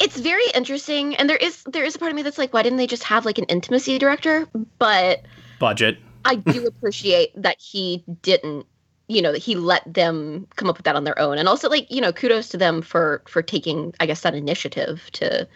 it's 0.00 0.18
very 0.18 0.44
interesting 0.54 1.14
and 1.16 1.28
there 1.28 1.36
is 1.36 1.62
there 1.64 1.84
is 1.84 1.94
a 1.94 1.98
part 1.98 2.10
of 2.10 2.16
me 2.16 2.22
that's 2.22 2.38
like 2.38 2.52
why 2.54 2.62
didn't 2.62 2.78
they 2.78 2.86
just 2.86 3.04
have 3.04 3.24
like 3.26 3.38
an 3.38 3.44
intimacy 3.44 3.98
director 3.98 4.46
but 4.78 5.22
Budget. 5.58 5.98
I 6.24 6.34
do 6.34 6.66
appreciate 6.78 7.30
that 7.34 7.56
he 7.60 8.04
didn't 8.22 8.66
you 9.08 9.20
know 9.20 9.32
that 9.32 9.42
he 9.42 9.56
let 9.56 9.82
them 9.92 10.46
come 10.56 10.68
up 10.68 10.76
with 10.76 10.84
that 10.84 10.94
on 10.96 11.04
their 11.04 11.18
own 11.18 11.38
and 11.38 11.48
also 11.48 11.68
like 11.68 11.90
you 11.90 12.00
know 12.00 12.12
kudos 12.12 12.48
to 12.48 12.56
them 12.56 12.80
for 12.82 13.22
for 13.26 13.42
taking 13.42 13.92
i 14.00 14.06
guess 14.06 14.20
that 14.20 14.34
initiative 14.34 15.08
to 15.12 15.46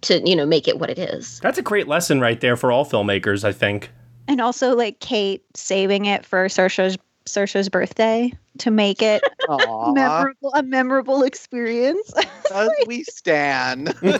to 0.00 0.20
you 0.28 0.36
know 0.36 0.46
make 0.46 0.68
it 0.68 0.78
what 0.78 0.90
it 0.90 0.98
is 0.98 1.40
That's 1.40 1.58
a 1.58 1.62
great 1.62 1.88
lesson 1.88 2.20
right 2.20 2.40
there 2.40 2.56
for 2.56 2.70
all 2.70 2.84
filmmakers, 2.84 3.42
I 3.42 3.52
think. 3.52 3.90
And 4.28 4.40
also 4.40 4.74
like 4.76 5.00
Kate 5.00 5.42
saving 5.54 6.04
it 6.06 6.24
for 6.26 6.48
Saoirse's 6.48 6.96
Saoirse's 7.26 7.70
birthday 7.70 8.32
to 8.58 8.70
make 8.70 9.00
it 9.00 9.22
Aw, 9.48 9.92
memorable 9.92 10.52
a 10.54 10.62
memorable 10.62 11.22
experience. 11.22 12.12
as 12.54 12.68
we 12.86 13.02
stand. 13.04 13.88
the 13.88 14.18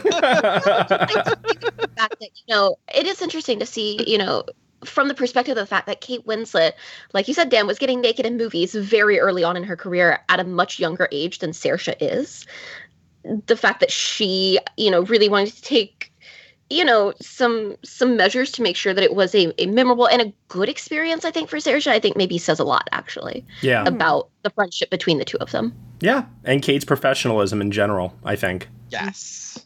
fact 1.97 2.15
that 2.19 2.29
you 2.33 2.55
know 2.55 2.77
it 2.93 3.05
is 3.05 3.21
interesting 3.21 3.59
to 3.59 3.65
see 3.65 4.03
you 4.07 4.17
know 4.17 4.43
from 4.85 5.07
the 5.07 5.13
perspective 5.13 5.57
of 5.57 5.61
the 5.61 5.67
fact 5.67 5.87
that 5.87 6.01
Kate 6.01 6.25
Winslet, 6.25 6.73
like 7.13 7.27
you 7.27 7.33
said, 7.33 7.49
Dan, 7.49 7.67
was 7.67 7.79
getting 7.79 8.01
naked 8.01 8.25
in 8.25 8.37
movies 8.37 8.73
very 8.75 9.19
early 9.19 9.43
on 9.43 9.57
in 9.57 9.63
her 9.63 9.75
career 9.75 10.19
at 10.29 10.39
a 10.39 10.43
much 10.43 10.79
younger 10.79 11.07
age 11.11 11.39
than 11.39 11.51
Saoirse 11.51 11.95
is. 11.99 12.45
The 13.47 13.57
fact 13.57 13.79
that 13.79 13.91
she, 13.91 14.59
you 14.77 14.91
know, 14.91 15.01
really 15.01 15.29
wanted 15.29 15.53
to 15.53 15.61
take, 15.61 16.13
you 16.69 16.85
know, 16.85 17.13
some 17.21 17.75
some 17.83 18.15
measures 18.15 18.51
to 18.53 18.61
make 18.61 18.75
sure 18.75 18.93
that 18.93 19.03
it 19.03 19.15
was 19.15 19.33
a, 19.33 19.51
a 19.61 19.65
memorable 19.65 20.07
and 20.07 20.21
a 20.21 20.33
good 20.47 20.69
experience, 20.69 21.25
I 21.25 21.31
think, 21.31 21.49
for 21.49 21.57
Saoirse, 21.57 21.87
I 21.87 21.99
think 21.99 22.15
maybe 22.15 22.37
says 22.37 22.59
a 22.59 22.63
lot 22.63 22.87
actually 22.91 23.43
yeah. 23.61 23.81
Hmm. 23.81 23.95
about 23.95 24.29
the 24.43 24.51
friendship 24.51 24.89
between 24.91 25.17
the 25.17 25.25
two 25.25 25.37
of 25.37 25.51
them. 25.51 25.73
Yeah. 26.01 26.25
And 26.43 26.61
Kate's 26.61 26.85
professionalism 26.85 27.61
in 27.61 27.71
general, 27.71 28.13
I 28.23 28.35
think. 28.35 28.67
Yes. 28.89 29.65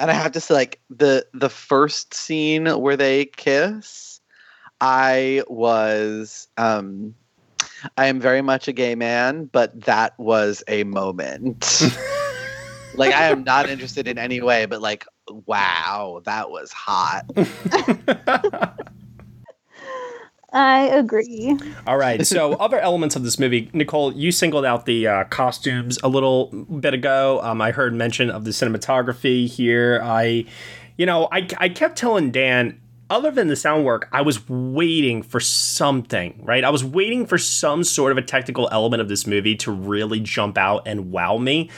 And 0.00 0.10
I 0.10 0.14
have 0.14 0.32
to 0.32 0.40
say, 0.40 0.54
like 0.54 0.80
the 0.88 1.26
the 1.34 1.50
first 1.50 2.14
scene 2.14 2.66
where 2.66 2.96
they 2.96 3.26
kiss, 3.26 4.09
I 4.80 5.42
was 5.48 6.48
um 6.56 7.14
I 7.96 8.06
am 8.06 8.20
very 8.20 8.42
much 8.42 8.68
a 8.68 8.72
gay 8.72 8.94
man, 8.94 9.46
but 9.46 9.78
that 9.82 10.18
was 10.18 10.62
a 10.68 10.84
moment. 10.84 11.82
like 12.94 13.14
I 13.14 13.26
am 13.26 13.44
not 13.44 13.68
interested 13.68 14.06
in 14.06 14.18
any 14.18 14.40
way, 14.40 14.66
but 14.66 14.80
like 14.80 15.06
wow, 15.46 16.20
that 16.24 16.50
was 16.50 16.72
hot. 16.72 17.24
I 20.52 20.86
agree. 20.86 21.56
All 21.86 21.96
right. 21.96 22.26
So, 22.26 22.52
other 22.60 22.80
elements 22.80 23.16
of 23.16 23.22
this 23.22 23.38
movie, 23.38 23.70
Nicole, 23.72 24.12
you 24.12 24.32
singled 24.32 24.64
out 24.64 24.86
the 24.86 25.06
uh, 25.06 25.24
costumes 25.24 25.98
a 26.02 26.08
little 26.08 26.46
bit 26.46 26.94
ago. 26.94 27.40
Um, 27.42 27.60
I 27.60 27.70
heard 27.70 27.94
mention 27.94 28.30
of 28.30 28.44
the 28.44 28.50
cinematography 28.50 29.46
here. 29.46 30.00
I, 30.02 30.44
you 30.96 31.06
know, 31.06 31.28
I, 31.30 31.46
I 31.58 31.68
kept 31.68 31.96
telling 31.96 32.30
Dan, 32.32 32.80
other 33.10 33.32
than 33.32 33.48
the 33.48 33.56
sound 33.56 33.84
work, 33.84 34.08
I 34.12 34.22
was 34.22 34.48
waiting 34.48 35.22
for 35.22 35.40
something, 35.40 36.40
right? 36.44 36.62
I 36.62 36.70
was 36.70 36.84
waiting 36.84 37.26
for 37.26 37.36
some 37.36 37.82
sort 37.82 38.12
of 38.12 38.18
a 38.18 38.22
technical 38.22 38.68
element 38.70 39.02
of 39.02 39.08
this 39.08 39.26
movie 39.26 39.56
to 39.56 39.72
really 39.72 40.20
jump 40.20 40.56
out 40.56 40.86
and 40.86 41.10
wow 41.10 41.36
me. 41.36 41.68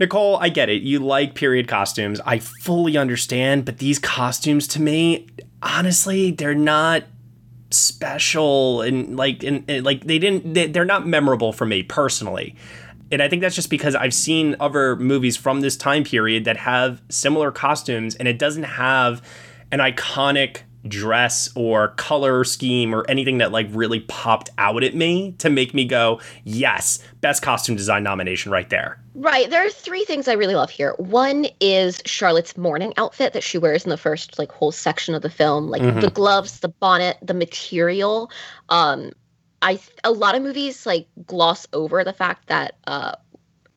Nicole, 0.00 0.36
I 0.38 0.48
get 0.48 0.68
it. 0.68 0.82
You 0.82 1.00
like 1.00 1.34
period 1.34 1.68
costumes. 1.68 2.20
I 2.24 2.38
fully 2.38 2.96
understand, 2.96 3.64
but 3.64 3.78
these 3.78 3.98
costumes 3.98 4.66
to 4.68 4.80
me, 4.80 5.26
honestly, 5.62 6.30
they're 6.30 6.54
not 6.54 7.04
special 7.70 8.80
and 8.80 9.14
like 9.16 9.42
and, 9.42 9.62
and 9.68 9.84
like 9.84 10.04
they 10.04 10.18
didn't 10.18 10.54
they, 10.54 10.66
they're 10.68 10.86
not 10.86 11.06
memorable 11.06 11.52
for 11.52 11.66
me 11.66 11.82
personally. 11.82 12.54
And 13.10 13.22
I 13.22 13.28
think 13.28 13.42
that's 13.42 13.54
just 13.54 13.70
because 13.70 13.94
I've 13.94 14.14
seen 14.14 14.56
other 14.60 14.96
movies 14.96 15.36
from 15.36 15.60
this 15.60 15.76
time 15.76 16.04
period 16.04 16.44
that 16.44 16.58
have 16.58 17.02
similar 17.08 17.50
costumes 17.50 18.14
and 18.14 18.28
it 18.28 18.38
doesn't 18.38 18.64
have 18.64 19.22
an 19.72 19.80
iconic 19.80 20.62
dress 20.86 21.50
or 21.54 21.88
color 21.96 22.44
scheme 22.44 22.94
or 22.94 23.04
anything 23.08 23.38
that 23.38 23.50
like 23.52 23.66
really 23.72 24.00
popped 24.00 24.48
out 24.58 24.82
at 24.84 24.94
me 24.94 25.32
to 25.38 25.50
make 25.50 25.74
me 25.74 25.84
go, 25.84 26.20
yes, 26.44 27.00
best 27.20 27.42
costume 27.42 27.76
design 27.76 28.02
nomination 28.04 28.50
right 28.52 28.70
there. 28.70 28.98
Right. 29.14 29.50
There 29.50 29.66
are 29.66 29.70
three 29.70 30.04
things 30.04 30.28
I 30.28 30.34
really 30.34 30.54
love 30.54 30.70
here. 30.70 30.94
One 30.98 31.46
is 31.60 32.00
Charlotte's 32.06 32.56
morning 32.56 32.94
outfit 32.96 33.32
that 33.32 33.42
she 33.42 33.58
wears 33.58 33.84
in 33.84 33.90
the 33.90 33.96
first 33.96 34.38
like 34.38 34.52
whole 34.52 34.72
section 34.72 35.14
of 35.14 35.22
the 35.22 35.30
film, 35.30 35.68
like 35.68 35.82
Mhm. 35.82 36.00
the 36.00 36.10
gloves, 36.10 36.60
the 36.60 36.68
bonnet, 36.68 37.18
the 37.20 37.34
material. 37.34 38.30
Um, 38.68 39.10
I 39.60 39.80
a 40.04 40.12
lot 40.12 40.36
of 40.36 40.42
movies 40.42 40.86
like 40.86 41.08
gloss 41.26 41.66
over 41.72 42.04
the 42.04 42.12
fact 42.12 42.46
that 42.46 42.76
uh, 42.86 43.16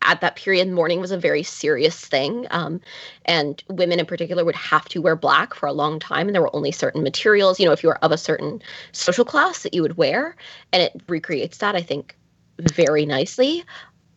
at 0.01 0.21
that 0.21 0.35
period, 0.35 0.69
mourning 0.69 0.99
was 0.99 1.11
a 1.11 1.17
very 1.17 1.43
serious 1.43 2.05
thing, 2.05 2.47
um, 2.51 2.81
and 3.25 3.63
women 3.69 3.99
in 3.99 4.05
particular 4.05 4.43
would 4.43 4.55
have 4.55 4.87
to 4.89 5.01
wear 5.01 5.15
black 5.15 5.53
for 5.53 5.67
a 5.67 5.73
long 5.73 5.99
time, 5.99 6.27
and 6.27 6.35
there 6.35 6.41
were 6.41 6.55
only 6.55 6.71
certain 6.71 7.03
materials, 7.03 7.59
you 7.59 7.65
know, 7.65 7.71
if 7.71 7.83
you 7.83 7.89
were 7.89 8.03
of 8.03 8.11
a 8.11 8.17
certain 8.17 8.61
social 8.91 9.25
class 9.25 9.63
that 9.63 9.73
you 9.73 9.81
would 9.81 9.97
wear, 9.97 10.35
and 10.73 10.81
it 10.81 11.01
recreates 11.07 11.59
that, 11.59 11.75
I 11.75 11.81
think, 11.81 12.15
very 12.59 13.05
nicely. 13.05 13.63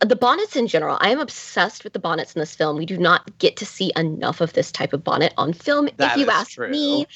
The 0.04 0.16
bonnets 0.16 0.54
in 0.54 0.66
general, 0.66 0.98
I 1.00 1.08
am 1.10 1.18
obsessed 1.18 1.82
with 1.82 1.94
the 1.94 1.98
bonnets 1.98 2.34
in 2.34 2.40
this 2.40 2.54
film. 2.54 2.76
We 2.76 2.84
do 2.84 2.98
not 2.98 3.38
get 3.38 3.56
to 3.56 3.64
see 3.64 3.90
enough 3.96 4.42
of 4.42 4.52
this 4.52 4.70
type 4.70 4.92
of 4.92 5.02
bonnet 5.02 5.32
on 5.38 5.54
film. 5.54 5.88
That 5.96 6.12
if 6.12 6.16
you 6.18 6.24
is 6.24 6.28
ask 6.28 6.50
true. 6.50 6.68
me, 6.68 7.06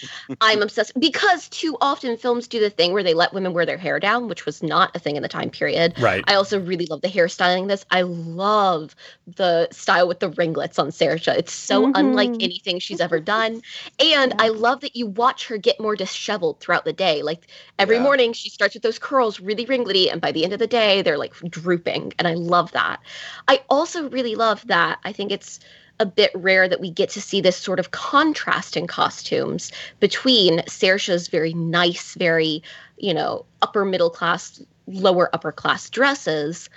I'm 0.41 0.63
obsessed 0.63 0.99
because 0.99 1.51
too 1.51 1.77
often 1.83 2.17
films 2.17 2.49
do 2.49 2.61
the 2.61 2.71
thing 2.71 2.95
where 2.95 3.03
they 3.03 3.13
let 3.13 3.35
women 3.35 3.53
wear 3.53 3.67
their 3.67 3.77
hair 3.77 4.01
down, 4.01 4.27
which 4.27 4.47
was 4.47 4.63
not 4.63 4.97
a 4.97 4.99
thing 4.99 5.17
in 5.17 5.23
the 5.23 5.29
time 5.29 5.51
period. 5.51 5.95
Right. 5.99 6.25
I 6.27 6.35
also 6.35 6.59
really 6.61 6.87
love 6.87 7.03
the 7.03 7.09
hairstyling 7.09 7.63
in 7.63 7.67
this. 7.69 7.85
I 7.91 8.03
love 8.03 8.95
the 9.37 9.69
style 9.71 10.09
with 10.09 10.21
the 10.21 10.31
ringlets 10.31 10.79
on 10.79 10.89
Saoirse. 10.89 11.29
It's 11.37 11.53
so 11.53 11.91
unlike 11.95 12.31
Mhm. 12.31 12.43
anything 12.43 12.79
she's 12.79 13.01
ever 13.01 13.21
done. 13.21 13.61
And 14.01 14.33
I 14.39 14.49
love 14.49 14.81
that 14.81 14.97
you 14.97 15.07
watch 15.07 15.49
her 15.49 15.59
get 15.59 15.79
more 15.79 15.95
disheveled 15.97 16.61
throughout 16.61 16.87
the 16.87 16.95
day. 16.95 17.23
Like 17.23 17.49
every 17.79 17.97
Yeah. 17.97 18.03
morning 18.03 18.33
she 18.33 18.49
starts 18.49 18.73
with 18.75 18.83
those 18.83 18.99
curls 18.99 19.41
really 19.41 19.67
ringlety 19.67 20.11
and 20.11 20.23
by 20.23 20.33
the 20.33 20.45
end 20.45 20.55
of 20.55 20.59
the 20.59 20.67
day 20.67 21.03
they're 21.03 21.19
like 21.19 21.35
drooping 21.51 22.15
and 22.19 22.27
I 22.27 22.35
love 22.35 22.73
that. 22.73 22.78
I 23.49 23.61
also 23.69 24.09
really 24.11 24.35
love 24.35 24.67
that. 24.67 24.99
I 25.05 25.13
think 25.13 25.33
it's 25.33 25.61
a 26.01 26.07
bit 26.07 26.31
rare 26.35 26.69
that 26.69 26.81
we 26.81 26.91
get 26.91 27.11
to 27.11 27.21
see 27.21 27.41
this 27.41 27.57
sort 27.57 27.81
of 27.81 27.91
contrast 27.91 28.77
in 28.77 28.87
costumes 28.87 29.73
between 29.99 30.61
Saoirse's 30.69 31.29
very 31.29 31.55
nice, 31.55 32.15
very, 32.15 32.63
you 32.99 33.13
know, 33.13 33.45
upper 33.63 33.85
middle 33.85 34.11
class, 34.11 34.63
lower 34.87 35.29
upper 35.35 35.51
class 35.51 35.91
dresses 35.91 36.71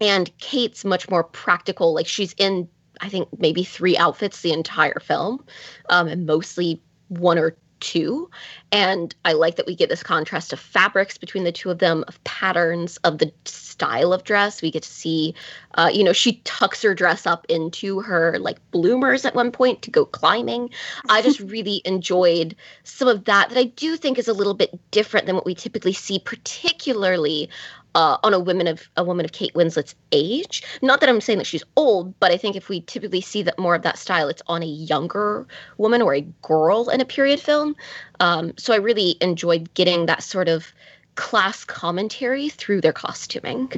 and 0.00 0.36
Kate's 0.38 0.84
much 0.84 1.08
more 1.08 1.24
practical. 1.24 1.94
Like 1.94 2.06
she's 2.06 2.34
in, 2.36 2.68
I 3.00 3.08
think, 3.08 3.28
maybe 3.38 3.64
three 3.64 3.96
outfits 3.96 4.40
the 4.40 4.52
entire 4.52 5.00
film, 5.00 5.44
um, 5.88 6.08
and 6.08 6.26
mostly 6.26 6.80
one 7.08 7.38
or 7.38 7.56
two. 7.84 8.30
And 8.72 9.14
I 9.24 9.34
like 9.34 9.56
that 9.56 9.66
we 9.66 9.76
get 9.76 9.90
this 9.90 10.02
contrast 10.02 10.52
of 10.52 10.58
fabrics 10.58 11.18
between 11.18 11.44
the 11.44 11.52
two 11.52 11.70
of 11.70 11.78
them, 11.78 12.02
of 12.08 12.22
patterns, 12.24 12.96
of 13.04 13.18
the 13.18 13.30
style 13.44 14.12
of 14.12 14.24
dress. 14.24 14.62
We 14.62 14.70
get 14.70 14.82
to 14.82 14.88
see, 14.88 15.34
uh, 15.74 15.90
you 15.92 16.02
know, 16.02 16.14
she 16.14 16.40
tucks 16.44 16.82
her 16.82 16.94
dress 16.94 17.26
up 17.26 17.44
into 17.48 18.00
her 18.00 18.38
like 18.38 18.58
bloomers 18.70 19.24
at 19.24 19.34
one 19.34 19.52
point 19.52 19.82
to 19.82 19.90
go 19.90 20.06
climbing. 20.06 20.70
I 21.08 21.20
just 21.20 21.40
really 21.54 21.82
enjoyed 21.84 22.56
some 22.84 23.06
of 23.06 23.26
that 23.26 23.50
that 23.50 23.58
I 23.58 23.64
do 23.64 23.96
think 23.96 24.18
is 24.18 24.28
a 24.28 24.32
little 24.32 24.54
bit 24.54 24.78
different 24.90 25.26
than 25.26 25.36
what 25.36 25.46
we 25.46 25.54
typically 25.54 25.92
see, 25.92 26.18
particularly 26.18 27.50
uh, 27.94 28.18
on 28.22 28.34
a 28.34 28.40
woman 28.40 28.66
of 28.66 28.88
a 28.96 29.04
woman 29.04 29.24
of 29.24 29.32
Kate 29.32 29.54
Winslet's 29.54 29.94
age. 30.12 30.62
Not 30.82 31.00
that 31.00 31.08
I'm 31.08 31.20
saying 31.20 31.38
that 31.38 31.46
she's 31.46 31.64
old, 31.76 32.18
but 32.20 32.30
I 32.30 32.36
think 32.36 32.56
if 32.56 32.68
we 32.68 32.80
typically 32.82 33.20
see 33.20 33.42
that 33.42 33.58
more 33.58 33.74
of 33.74 33.82
that 33.82 33.98
style, 33.98 34.28
it's 34.28 34.42
on 34.46 34.62
a 34.62 34.66
younger 34.66 35.46
woman 35.78 36.02
or 36.02 36.14
a 36.14 36.22
girl 36.42 36.88
in 36.88 37.00
a 37.00 37.04
period 37.04 37.40
film. 37.40 37.76
Um, 38.20 38.52
so 38.56 38.72
I 38.72 38.76
really 38.76 39.16
enjoyed 39.20 39.72
getting 39.74 40.06
that 40.06 40.22
sort 40.22 40.48
of 40.48 40.72
class 41.14 41.64
commentary 41.64 42.48
through 42.48 42.80
their 42.80 42.92
costuming. 42.92 43.70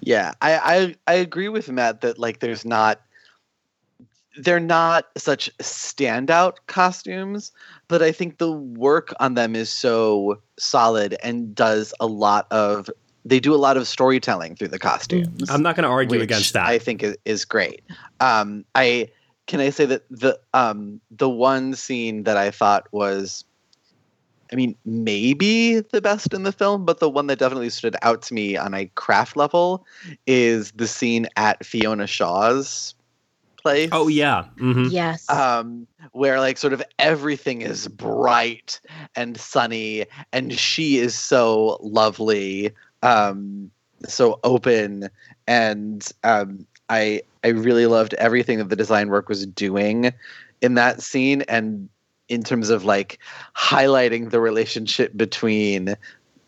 Yeah, 0.00 0.32
I, 0.40 0.94
I 1.06 1.12
I 1.12 1.14
agree 1.14 1.48
with 1.48 1.68
Matt 1.68 2.00
that 2.02 2.18
like 2.18 2.40
there's 2.40 2.64
not 2.64 3.00
they're 4.36 4.60
not 4.60 5.06
such 5.16 5.50
standout 5.58 6.56
costumes, 6.66 7.52
but 7.88 8.02
I 8.02 8.12
think 8.12 8.38
the 8.38 8.52
work 8.52 9.12
on 9.18 9.34
them 9.34 9.56
is 9.56 9.68
so 9.70 10.40
solid 10.58 11.16
and 11.22 11.54
does 11.54 11.92
a 12.00 12.06
lot 12.06 12.46
of 12.50 12.88
they 13.24 13.40
do 13.40 13.54
a 13.54 13.56
lot 13.56 13.76
of 13.76 13.86
storytelling 13.86 14.56
through 14.56 14.68
the 14.68 14.78
costumes. 14.78 15.50
I'm 15.50 15.62
not 15.62 15.76
going 15.76 15.84
to 15.84 15.90
argue 15.90 16.18
which 16.18 16.24
against 16.24 16.52
that. 16.54 16.66
I 16.66 16.78
think 16.78 17.02
is, 17.02 17.16
is 17.24 17.44
great. 17.44 17.82
Um, 18.20 18.64
I 18.74 19.10
can 19.46 19.60
I 19.60 19.70
say 19.70 19.84
that 19.86 20.04
the 20.10 20.38
um, 20.54 21.00
the 21.10 21.28
one 21.28 21.74
scene 21.74 22.22
that 22.24 22.36
I 22.36 22.50
thought 22.50 22.86
was, 22.92 23.44
I 24.52 24.56
mean, 24.56 24.76
maybe 24.84 25.80
the 25.80 26.00
best 26.00 26.32
in 26.32 26.44
the 26.44 26.52
film, 26.52 26.84
but 26.84 27.00
the 27.00 27.10
one 27.10 27.26
that 27.26 27.38
definitely 27.38 27.70
stood 27.70 27.96
out 28.02 28.22
to 28.22 28.34
me 28.34 28.56
on 28.56 28.74
a 28.74 28.86
craft 28.94 29.36
level 29.36 29.84
is 30.26 30.72
the 30.72 30.86
scene 30.86 31.26
at 31.36 31.64
Fiona 31.64 32.06
Shaw's 32.06 32.94
place. 33.60 33.90
oh 33.92 34.08
yeah. 34.08 34.44
hmm 34.58 34.86
Yes. 34.90 35.28
Um, 35.28 35.86
where 36.12 36.40
like 36.40 36.58
sort 36.58 36.72
of 36.72 36.82
everything 36.98 37.62
is 37.62 37.88
bright 37.88 38.80
and 39.16 39.36
sunny, 39.38 40.06
and 40.32 40.52
she 40.58 40.98
is 40.98 41.14
so 41.18 41.78
lovely, 41.80 42.72
um, 43.02 43.70
so 44.06 44.40
open, 44.44 45.08
and 45.46 46.10
um, 46.24 46.66
I 46.88 47.22
I 47.44 47.48
really 47.48 47.86
loved 47.86 48.14
everything 48.14 48.58
that 48.58 48.68
the 48.68 48.76
design 48.76 49.08
work 49.08 49.28
was 49.28 49.46
doing 49.46 50.12
in 50.60 50.74
that 50.74 51.02
scene, 51.02 51.42
and 51.42 51.88
in 52.28 52.42
terms 52.42 52.70
of 52.70 52.84
like 52.84 53.18
highlighting 53.56 54.30
the 54.30 54.40
relationship 54.40 55.16
between 55.16 55.96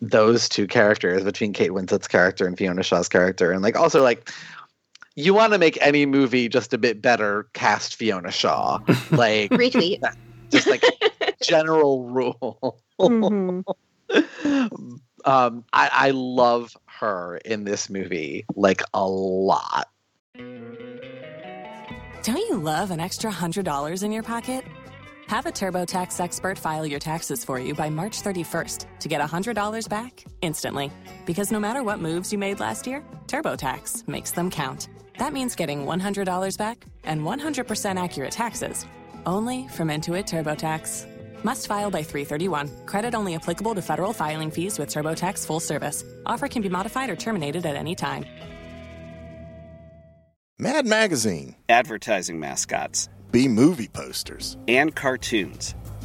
those 0.00 0.48
two 0.48 0.66
characters, 0.66 1.24
between 1.24 1.52
Kate 1.52 1.70
Winslet's 1.72 2.08
character 2.08 2.46
and 2.46 2.56
Fiona 2.58 2.82
Shaw's 2.82 3.08
character, 3.08 3.52
and 3.52 3.62
like 3.62 3.76
also 3.76 4.02
like 4.02 4.30
you 5.14 5.34
want 5.34 5.52
to 5.52 5.58
make 5.58 5.76
any 5.80 6.06
movie 6.06 6.48
just 6.48 6.72
a 6.72 6.78
bit 6.78 7.02
better, 7.02 7.46
cast 7.52 7.96
Fiona 7.96 8.30
Shaw. 8.30 8.78
Like 9.10 9.50
Retweet. 9.50 10.00
just 10.50 10.66
like 10.66 10.82
general 11.42 12.04
rule. 12.04 12.80
Mhm. 12.98 13.62
um, 15.24 15.64
I, 15.72 15.90
I 15.92 16.10
love 16.10 16.76
her 16.86 17.38
in 17.44 17.64
this 17.64 17.90
movie 17.90 18.44
like 18.54 18.82
a 18.94 19.06
lot. 19.06 19.88
Don't 22.22 22.36
you 22.36 22.58
love 22.58 22.90
an 22.90 23.00
extra 23.00 23.30
$100 23.30 24.02
in 24.04 24.12
your 24.12 24.22
pocket? 24.22 24.64
Have 25.26 25.46
a 25.46 25.50
TurboTax 25.50 26.20
expert 26.20 26.58
file 26.58 26.86
your 26.86 27.00
taxes 27.00 27.44
for 27.44 27.58
you 27.58 27.74
by 27.74 27.88
March 27.90 28.22
31st 28.22 28.86
to 29.00 29.08
get 29.08 29.20
$100 29.20 29.88
back 29.88 30.24
instantly. 30.40 30.92
Because 31.26 31.50
no 31.50 31.58
matter 31.58 31.82
what 31.82 32.00
moves 32.00 32.32
you 32.32 32.38
made 32.38 32.60
last 32.60 32.86
year, 32.86 33.02
TurboTax 33.26 34.06
makes 34.06 34.30
them 34.30 34.50
count. 34.50 34.88
That 35.18 35.32
means 35.32 35.56
getting 35.56 35.86
$100 35.86 36.58
back 36.58 36.84
and 37.04 37.22
100% 37.22 38.02
accurate 38.02 38.30
taxes 38.30 38.86
only 39.26 39.68
from 39.68 39.88
Intuit 39.88 40.24
TurboTax. 40.26 41.11
Must 41.44 41.66
file 41.66 41.90
by 41.90 42.02
331. 42.02 42.86
Credit 42.86 43.14
only 43.14 43.34
applicable 43.34 43.74
to 43.74 43.82
federal 43.82 44.12
filing 44.12 44.50
fees 44.50 44.78
with 44.78 44.88
TurboTax 44.88 45.44
full 45.46 45.60
service. 45.60 46.02
Offer 46.24 46.48
can 46.48 46.62
be 46.62 46.68
modified 46.68 47.10
or 47.10 47.16
terminated 47.16 47.66
at 47.66 47.76
any 47.76 47.94
time. 47.94 48.24
Mad 50.58 50.86
Magazine, 50.86 51.56
advertising 51.68 52.38
mascots, 52.38 53.08
B 53.32 53.48
movie 53.48 53.88
posters. 53.88 54.56
and 54.68 54.94
cartoons. 54.94 55.74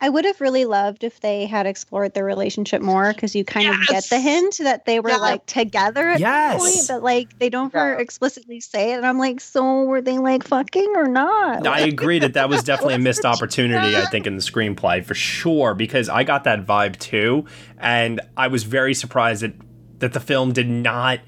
I 0.00 0.10
would 0.10 0.26
have 0.26 0.40
really 0.42 0.66
loved 0.66 1.04
if 1.04 1.20
they 1.20 1.46
had 1.46 1.64
explored 1.66 2.12
their 2.12 2.24
relationship 2.24 2.82
more 2.82 3.14
because 3.14 3.34
you 3.34 3.44
kind 3.44 3.68
of 3.68 3.86
get 3.88 4.04
the 4.10 4.20
hint 4.20 4.58
that 4.58 4.84
they 4.84 5.00
were 5.00 5.08
Yeah. 5.08 5.16
like 5.16 5.46
together 5.46 6.10
at 6.10 6.20
Yes. 6.20 6.52
some 6.52 6.60
point, 6.60 6.88
but 6.88 7.02
like 7.02 7.38
they 7.38 7.48
don't 7.48 7.74
ever 7.74 7.94
explicitly 7.94 8.60
say 8.60 8.92
it. 8.92 8.96
And 8.98 9.06
I'm 9.06 9.18
like, 9.18 9.40
so 9.40 9.84
were 9.84 10.02
they 10.02 10.18
like 10.18 10.44
fucking 10.44 10.92
or 10.96 11.08
not? 11.08 11.66
I 11.66 11.80
agree 11.80 12.18
that 12.18 12.34
that 12.34 12.50
was 12.50 12.62
definitely 12.64 12.96
a 12.96 12.98
missed 12.98 13.24
opportunity, 13.24 13.96
I 13.96 14.04
think, 14.04 14.26
in 14.26 14.36
the 14.36 14.42
screenplay 14.42 15.02
for 15.02 15.14
sure, 15.14 15.72
because 15.74 16.10
I 16.10 16.24
got 16.24 16.44
that 16.44 16.66
vibe 16.66 16.98
too. 16.98 17.46
And 17.78 18.20
I 18.36 18.48
was 18.48 18.64
very 18.64 18.92
surprised 18.92 19.40
that, 19.42 19.54
that 20.00 20.12
the 20.12 20.20
film 20.20 20.52
did 20.52 20.68
not 20.68 21.20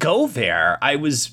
go 0.00 0.26
there. 0.26 0.76
I 0.82 0.96
was 0.96 1.30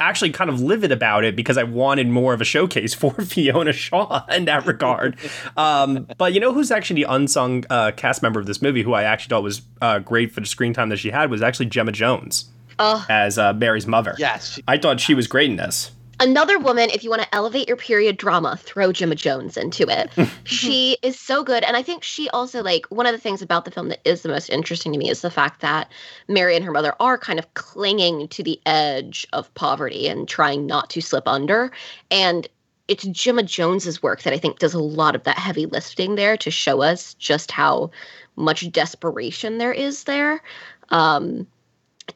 actually 0.00 0.30
kind 0.30 0.50
of 0.50 0.60
livid 0.60 0.92
about 0.92 1.24
it 1.24 1.36
because 1.36 1.56
I 1.58 1.64
wanted 1.64 2.08
more 2.08 2.34
of 2.34 2.40
a 2.40 2.44
showcase 2.44 2.94
for 2.94 3.12
Fiona 3.12 3.72
Shaw 3.72 4.24
in 4.26 4.44
that 4.46 4.66
regard. 4.66 5.16
um, 5.56 6.06
but 6.18 6.32
you 6.32 6.40
know 6.40 6.52
who's 6.52 6.70
actually 6.70 7.02
the 7.02 7.12
unsung 7.12 7.64
uh, 7.70 7.92
cast 7.96 8.22
member 8.22 8.40
of 8.40 8.46
this 8.46 8.60
movie 8.62 8.82
who 8.82 8.92
I 8.92 9.02
actually 9.04 9.30
thought 9.30 9.42
was 9.42 9.62
uh, 9.80 9.98
great 9.98 10.32
for 10.32 10.40
the 10.40 10.46
screen 10.46 10.72
time 10.72 10.88
that 10.90 10.98
she 10.98 11.10
had 11.10 11.30
was 11.30 11.42
actually 11.42 11.66
Gemma 11.66 11.92
Jones 11.92 12.50
Oh, 12.78 13.04
as 13.08 13.38
uh, 13.38 13.52
Mary's 13.52 13.86
mother. 13.86 14.14
Yes, 14.18 14.58
I 14.66 14.78
thought 14.78 15.00
she 15.00 15.14
was 15.14 15.26
great 15.26 15.50
in 15.50 15.56
this. 15.56 15.92
Another 16.24 16.58
woman, 16.58 16.90
if 16.90 17.04
you 17.04 17.10
want 17.10 17.22
to 17.22 17.34
elevate 17.34 17.68
your 17.68 17.76
period 17.76 18.16
drama, 18.16 18.56
throw 18.56 18.92
Gemma 18.92 19.14
Jones 19.14 19.56
into 19.56 19.86
it. 19.88 20.10
she 20.44 20.96
is 21.02 21.18
so 21.18 21.44
good. 21.44 21.62
And 21.64 21.76
I 21.76 21.82
think 21.82 22.02
she 22.02 22.28
also, 22.30 22.62
like, 22.62 22.86
one 22.86 23.06
of 23.06 23.12
the 23.12 23.18
things 23.18 23.42
about 23.42 23.64
the 23.64 23.70
film 23.70 23.88
that 23.88 24.00
is 24.04 24.22
the 24.22 24.28
most 24.28 24.48
interesting 24.48 24.92
to 24.92 24.98
me 24.98 25.10
is 25.10 25.20
the 25.20 25.30
fact 25.30 25.60
that 25.60 25.92
Mary 26.28 26.56
and 26.56 26.64
her 26.64 26.72
mother 26.72 26.94
are 26.98 27.18
kind 27.18 27.38
of 27.38 27.52
clinging 27.54 28.28
to 28.28 28.42
the 28.42 28.60
edge 28.66 29.26
of 29.32 29.52
poverty 29.54 30.08
and 30.08 30.26
trying 30.28 30.66
not 30.66 30.90
to 30.90 31.00
slip 31.00 31.28
under. 31.28 31.70
And 32.10 32.48
it's 32.88 33.04
Gemma 33.04 33.42
Jones's 33.42 34.02
work 34.02 34.22
that 34.22 34.32
I 34.32 34.38
think 34.38 34.58
does 34.58 34.74
a 34.74 34.80
lot 34.80 35.14
of 35.14 35.24
that 35.24 35.38
heavy 35.38 35.66
lifting 35.66 36.16
there 36.16 36.36
to 36.38 36.50
show 36.50 36.82
us 36.82 37.14
just 37.14 37.50
how 37.50 37.90
much 38.36 38.70
desperation 38.72 39.58
there 39.58 39.72
is 39.72 40.04
there. 40.04 40.42
Um, 40.90 41.46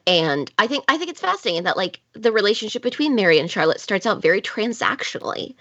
and 0.05 0.51
I 0.57 0.67
think 0.67 0.85
I 0.87 0.97
think 0.97 1.09
it's 1.09 1.21
fascinating 1.21 1.63
that 1.63 1.77
like 1.77 1.99
the 2.13 2.31
relationship 2.31 2.81
between 2.81 3.15
Mary 3.15 3.39
and 3.39 3.49
Charlotte 3.49 3.79
starts 3.79 4.05
out 4.05 4.21
very 4.21 4.41
transactionally, 4.41 5.55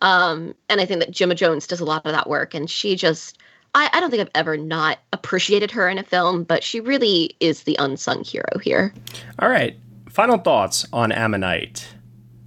um, 0.00 0.54
and 0.68 0.80
I 0.80 0.86
think 0.86 1.00
that 1.00 1.10
Gemma 1.10 1.34
Jones 1.34 1.66
does 1.66 1.80
a 1.80 1.84
lot 1.84 2.04
of 2.04 2.12
that 2.12 2.28
work, 2.28 2.54
and 2.54 2.70
she 2.70 2.96
just 2.96 3.38
I, 3.74 3.90
I 3.92 4.00
don't 4.00 4.10
think 4.10 4.20
I've 4.20 4.30
ever 4.34 4.56
not 4.56 4.98
appreciated 5.12 5.70
her 5.72 5.88
in 5.88 5.98
a 5.98 6.04
film, 6.04 6.44
but 6.44 6.62
she 6.62 6.80
really 6.80 7.36
is 7.40 7.64
the 7.64 7.76
unsung 7.78 8.24
hero 8.24 8.58
here. 8.62 8.94
All 9.38 9.48
right. 9.48 9.76
Final 10.08 10.38
thoughts 10.38 10.86
on 10.92 11.10
Ammonite. 11.10 11.88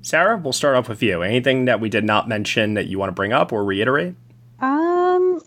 Sara, 0.01 0.37
we'll 0.37 0.53
start 0.53 0.77
off 0.77 0.87
with 0.87 1.03
you. 1.03 1.21
Anything 1.21 1.65
that 1.65 1.81
we 1.81 1.89
did 1.89 2.05
not 2.05 2.29
mention 2.29 2.75
that 2.75 2.87
you 2.87 2.97
want 2.97 3.09
to 3.09 3.13
bring 3.13 3.33
up 3.33 3.51
or 3.51 3.65
reiterate? 3.65 4.15
Um, 4.61 5.41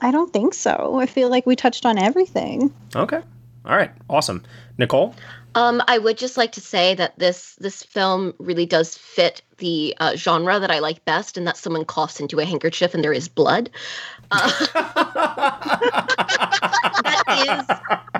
I 0.00 0.10
don't 0.10 0.32
think 0.32 0.54
so. 0.54 0.98
I 0.98 1.04
feel 1.04 1.28
like 1.28 1.44
we 1.44 1.54
touched 1.54 1.84
on 1.84 1.98
everything. 1.98 2.72
Okay. 2.96 3.20
All 3.68 3.76
right. 3.76 3.90
Awesome. 4.08 4.42
Nicole? 4.78 5.14
Um, 5.54 5.82
I 5.88 5.98
would 5.98 6.16
just 6.16 6.36
like 6.36 6.52
to 6.52 6.60
say 6.60 6.94
that 6.94 7.18
this 7.18 7.56
this 7.56 7.82
film 7.82 8.32
really 8.38 8.64
does 8.64 8.96
fit 8.96 9.42
the 9.58 9.94
uh, 9.98 10.14
genre 10.16 10.58
that 10.60 10.70
I 10.70 10.78
like 10.78 11.04
best, 11.04 11.36
and 11.36 11.46
that 11.46 11.56
someone 11.56 11.84
coughs 11.84 12.20
into 12.20 12.38
a 12.38 12.44
handkerchief 12.44 12.94
and 12.94 13.02
there 13.02 13.12
is 13.12 13.28
blood. 13.28 13.68
Uh, 14.30 14.66
that 17.04 17.26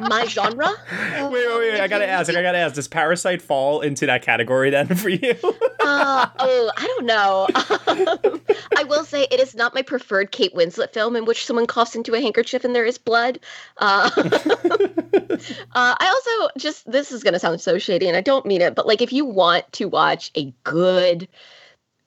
is 0.00 0.08
my 0.08 0.26
genre. 0.26 0.70
Wait, 0.90 1.32
wait, 1.32 1.58
wait. 1.58 1.80
I 1.80 1.88
got 1.88 1.98
to 1.98 2.08
ask. 2.08 2.28
I 2.30 2.42
got 2.42 2.52
to 2.52 2.58
ask. 2.58 2.74
Does 2.74 2.88
Parasite 2.88 3.40
fall 3.40 3.80
into 3.82 4.06
that 4.06 4.22
category 4.22 4.70
then 4.70 4.88
for 4.88 5.08
you? 5.08 5.34
Uh, 5.88 6.28
oh, 6.38 6.70
I 6.76 6.86
don't 6.86 7.06
know. 7.06 7.46
I 8.76 8.84
will 8.84 9.04
say 9.04 9.26
it 9.30 9.40
is 9.40 9.54
not 9.54 9.74
my 9.74 9.82
preferred 9.82 10.30
Kate 10.30 10.54
Winslet 10.54 10.92
film 10.92 11.16
in 11.16 11.24
which 11.24 11.46
someone 11.46 11.66
coughs 11.66 11.96
into 11.96 12.14
a 12.14 12.20
handkerchief 12.20 12.64
and 12.64 12.74
there 12.74 12.84
is 12.84 12.98
blood. 12.98 13.38
Uh, 13.78 14.10
uh, 14.16 15.38
I 15.74 16.06
also 16.06 16.50
just, 16.58 16.90
this 16.90 17.12
is 17.12 17.22
going 17.22 17.34
to 17.34 17.40
sound 17.40 17.60
so 17.60 17.78
shady 17.78 18.06
and 18.06 18.16
I 18.16 18.20
don't 18.20 18.46
mean 18.46 18.60
it, 18.60 18.74
but 18.74 18.86
like 18.86 19.00
if 19.00 19.12
you 19.12 19.24
want 19.24 19.70
to 19.72 19.86
watch 19.86 20.30
a 20.34 20.52
good 20.64 21.28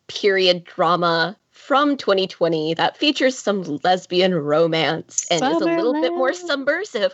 period 0.07 0.63
drama 0.65 1.37
from 1.49 1.95
2020 1.95 2.73
that 2.73 2.97
features 2.97 3.37
some 3.37 3.63
lesbian 3.83 4.33
romance 4.33 5.25
and 5.31 5.41
is 5.43 5.61
a 5.61 5.65
little 5.65 5.93
bit 5.93 6.11
more 6.11 6.33
subversive, 6.33 7.13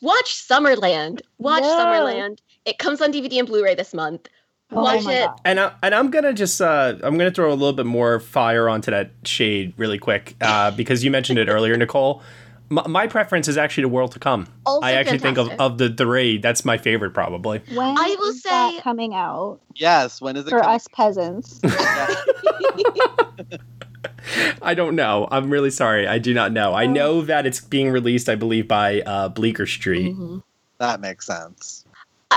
watch 0.00 0.34
Summerland. 0.34 1.22
Watch 1.38 1.62
Yes. 1.62 1.80
Summerland. 1.80 2.38
It 2.64 2.78
comes 2.78 3.00
on 3.00 3.12
DVD 3.12 3.38
and 3.38 3.48
Blu-ray 3.48 3.74
this 3.76 3.94
month. 3.94 4.28
Oh 4.72 4.82
Watch 4.82 5.04
my 5.04 5.14
it. 5.14 5.26
God. 5.26 5.40
and 5.44 5.60
I, 5.60 5.72
and 5.82 5.94
I'm 5.94 6.10
gonna 6.10 6.32
just 6.32 6.60
uh, 6.60 6.94
I'm 7.02 7.16
gonna 7.16 7.30
throw 7.30 7.50
a 7.50 7.54
little 7.54 7.72
bit 7.72 7.86
more 7.86 8.18
fire 8.18 8.68
onto 8.68 8.90
that 8.90 9.10
shade 9.24 9.72
really 9.76 9.98
quick 9.98 10.34
uh, 10.40 10.70
because 10.72 11.04
you 11.04 11.10
mentioned 11.10 11.38
it 11.38 11.48
earlier, 11.48 11.76
Nicole. 11.76 12.22
My, 12.68 12.84
my 12.88 13.06
preference 13.06 13.46
is 13.46 13.56
actually 13.56 13.82
the 13.82 13.88
world 13.90 14.10
to 14.12 14.18
come. 14.18 14.48
Also 14.66 14.84
I 14.84 14.92
actually 14.94 15.20
think 15.20 15.38
of, 15.38 15.48
of 15.60 15.78
the 15.78 15.88
the 15.88 16.04
raid. 16.06 16.42
That's 16.42 16.64
my 16.64 16.78
favorite 16.78 17.12
probably. 17.14 17.62
When 17.72 17.96
I 17.96 18.16
will 18.18 18.30
is 18.30 18.42
that 18.42 18.72
say- 18.74 18.80
coming 18.80 19.14
out 19.14 19.60
Yes. 19.76 20.20
When 20.20 20.36
is 20.36 20.46
it 20.46 20.50
for 20.50 20.58
coming? 20.60 20.74
us 20.74 20.88
peasants. 20.92 21.60
I 24.62 24.74
don't 24.74 24.96
know. 24.96 25.28
I'm 25.30 25.48
really 25.50 25.70
sorry. 25.70 26.08
I 26.08 26.18
do 26.18 26.34
not 26.34 26.50
know. 26.52 26.74
I 26.74 26.86
know 26.86 27.22
that 27.22 27.46
it's 27.46 27.60
being 27.60 27.90
released, 27.90 28.28
I 28.28 28.34
believe, 28.34 28.66
by 28.66 29.00
uh, 29.02 29.28
Bleecker 29.28 29.66
Street. 29.66 30.16
That 30.78 31.00
makes 31.00 31.26
sense. 31.26 31.84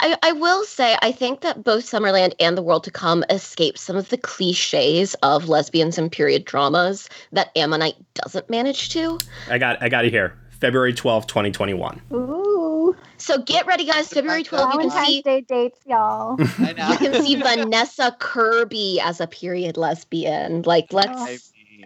I, 0.01 0.17
I 0.23 0.31
will 0.33 0.63
say 0.65 0.97
I 1.01 1.11
think 1.11 1.41
that 1.41 1.63
both 1.63 1.83
Summerland 1.85 2.33
and 2.39 2.57
The 2.57 2.61
World 2.61 2.83
to 2.85 2.91
Come 2.91 3.23
escape 3.29 3.77
some 3.77 3.95
of 3.95 4.09
the 4.09 4.17
cliches 4.17 5.13
of 5.23 5.49
lesbians 5.49 5.97
and 5.97 6.11
period 6.11 6.45
dramas 6.45 7.09
that 7.31 7.51
Ammonite 7.55 7.95
doesn't 8.13 8.49
manage 8.49 8.89
to. 8.89 9.17
I 9.49 9.57
got 9.57 9.81
I 9.81 9.89
got 9.89 10.05
it 10.05 10.11
here. 10.11 10.37
February 10.59 10.93
twelfth, 10.93 11.27
2021. 11.27 12.01
Ooh, 12.13 12.95
So 13.17 13.37
get 13.41 13.65
ready, 13.65 13.85
guys. 13.85 14.09
February 14.09 14.43
12th, 14.43 14.73
you 14.73 14.79
can 14.79 14.89
Valentine's 14.89 15.07
see 15.07 15.21
Day 15.21 15.41
dates, 15.41 15.79
y'all. 15.85 16.35
I 16.39 16.91
you 16.91 16.97
can 16.97 17.23
see 17.23 17.35
Vanessa 17.35 18.15
Kirby 18.19 18.99
as 19.01 19.21
a 19.21 19.27
period 19.27 19.77
lesbian. 19.77 20.63
Like, 20.63 20.91
let's 20.91 21.09
I, 21.21 21.37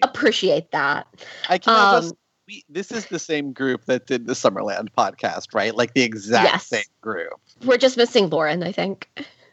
appreciate 0.01 0.71
that. 0.71 1.07
I 1.49 1.59
can 1.59 1.73
Um, 1.73 2.01
just. 2.01 2.15
We, 2.47 2.65
this 2.69 2.91
is 2.91 3.05
the 3.05 3.19
same 3.19 3.53
group 3.53 3.85
that 3.85 4.05
did 4.05 4.27
the 4.27 4.33
Summerland 4.33 4.89
podcast, 4.97 5.53
right? 5.53 5.73
Like 5.73 5.93
the 5.93 6.01
exact 6.01 6.45
Yes. 6.51 6.67
same 6.67 6.83
group. 7.01 7.39
We're 7.63 7.77
just 7.77 7.95
missing 7.95 8.29
Lauren, 8.29 8.63
I 8.63 8.71
think. 8.73 9.07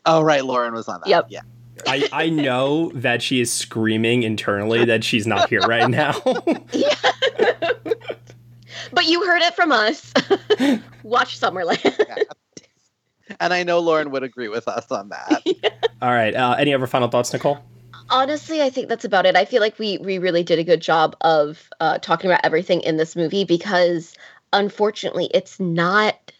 Oh, 0.06 0.22
right. 0.22 0.44
Lauren 0.44 0.74
was 0.74 0.88
on 0.88 1.00
that. 1.00 1.08
Yep. 1.08 1.26
Yeah. 1.28 1.40
I, 1.86 2.08
I 2.12 2.28
know 2.30 2.90
that 2.94 3.22
she 3.22 3.40
is 3.40 3.50
screaming 3.52 4.22
internally 4.24 4.84
that 4.84 5.04
she's 5.04 5.26
not 5.26 5.48
here 5.48 5.60
right 5.60 5.88
now. 5.88 6.20
But 8.92 9.06
you 9.06 9.24
heard 9.24 9.42
it 9.42 9.54
from 9.54 9.70
us. 9.72 10.12
Watch 11.04 11.38
Summerland. 11.38 12.24
And 13.38 13.52
I 13.52 13.62
know 13.62 13.78
Lauren 13.78 14.10
would 14.10 14.24
agree 14.24 14.48
with 14.48 14.66
us 14.66 14.90
on 14.90 15.10
that. 15.10 15.42
All 16.02 16.10
right. 16.10 16.34
Uh, 16.34 16.56
any 16.58 16.74
other 16.74 16.86
final 16.88 17.08
thoughts, 17.08 17.32
Nicole? 17.32 17.58
Honestly, 18.10 18.60
I 18.60 18.70
think 18.70 18.88
that's 18.88 19.04
about 19.04 19.26
it. 19.26 19.36
I 19.36 19.44
feel 19.44 19.60
like 19.60 19.78
we 19.78 19.98
we 19.98 20.18
really 20.18 20.42
did 20.42 20.58
a 20.58 20.64
good 20.64 20.80
job 20.80 21.16
of 21.20 21.70
uh, 21.80 21.98
talking 21.98 22.30
about 22.30 22.44
everything 22.44 22.80
in 22.80 22.96
this 22.96 23.14
movie 23.14 23.44
because 23.44 24.14
unfortunately, 24.52 25.30
it's 25.32 25.60
not 25.60 26.32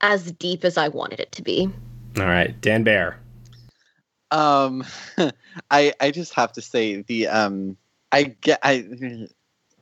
as 0.00 0.32
deep 0.32 0.64
as 0.64 0.76
I 0.76 0.88
wanted 0.88 1.20
it 1.20 1.32
to 1.32 1.42
be. 1.42 1.70
All 2.18 2.26
right. 2.26 2.58
Dan 2.60 2.82
Bayer. 2.82 3.18
Um, 4.30 4.84
I 5.70 5.92
I 6.00 6.10
just 6.10 6.34
have 6.34 6.52
to 6.52 6.62
say 6.62 7.02
the 7.02 7.28
um 7.28 7.76
I 8.12 8.24
get 8.24 8.58
I 8.62 8.86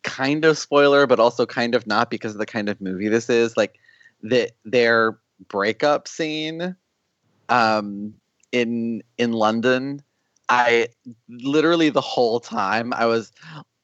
kind 0.03 0.45
of 0.45 0.59
spoiler, 0.59 1.07
but 1.07 1.21
also 1.21 1.47
kind 1.47 1.75
of 1.75 1.87
not 1.87 2.11
because 2.11 2.33
of 2.33 2.39
the 2.39 2.47
kind 2.47 2.69
of 2.69 2.81
movie 2.81 3.09
this 3.09 3.29
is. 3.29 3.57
Like 3.57 3.79
the 4.23 4.51
their 4.65 5.19
breakup 5.49 6.09
scene, 6.09 6.77
um, 7.49 8.15
in 8.53 9.03
in 9.19 9.33
London. 9.33 10.03
I 10.49 10.89
literally 11.29 11.91
the 11.91 12.01
whole 12.01 12.41
time 12.41 12.93
I 12.93 13.07
was 13.07 13.33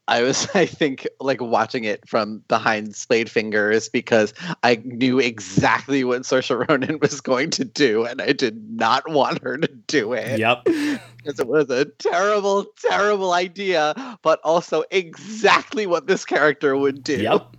I 0.08 0.22
was, 0.22 0.48
I 0.54 0.66
think, 0.66 1.06
like 1.20 1.40
watching 1.40 1.84
it 1.84 2.06
from 2.08 2.42
behind 2.48 2.94
Spade 2.96 3.30
Fingers 3.30 3.88
because 3.88 4.34
I 4.62 4.82
knew 4.84 5.18
exactly 5.20 6.04
what 6.04 6.22
Saoirse 6.22 6.68
Ronan 6.68 6.98
was 7.02 7.20
going 7.20 7.50
to 7.50 7.64
do, 7.64 8.04
and 8.04 8.20
I 8.20 8.32
did 8.32 8.68
not 8.70 9.08
want 9.08 9.42
her 9.42 9.56
to 9.58 9.68
do 9.86 10.12
it. 10.12 10.38
Yep. 10.38 10.66
Because 11.22 11.38
it 11.38 11.46
was 11.46 11.70
a 11.70 11.84
terrible, 11.84 12.66
terrible 12.80 13.32
idea, 13.32 14.18
but 14.22 14.40
also 14.42 14.82
exactly 14.90 15.86
what 15.86 16.08
this 16.08 16.24
character 16.24 16.76
would 16.76 17.04
do. 17.04 17.16
Yep. 17.22 17.56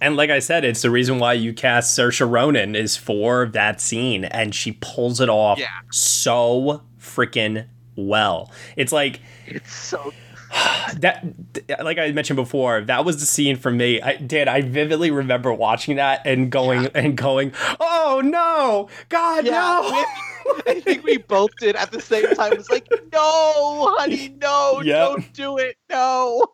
And 0.00 0.16
like 0.16 0.30
I 0.30 0.40
said, 0.40 0.64
it's 0.64 0.82
the 0.82 0.90
reason 0.90 1.20
why 1.20 1.34
you 1.34 1.52
cast 1.54 1.96
Saoirse 1.96 2.28
Ronan 2.28 2.74
is 2.74 2.96
for 2.96 3.46
that 3.52 3.80
scene, 3.80 4.24
and 4.24 4.52
she 4.52 4.72
pulls 4.80 5.20
it 5.20 5.28
off 5.28 5.60
Yeah. 5.60 5.68
so 5.92 6.82
freaking 6.98 7.68
well. 7.96 8.50
It's 8.76 8.92
like 8.92 9.20
It's 9.46 9.72
so 9.74 10.12
that 10.98 11.24
like 11.82 11.98
I 11.98 12.12
mentioned 12.12 12.36
before, 12.36 12.82
that 12.82 13.04
was 13.04 13.18
the 13.20 13.26
scene 13.26 13.56
for 13.56 13.70
me. 13.70 14.00
I 14.00 14.16
did 14.16 14.48
I 14.48 14.62
vividly 14.62 15.10
remember 15.10 15.52
watching 15.52 15.96
that 15.96 16.22
and 16.26 16.50
going 16.50 16.86
and 16.94 17.16
going, 17.16 17.52
"Oh 17.80 18.20
no. 18.24 18.88
God, 19.08 19.44
Yeah, 19.46 19.52
no." 19.52 20.04
I 20.66 20.80
think 20.80 21.04
we 21.04 21.16
both 21.16 21.56
did 21.58 21.74
at 21.74 21.90
the 21.90 22.00
same 22.00 22.26
time. 22.34 22.52
It's 22.52 22.68
like, 22.68 22.86
no, 23.12 23.94
honey, 23.98 24.36
no, 24.40 24.82
Yep. 24.84 24.94
don't 25.08 25.32
do 25.32 25.56
it, 25.58 25.76
no. 25.88 26.44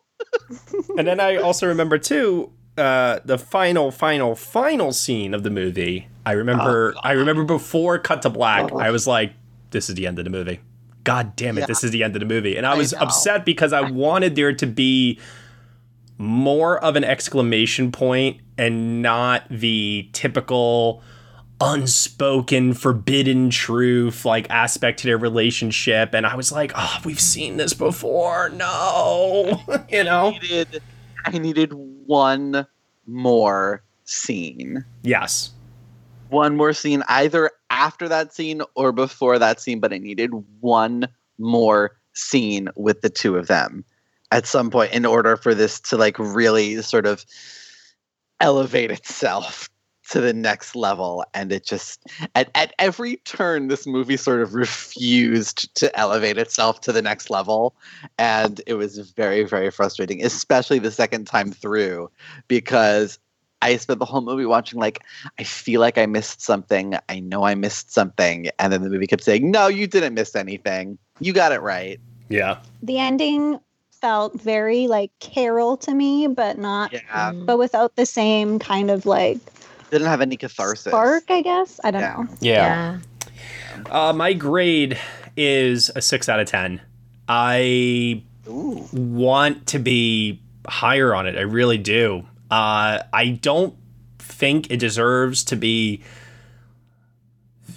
and 0.97 1.05
then 1.07 1.19
I 1.19 1.35
also 1.37 1.67
remember 1.67 1.97
too 1.97 2.51
uh, 2.77 3.19
the 3.25 3.37
final, 3.37 3.91
final, 3.91 4.33
final 4.35 4.93
scene 4.93 5.33
of 5.33 5.43
the 5.43 5.49
movie. 5.49 6.07
I 6.25 6.31
remember. 6.33 6.95
I 7.03 7.11
remember 7.13 7.43
before 7.43 7.99
cut 7.99 8.21
to 8.21 8.29
black. 8.29 8.71
I 8.71 8.91
was 8.91 9.07
like, 9.07 9.33
"This 9.71 9.89
is 9.89 9.95
the 9.95 10.07
end 10.07 10.19
of 10.19 10.25
the 10.25 10.31
movie." 10.31 10.59
God 11.03 11.35
damn 11.35 11.57
it! 11.57 11.61
Yeah. 11.61 11.65
This 11.67 11.83
is 11.83 11.91
the 11.91 12.03
end 12.03 12.15
of 12.15 12.19
the 12.19 12.25
movie, 12.25 12.57
and 12.57 12.65
I 12.65 12.73
I 12.73 12.77
was 12.77 12.93
know. 12.93 12.99
upset 12.99 13.45
because 13.45 13.73
I 13.73 13.81
wanted 13.81 14.35
there 14.35 14.53
to 14.53 14.65
be 14.67 15.19
more 16.17 16.77
of 16.83 16.95
an 16.95 17.03
exclamation 17.03 17.91
point 17.91 18.39
and 18.57 19.01
not 19.01 19.43
the 19.49 20.07
typical 20.13 21.01
unspoken 21.59 22.73
forbidden 22.73 23.49
truth 23.49 24.25
like 24.25 24.49
aspect 24.49 24.99
to 24.99 25.07
their 25.07 25.17
relationship 25.17 26.13
and 26.15 26.25
i 26.25 26.35
was 26.35 26.51
like 26.51 26.71
oh 26.75 26.97
we've 27.05 27.19
seen 27.19 27.57
this 27.57 27.71
before 27.73 28.49
no 28.49 29.61
you 29.89 30.03
know 30.03 30.31
needed, 30.31 30.81
I 31.23 31.37
needed 31.37 31.71
one 31.73 32.65
more 33.05 33.83
scene. 34.05 34.83
yes 35.03 35.51
One 36.29 36.55
more 36.57 36.73
scene, 36.73 37.03
either 37.07 37.51
after 37.71 38.07
that 38.09 38.33
scene 38.33 38.61
or 38.75 38.91
before 38.91 39.39
that 39.39 39.59
scene, 39.59 39.79
but 39.79 39.93
I 39.93 39.97
needed 39.97 40.31
one 40.59 41.07
more 41.39 41.97
scene 42.13 42.69
with 42.75 43.01
the 43.01 43.09
two 43.09 43.37
of 43.37 43.47
them 43.47 43.83
at 44.31 44.45
some 44.45 44.69
point 44.69 44.93
in 44.93 45.05
order 45.05 45.37
for 45.37 45.55
this 45.55 45.79
to 45.79 45.97
like 45.97 46.19
really 46.19 46.81
sort 46.81 47.05
of 47.05 47.25
elevate 48.39 48.91
itself 48.91 49.69
to 50.09 50.19
the 50.19 50.33
next 50.33 50.75
level. 50.75 51.23
And 51.33 51.51
it 51.53 51.65
just 51.65 52.05
at, 52.35 52.51
at 52.53 52.73
every 52.77 53.17
turn 53.17 53.69
this 53.69 53.87
movie 53.87 54.17
sort 54.17 54.41
of 54.41 54.53
refused 54.53 55.73
to 55.75 55.97
elevate 55.97 56.37
itself 56.37 56.81
to 56.81 56.91
the 56.91 57.01
next 57.01 57.29
level. 57.29 57.75
And 58.17 58.61
it 58.67 58.73
was 58.73 58.97
very 59.11 59.43
very 59.43 59.71
frustrating 59.71 60.23
especially 60.23 60.79
the 60.79 60.91
second 60.91 61.25
time 61.25 61.51
through 61.51 62.11
because 62.47 63.17
i 63.61 63.75
spent 63.77 63.99
the 63.99 64.05
whole 64.05 64.21
movie 64.21 64.45
watching 64.45 64.79
like 64.79 64.99
i 65.39 65.43
feel 65.43 65.79
like 65.81 65.97
i 65.97 66.05
missed 66.05 66.41
something 66.41 66.95
i 67.09 67.19
know 67.19 67.43
i 67.43 67.55
missed 67.55 67.91
something 67.91 68.49
and 68.59 68.71
then 68.73 68.81
the 68.81 68.89
movie 68.89 69.07
kept 69.07 69.23
saying 69.23 69.49
no 69.51 69.67
you 69.67 69.87
didn't 69.87 70.13
miss 70.13 70.35
anything 70.35 70.97
you 71.19 71.33
got 71.33 71.51
it 71.51 71.61
right 71.61 71.99
yeah 72.29 72.57
The 72.83 72.97
ending 72.99 73.59
felt 73.91 74.39
very 74.41 74.87
like 74.87 75.11
Carol 75.19 75.77
to 75.77 75.93
me, 75.93 76.25
but 76.25 76.57
not, 76.57 76.91
yeah 76.91 77.31
but 77.33 77.59
without 77.59 77.95
the 77.95 78.05
same 78.05 78.57
kind 78.57 78.89
of 78.89 79.05
like 79.05 79.37
didn't 79.91 80.07
have 80.07 80.21
any 80.21 80.37
catharsis 80.37 80.85
spark, 80.85 81.23
I 81.29 81.41
guess. 81.41 81.79
I 81.83 81.91
don't 81.91 82.01
Yeah. 82.01 82.17
know. 82.17 82.27
yeah, 82.39 82.99
Uh, 83.89 84.13
my 84.13 84.33
grade 84.33 84.97
is 85.37 85.91
a 85.95 86.01
six 86.01 86.29
out 86.29 86.39
of 86.39 86.47
ten. 86.47 86.81
I 87.27 88.23
Ooh. 88.47 88.87
want 88.91 89.67
to 89.67 89.79
be 89.79 90.41
higher 90.67 91.13
on 91.13 91.27
it. 91.27 91.37
I 91.37 91.41
really 91.41 91.77
do. 91.77 92.25
Uh, 92.51 93.01
I 93.13 93.39
don't 93.41 93.75
think 94.19 94.69
it 94.69 94.77
deserves 94.77 95.43
to 95.45 95.55
be. 95.55 96.03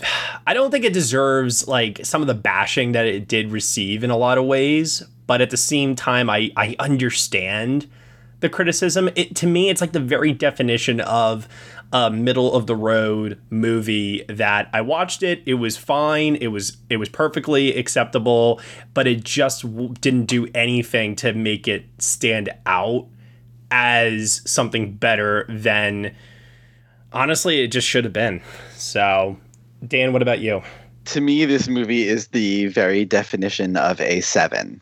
I 0.47 0.53
don't 0.53 0.71
think 0.71 0.85
it 0.85 0.93
deserves 0.93 1.67
like 1.67 2.05
some 2.05 2.21
of 2.21 2.27
the 2.27 2.35
bashing 2.35 2.93
that 2.93 3.07
it 3.07 3.27
did 3.27 3.51
receive 3.51 4.05
in 4.05 4.11
a 4.11 4.17
lot 4.17 4.37
of 4.37 4.45
ways, 4.45 5.03
but 5.27 5.41
at 5.41 5.49
the 5.51 5.57
same 5.57 5.95
time, 5.95 6.29
I 6.29 6.51
I 6.57 6.77
understand 6.79 7.89
the 8.41 8.49
criticism. 8.51 9.09
It 9.15 9.35
to 9.37 9.47
me, 9.47 9.71
it's 9.71 9.81
like 9.81 9.93
the 9.93 10.01
very 10.01 10.33
definition 10.33 11.01
of 11.01 11.49
a 11.93 12.11
middle 12.11 12.53
of 12.53 12.67
the 12.67 12.75
road 12.75 13.41
movie 13.51 14.25
that 14.29 14.69
I 14.73 14.81
watched 14.81 15.23
it. 15.23 15.43
It 15.47 15.55
was 15.55 15.77
fine. 15.77 16.35
It 16.37 16.49
was 16.49 16.77
it 16.91 16.97
was 16.97 17.09
perfectly 17.09 17.75
acceptable, 17.77 18.61
but 18.93 19.07
it 19.07 19.23
just 19.23 19.63
w- 19.63 19.95
didn't 20.01 20.27
do 20.27 20.49
anything 20.55 21.15
to 21.17 21.33
make 21.33 21.69
it 21.69 21.85
stand 21.99 22.51
out 22.67 23.07
as 23.75 24.41
something 24.45 24.95
better 24.95 25.47
than 25.49 26.15
honestly 27.13 27.61
it 27.61 27.69
just 27.69 27.89
should 27.89 28.05
have 28.05 28.13
been. 28.13 28.41
So, 28.77 29.37
Dan, 29.87 30.13
what 30.13 30.23
about 30.23 30.39
you? 30.39 30.63
to 31.07 31.21
me, 31.21 31.45
this 31.45 31.69
movie 31.69 32.09
is 32.09 32.29
the 32.29 32.67
very 32.67 33.05
definition 33.05 33.77
of 33.77 34.01
a 34.01 34.21
seven. 34.21 34.81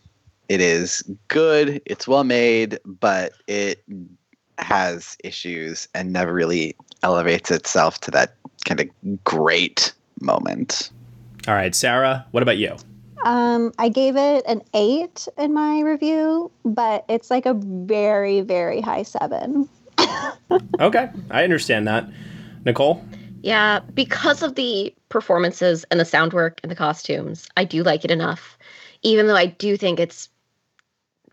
It 0.48 0.60
is 0.60 1.02
good, 1.28 1.80
it's 1.86 2.06
well 2.06 2.24
made, 2.24 2.78
but 2.84 3.32
it 3.46 3.82
has 4.58 5.16
issues 5.24 5.88
and 5.94 6.12
never 6.12 6.32
really 6.32 6.76
elevates 7.02 7.50
itself 7.50 8.00
to 8.02 8.10
that 8.12 8.36
kind 8.64 8.80
of 8.80 8.88
great 9.24 9.92
moment. 10.20 10.90
All 11.48 11.54
right, 11.54 11.74
Sara, 11.74 12.24
what 12.30 12.42
about 12.42 12.58
you? 12.58 12.76
Um, 13.24 13.72
I 13.78 13.88
gave 13.88 14.16
it 14.16 14.44
an 14.46 14.62
eight 14.74 15.28
in 15.38 15.54
my 15.54 15.80
review, 15.80 16.50
but 16.64 17.04
it's 17.08 17.30
like 17.30 17.46
a 17.46 17.54
very, 17.54 18.40
very 18.40 18.80
high 18.80 19.02
seven. 19.02 19.68
Okay, 20.80 21.08
I 21.30 21.44
understand 21.44 21.88
that. 21.88 22.06
Nicole? 22.66 23.02
Yeah, 23.42 23.80
because 23.94 24.42
of 24.42 24.54
the 24.54 24.94
performances 25.08 25.84
and 25.90 25.98
the 25.98 26.04
sound 26.04 26.32
work 26.32 26.60
and 26.62 26.70
the 26.70 26.76
costumes, 26.76 27.48
I 27.56 27.64
do 27.64 27.82
like 27.82 28.04
it 28.04 28.10
enough. 28.10 28.58
Even 29.02 29.26
though 29.26 29.36
I 29.36 29.46
do 29.46 29.76
think 29.76 29.98
it's 29.98 30.28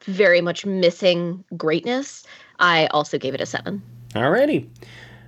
very 0.06 0.42
much 0.42 0.66
missing 0.66 1.44
greatness, 1.58 2.24
I 2.60 2.88
also 2.88 3.18
gave 3.18 3.34
it 3.34 3.42
a 3.42 3.46
seven. 3.46 3.82
Alrighty. 4.14 4.68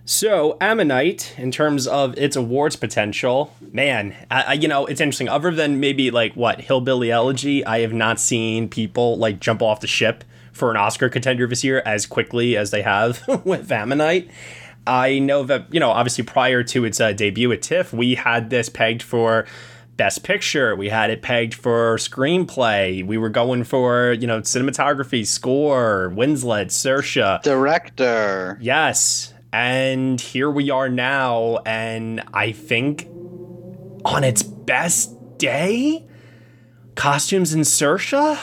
So, 0.05 0.57
Ammonite, 0.59 1.35
in 1.37 1.51
terms 1.51 1.87
of 1.87 2.17
its 2.17 2.35
awards 2.35 2.75
potential, 2.75 3.53
man, 3.71 4.15
I, 4.29 4.41
I, 4.41 4.53
you 4.53 4.67
know, 4.67 4.85
it's 4.85 4.99
interesting. 4.99 5.29
Other 5.29 5.51
than 5.51 5.79
maybe 5.79 6.11
like 6.11 6.33
what 6.33 6.59
Hillbilly 6.61 7.11
Elegy, 7.11 7.63
I 7.65 7.79
have 7.79 7.93
not 7.93 8.19
seen 8.19 8.67
people 8.67 9.17
like 9.17 9.39
jump 9.39 9.61
off 9.61 9.79
the 9.79 9.87
ship 9.87 10.23
for 10.51 10.71
an 10.71 10.77
Oscar 10.77 11.09
contender 11.09 11.47
this 11.47 11.63
year 11.63 11.81
as 11.85 12.05
quickly 12.05 12.57
as 12.57 12.71
they 12.71 12.81
have 12.81 13.23
with 13.45 13.71
Ammonite. 13.71 14.29
I 14.87 15.19
know 15.19 15.43
that 15.43 15.71
you 15.73 15.79
know, 15.79 15.91
obviously, 15.91 16.23
prior 16.23 16.63
to 16.63 16.85
its 16.85 16.99
uh, 16.99 17.13
debut 17.13 17.51
at 17.51 17.61
TIFF, 17.61 17.93
we 17.93 18.15
had 18.15 18.49
this 18.49 18.69
pegged 18.69 19.03
for 19.03 19.45
Best 19.97 20.23
Picture. 20.23 20.75
We 20.75 20.89
had 20.89 21.11
it 21.11 21.21
pegged 21.21 21.53
for 21.53 21.97
screenplay. 21.97 23.05
We 23.05 23.19
were 23.19 23.29
going 23.29 23.63
for 23.63 24.13
you 24.13 24.25
know 24.25 24.41
cinematography, 24.41 25.27
score, 25.27 26.11
Winslet, 26.15 26.67
Saoirse. 26.67 27.43
Director. 27.43 28.57
Yes. 28.59 29.30
And 29.53 30.19
here 30.19 30.49
we 30.49 30.69
are 30.69 30.87
now, 30.87 31.57
and 31.65 32.23
I 32.33 32.53
think 32.53 33.07
on 34.05 34.23
its 34.23 34.43
best 34.43 35.37
day, 35.37 36.07
costumes 36.95 37.51
and 37.53 37.63
Saoirse. 37.63 38.39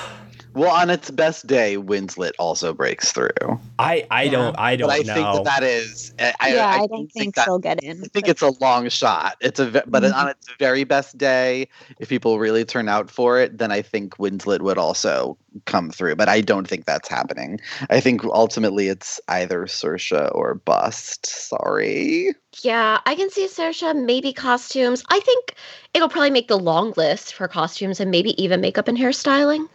Well, 0.59 0.72
on 0.72 0.90
its 0.90 1.09
best 1.12 1.46
day, 1.46 1.76
Winslet 1.76 2.32
also 2.36 2.74
breaks 2.74 3.12
through. 3.12 3.30
I 3.78 4.04
I 4.11 4.26
don't 4.26 4.59
I 4.59 4.74
don't 4.74 4.88
but 4.88 4.94
I 4.94 5.02
know. 5.02 5.14
think 5.14 5.44
that 5.44 5.44
that 5.44 5.62
is. 5.62 6.12
I, 6.18 6.34
I, 6.40 6.54
yeah, 6.54 6.66
I 6.66 6.74
I, 6.74 6.80
do 6.80 6.88
don't 6.88 7.12
think 7.12 7.34
think 7.36 7.44
she'll 7.44 7.61
get 7.61 7.80
in. 7.84 8.02
I 8.02 8.09
think 8.09 8.26
it's 8.26 8.42
a 8.42 8.50
long 8.61 8.88
shot. 8.88 9.36
It's 9.40 9.61
a 9.61 9.70
ve- 9.70 9.82
but 9.86 10.02
Mhm. 10.02 10.14
on 10.14 10.28
its 10.30 10.48
very 10.59 10.82
best 10.82 11.16
day, 11.16 11.68
if 12.00 12.09
people 12.09 12.40
really 12.40 12.64
turn 12.64 12.88
out 12.88 13.09
for 13.09 13.38
it, 13.38 13.56
then 13.59 13.70
I 13.70 13.82
think 13.82 14.16
Winslet 14.16 14.61
would 14.62 14.78
also 14.78 15.38
come 15.66 15.90
through. 15.90 16.16
But 16.16 16.28
I 16.28 16.40
don't 16.40 16.66
think 16.66 16.86
that's 16.86 17.09
happening. 17.09 17.61
I 17.88 18.00
think 18.00 18.24
ultimately 18.24 18.88
it's 18.88 19.20
either 19.28 19.66
Saoirse 19.66 20.28
or 20.34 20.54
bust. 20.56 21.24
Sorry. 21.26 22.34
Yeah, 22.62 22.98
I 23.06 23.14
can 23.14 23.30
see 23.30 23.46
Saoirse, 23.46 23.94
maybe 24.04 24.32
costumes. 24.32 25.04
I 25.09 25.20
think 25.20 25.54
it'll 25.94 26.09
probably 26.09 26.30
make 26.30 26.48
the 26.48 26.59
long 26.59 26.92
list 26.96 27.34
for 27.34 27.46
costumes 27.46 28.00
and 28.00 28.11
maybe 28.11 28.40
even 28.42 28.61
makeup 28.61 28.88
and 28.88 28.98
hairstyling. 28.98 29.68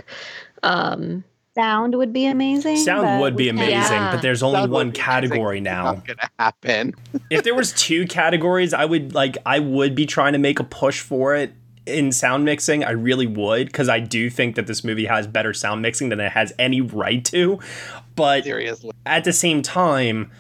Um, 0.64 1.24
Sound 1.56 1.96
would 1.96 2.12
be 2.14 2.26
amazing. 2.26 2.78
Sound 2.78 3.22
would 3.22 3.36
be 3.36 3.48
amazing, 3.50 3.70
Yeah. 3.98 4.12
but 4.12 4.22
there's 4.24 4.42
only 4.42 4.62
Sound 4.62 4.72
one 4.72 4.92
category 4.92 5.62
now. 5.62 5.84
Not 5.84 6.08
gonna 6.08 6.30
happen. 6.40 6.96
if 7.30 7.44
there 7.44 7.54
was 7.54 7.74
two 7.74 8.08
categories, 8.08 8.74
I 8.74 8.86
would 8.86 9.14
like 9.14 9.38
I 9.46 9.60
would 9.60 9.94
be 9.94 10.06
trying 10.08 10.34
to 10.34 10.40
make 10.40 10.60
a 10.60 10.64
push 10.64 11.00
for 11.02 11.36
it 11.36 11.54
in 11.86 12.12
sound 12.14 12.46
mixing, 12.46 12.84
I 12.84 12.92
really 12.92 13.28
would 13.28 13.68
because 13.68 13.90
I 13.90 14.00
do 14.00 14.30
think 14.30 14.56
that 14.56 14.68
this 14.68 14.84
movie 14.86 15.06
has 15.06 15.28
better 15.28 15.54
sound 15.54 15.82
mixing 15.82 16.08
than 16.10 16.20
it 16.22 16.32
has 16.32 16.54
any 16.58 16.80
right 16.82 17.24
to. 17.26 17.60
But 18.16 18.46
Seriously. 18.46 18.92
at 19.06 19.24
the 19.26 19.34
same 19.34 19.62
time, 19.62 20.32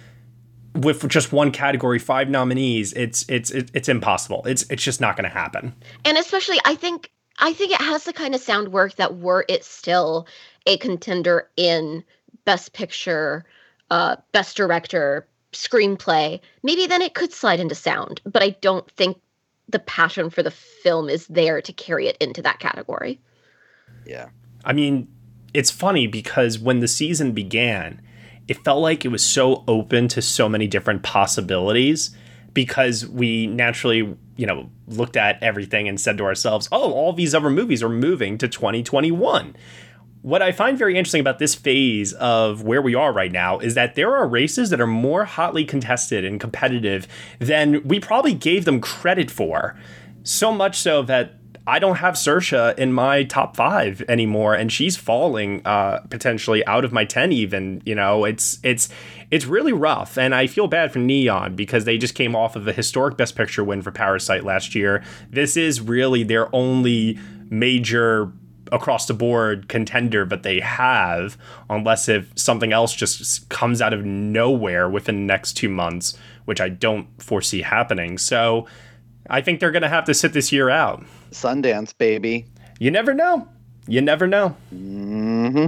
with 0.73 1.07
just 1.09 1.31
one 1.33 1.51
category, 1.51 1.99
five 1.99 2.29
nominees, 2.29 2.93
it's 2.93 3.23
it's 3.29 3.51
it's 3.51 3.87
impossible. 3.89 4.41
It's 4.45 4.63
it's 4.71 4.81
just 4.83 4.99
not 5.01 5.15
going 5.15 5.29
to 5.29 5.35
happen. 5.37 5.75
and 6.05 6.17
especially 6.17 6.57
i 6.65 6.73
think 6.75 7.11
i 7.39 7.53
think 7.53 7.71
it 7.71 7.81
has 7.81 8.03
the 8.03 8.13
kind 8.13 8.35
of 8.35 8.41
sound 8.41 8.69
work 8.71 8.95
that 8.95 9.17
were 9.17 9.45
it 9.47 9.63
still 9.63 10.27
a 10.65 10.77
contender 10.77 11.49
in 11.57 12.03
best 12.45 12.73
picture 12.73 13.45
uh 13.91 14.15
best 14.31 14.57
director 14.57 15.27
screenplay 15.51 16.39
maybe 16.63 16.87
then 16.87 17.01
it 17.01 17.13
could 17.13 17.31
slide 17.31 17.59
into 17.59 17.75
sound 17.75 18.21
but 18.25 18.43
i 18.43 18.49
don't 18.61 18.89
think 18.91 19.19
the 19.69 19.79
passion 19.79 20.29
for 20.29 20.43
the 20.43 20.51
film 20.51 21.09
is 21.09 21.27
there 21.27 21.61
to 21.61 21.71
carry 21.73 22.07
it 22.07 22.17
into 22.19 22.41
that 22.41 22.59
category 22.59 23.19
Yeah. 24.05 24.29
I 24.65 24.73
mean, 24.73 25.07
it's 25.53 25.71
funny 25.71 26.07
because 26.07 26.59
when 26.59 26.79
the 26.79 26.87
season 26.87 27.31
began, 27.31 28.01
it 28.47 28.57
felt 28.63 28.81
like 28.81 29.05
it 29.05 29.09
was 29.09 29.23
so 29.23 29.63
open 29.67 30.07
to 30.09 30.21
so 30.21 30.49
many 30.49 30.67
different 30.67 31.03
possibilities 31.03 32.15
because 32.53 33.07
we 33.07 33.47
naturally, 33.47 34.15
you 34.35 34.45
know, 34.45 34.69
looked 34.87 35.17
at 35.17 35.41
everything 35.41 35.87
and 35.87 35.99
said 35.99 36.17
to 36.17 36.23
ourselves, 36.23 36.67
oh, 36.71 36.91
all 36.91 37.13
these 37.13 37.33
other 37.33 37.49
movies 37.49 37.81
are 37.81 37.89
moving 37.89 38.37
to 38.37 38.47
2021. 38.47 39.55
What 40.21 40.41
I 40.41 40.53
find 40.53 40.77
very 40.77 40.97
interesting 40.97 41.19
about 41.19 41.39
this 41.39 41.53
phase 41.53 42.13
of 42.13 42.63
where 42.63 42.81
we 42.81 42.95
are 42.95 43.11
right 43.11 43.31
now 43.31 43.59
is 43.59 43.75
that 43.75 43.95
there 43.95 44.15
are 44.15 44.25
races 44.25 44.69
that 44.69 44.79
are 44.79 44.87
more 44.87 45.25
hotly 45.25 45.65
contested 45.65 46.23
and 46.23 46.39
competitive 46.39 47.07
than 47.39 47.85
we 47.85 47.99
probably 47.99 48.33
gave 48.33 48.63
them 48.63 48.79
credit 48.79 49.29
for. 49.29 49.77
So 50.23 50.53
much 50.53 50.79
so 50.79 51.01
that 51.03 51.33
I 51.65 51.79
don't 51.79 51.95
have 51.95 52.15
Saoirse 52.15 52.77
in 52.77 52.91
my 52.91 53.23
top 53.23 53.55
five 53.55 54.03
anymore, 54.09 54.53
and 54.53 54.71
she's 54.71 54.97
falling 54.97 55.61
uh, 55.65 55.99
potentially 56.09 56.65
out 56.65 56.83
of 56.83 56.91
my 56.91 57.05
ten. 57.05 57.31
Even 57.31 57.81
you 57.85 57.95
know, 57.95 58.25
it's 58.25 58.59
it's 58.63 58.89
it's 59.33 59.45
really 59.45 59.73
rough, 59.73 60.15
and 60.15 60.35
I 60.35 60.45
feel 60.45 60.67
bad 60.67 60.93
for 60.93 60.99
Neon 60.99 61.55
because 61.55 61.85
they 61.85 61.97
just 61.97 62.13
came 62.13 62.35
off 62.35 62.55
of 62.55 62.67
a 62.67 62.71
historic 62.71 63.17
Best 63.17 63.35
Picture 63.35 63.63
win 63.63 63.81
for 63.81 63.89
Parasite 63.89 64.43
last 64.43 64.75
year. 64.75 65.03
This 65.27 65.57
is 65.57 65.81
really 65.81 66.23
their 66.23 66.55
only 66.55 67.17
major 67.49 68.31
across 68.71 69.07
the 69.07 69.13
board 69.13 69.67
contender 69.67 70.25
but 70.25 70.41
they 70.41 70.59
have 70.59 71.37
unless 71.69 72.07
if 72.07 72.31
something 72.35 72.73
else 72.73 72.93
just 72.93 73.47
comes 73.49 73.81
out 73.81 73.93
of 73.93 74.03
nowhere 74.05 74.89
within 74.89 75.15
the 75.15 75.21
next 75.21 75.53
two 75.53 75.69
months 75.69 76.17
which 76.45 76.59
i 76.59 76.69
don't 76.69 77.07
foresee 77.21 77.61
happening. 77.61 78.17
So 78.17 78.65
i 79.29 79.41
think 79.41 79.59
they're 79.59 79.71
going 79.71 79.83
to 79.83 79.89
have 79.89 80.05
to 80.05 80.13
sit 80.13 80.33
this 80.33 80.51
year 80.51 80.69
out. 80.69 81.03
Sundance, 81.31 81.95
baby. 81.97 82.45
you 82.79 82.91
never 82.91 83.13
know. 83.13 83.47
You 83.87 84.01
never 84.01 84.27
know. 84.27 84.49
Hmm 84.69 85.67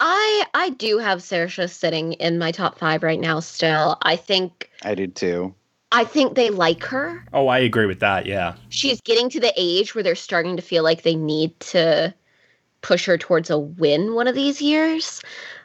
i 0.00 0.46
i 0.54 0.70
do 0.70 0.98
have 0.98 1.20
saoirse 1.20 1.70
sitting 1.70 2.14
in 2.14 2.38
my 2.38 2.52
top 2.52 2.78
five 2.78 3.02
right 3.02 3.20
now 3.20 3.40
still 3.40 3.96
i 4.02 4.16
think 4.16 4.70
I 4.82 4.94
did 4.94 5.14
too. 5.14 5.54
i 5.92 6.04
think 6.04 6.34
they 6.34 6.50
like 6.50 6.84
her 6.84 7.24
oh 7.32 7.48
i 7.48 7.58
agree 7.58 7.86
with 7.86 8.00
that 8.00 8.26
yeah 8.26 8.54
she's 8.68 9.00
getting 9.00 9.30
to 9.30 9.40
the 9.40 9.52
age 9.56 9.94
where 9.94 10.04
they're 10.04 10.14
starting 10.14 10.56
to 10.56 10.62
feel 10.62 10.82
like 10.82 11.02
they 11.02 11.16
need 11.16 11.58
to 11.60 12.14
push 12.86 13.06
her 13.06 13.18
towards 13.18 13.50
a 13.50 13.58
win 13.58 14.14
one 14.14 14.28
of 14.28 14.36
these 14.36 14.62
years. 14.62 15.20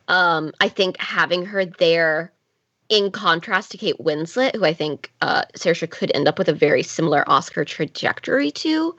Um, 0.08 0.52
I 0.60 0.70
think 0.70 0.98
having 0.98 1.46
her 1.46 1.66
there, 1.66 2.32
in 2.90 3.12
contrast 3.12 3.72
to 3.72 3.78
Kate 3.78 4.00
Winslet, 4.00 4.56
who 4.56 4.66
I 4.66 4.74
think 4.74 5.12
uh, 5.22 5.44
Saoirse 5.56 5.90
could 5.90 6.12
end 6.16 6.28
up 6.28 6.40
with 6.40 6.50
a 6.50 6.54
very 6.54 6.82
similar 6.84 7.24
Oscar 7.30 7.64
trajectory 7.64 8.52
to, 8.52 8.96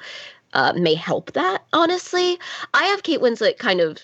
uh, 0.55 0.73
may 0.75 0.95
help 0.95 1.33
that. 1.33 1.65
Honestly, 1.73 2.39
I 2.73 2.85
have 2.85 3.03
Kate 3.03 3.21
Winslet 3.21 3.59
kind 3.59 3.81
of 3.81 3.99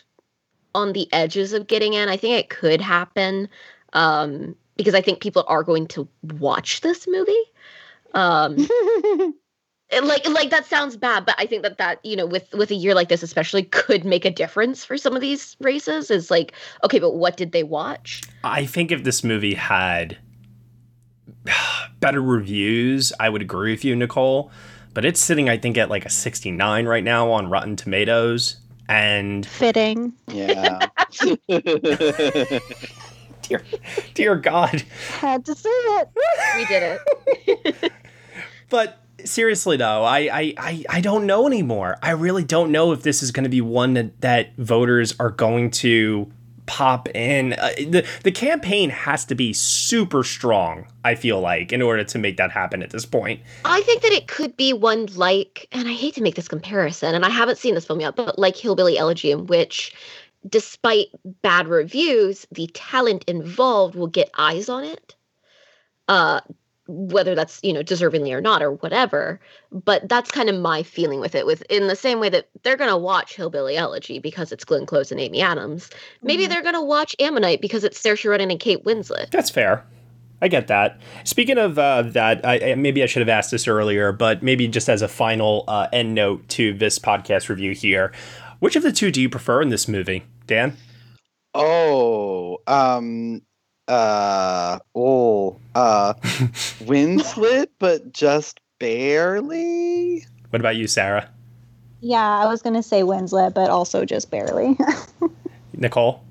on 0.74 0.92
the 0.92 1.12
edges 1.12 1.52
of 1.52 1.66
getting 1.66 1.94
in. 1.94 2.08
I 2.08 2.16
think 2.16 2.38
it 2.38 2.50
could 2.50 2.80
happen 2.80 3.48
um, 3.92 4.54
because 4.76 4.94
I 4.94 5.00
think 5.00 5.20
people 5.20 5.44
are 5.48 5.62
going 5.62 5.86
to 5.88 6.08
watch 6.38 6.80
this 6.82 7.06
movie. 7.08 7.44
Um, 8.14 8.56
it- 9.90 10.04
like 10.04 10.26
like 10.28 10.50
that 10.50 10.66
sounds 10.66 10.96
bad 10.96 11.24
but 11.24 11.34
i 11.38 11.46
think 11.46 11.62
that 11.62 11.78
that 11.78 11.98
you 12.04 12.14
know 12.16 12.26
with 12.26 12.52
with 12.52 12.70
a 12.70 12.74
year 12.74 12.94
like 12.94 13.08
this 13.08 13.22
especially 13.22 13.62
could 13.62 14.04
make 14.04 14.24
a 14.24 14.30
difference 14.30 14.84
for 14.84 14.96
some 14.98 15.14
of 15.14 15.22
these 15.22 15.56
races 15.60 16.10
is 16.10 16.30
like 16.30 16.52
okay 16.84 16.98
but 16.98 17.14
what 17.14 17.36
did 17.36 17.52
they 17.52 17.62
watch 17.62 18.22
i 18.44 18.64
think 18.66 18.92
if 18.92 19.02
this 19.04 19.24
movie 19.24 19.54
had 19.54 20.18
better 22.00 22.20
reviews 22.20 23.12
i 23.18 23.28
would 23.28 23.42
agree 23.42 23.72
with 23.72 23.84
you 23.84 23.96
nicole 23.96 24.50
but 24.94 25.04
it's 25.04 25.20
sitting 25.20 25.48
i 25.48 25.56
think 25.56 25.78
at 25.78 25.88
like 25.88 26.04
a 26.04 26.10
69 26.10 26.86
right 26.86 27.04
now 27.04 27.30
on 27.30 27.48
rotten 27.48 27.74
tomatoes 27.76 28.58
and 28.88 29.46
Fitting. 29.46 30.12
Yeah. 30.28 30.78
dear 33.42 33.62
dear 34.14 34.36
god 34.36 34.82
Had 35.20 35.44
to 35.46 35.54
say 35.54 35.70
it. 35.70 36.08
we 36.56 36.64
did 36.66 36.98
it 37.62 37.92
But 38.70 38.98
seriously 39.24 39.76
though, 39.78 40.04
I, 40.04 40.18
I 40.18 40.54
I 40.58 40.84
I 40.90 41.00
don't 41.00 41.24
know 41.24 41.46
anymore. 41.46 41.96
I 42.02 42.10
really 42.10 42.44
don't 42.44 42.70
know 42.70 42.92
if 42.92 43.02
this 43.02 43.22
is 43.22 43.30
going 43.30 43.44
to 43.44 43.50
be 43.50 43.62
one 43.62 43.94
that, 43.94 44.20
that 44.20 44.54
voters 44.58 45.14
are 45.18 45.30
going 45.30 45.70
to 45.82 46.30
pop 46.68 47.08
in. 47.16 47.54
Uh, 47.54 47.70
the 47.78 48.06
the 48.22 48.30
campaign 48.30 48.90
has 48.90 49.24
to 49.24 49.34
be 49.34 49.52
super 49.52 50.22
strong. 50.22 50.86
I 51.04 51.16
feel 51.16 51.40
like 51.40 51.72
in 51.72 51.82
order 51.82 52.04
to 52.04 52.18
make 52.18 52.36
that 52.36 52.52
happen 52.52 52.82
at 52.82 52.90
this 52.90 53.06
point. 53.06 53.40
i 53.64 53.80
think 53.82 54.02
that 54.02 54.12
it 54.12 54.28
could 54.28 54.56
be 54.56 54.72
one 54.72 55.06
like 55.14 55.66
and 55.72 55.88
i 55.88 55.92
hate 55.92 56.14
to 56.14 56.22
make 56.22 56.34
this 56.34 56.48
comparison 56.48 57.14
and 57.14 57.24
i 57.24 57.30
haven't 57.30 57.58
seen 57.58 57.74
this 57.74 57.86
film 57.86 58.00
yet 58.00 58.16
but 58.16 58.38
like 58.38 58.56
hillbilly 58.56 58.98
elegy 58.98 59.30
in 59.30 59.46
which 59.46 59.94
despite 60.48 61.08
bad 61.42 61.66
reviews 61.68 62.46
the 62.52 62.66
talent 62.74 63.24
involved 63.26 63.94
will 63.94 64.06
get 64.06 64.30
eyes 64.38 64.68
on 64.68 64.84
it 64.84 65.14
uh 66.08 66.40
whether 66.88 67.34
that's 67.34 67.60
you 67.62 67.72
know 67.72 67.82
deservingly 67.82 68.32
or 68.32 68.40
not 68.40 68.62
or 68.62 68.72
whatever 68.72 69.38
but 69.70 70.08
that's 70.08 70.30
kind 70.30 70.48
of 70.48 70.58
my 70.58 70.82
feeling 70.82 71.20
with 71.20 71.34
it 71.34 71.44
with 71.46 71.62
in 71.70 71.86
the 71.86 71.94
same 71.94 72.18
way 72.18 72.28
that 72.30 72.48
they're 72.62 72.76
going 72.78 72.90
to 72.90 72.96
watch 72.96 73.36
hillbilly 73.36 73.76
elegy 73.76 74.18
because 74.18 74.50
it's 74.52 74.64
glenn 74.64 74.86
close 74.86 75.12
and 75.12 75.20
amy 75.20 75.40
adams 75.42 75.90
maybe 76.22 76.46
they're 76.46 76.62
going 76.62 76.74
to 76.74 76.82
watch 76.82 77.14
ammonite 77.20 77.60
because 77.60 77.84
it's 77.84 78.00
saoirse 78.02 78.28
ronan 78.28 78.50
and 78.50 78.60
kate 78.60 78.84
winslet 78.84 79.30
That's 79.30 79.50
fair. 79.50 79.84
I 80.40 80.46
get 80.46 80.68
that. 80.68 81.00
Speaking 81.24 81.58
of 81.58 81.80
uh, 81.80 82.02
that, 82.02 82.46
I, 82.46 82.70
I- 82.70 82.74
maybe 82.76 83.02
I 83.02 83.06
should 83.06 83.22
have 83.22 83.28
asked 83.28 83.50
this 83.50 83.66
earlier, 83.66 84.12
but 84.12 84.40
maybe 84.40 84.68
just 84.68 84.88
as 84.88 85.02
a 85.02 85.08
final 85.08 85.64
uh, 85.66 85.88
end 85.92 86.14
note 86.14 86.48
to 86.50 86.72
this 86.74 86.96
podcast 86.96 87.48
review 87.48 87.72
here, 87.72 88.12
which 88.60 88.76
of 88.76 88.84
the 88.84 88.92
two 88.92 89.10
do 89.10 89.20
you 89.20 89.28
prefer 89.28 89.60
in 89.62 89.70
this 89.70 89.88
movie, 89.88 90.22
Dan? 90.46 90.76
Oh, 91.54 92.58
um, 92.68 93.42
uh, 93.88 94.78
oh, 94.94 95.58
uh, 95.74 96.14
Winslet, 96.84 97.68
but 97.78 98.12
just 98.12 98.60
barely. 98.78 100.24
What 100.50 100.60
about 100.60 100.76
you, 100.76 100.86
Sara? 100.86 101.30
Yeah, 102.00 102.38
I 102.38 102.46
was 102.46 102.62
gonna 102.62 102.82
say 102.82 103.02
Winslet, 103.02 103.54
but 103.54 103.70
also 103.70 104.04
just 104.04 104.30
barely. 104.30 104.78
Nicole? 105.72 106.24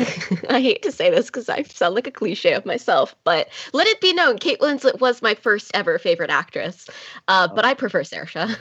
i 0.48 0.60
hate 0.60 0.82
to 0.82 0.90
say 0.90 1.10
this 1.10 1.26
because 1.26 1.48
i 1.50 1.62
sound 1.64 1.94
like 1.94 2.06
a 2.06 2.10
cliche 2.10 2.54
of 2.54 2.64
myself 2.64 3.14
but 3.24 3.48
let 3.74 3.86
it 3.86 4.00
be 4.00 4.14
known 4.14 4.38
kate 4.38 4.58
winslet 4.60 4.98
was 4.98 5.20
my 5.20 5.34
first 5.34 5.70
ever 5.74 5.98
favorite 5.98 6.30
actress 6.30 6.88
uh, 7.28 7.46
but 7.48 7.66
i 7.66 7.74
prefer 7.74 8.02
saoirse 8.02 8.56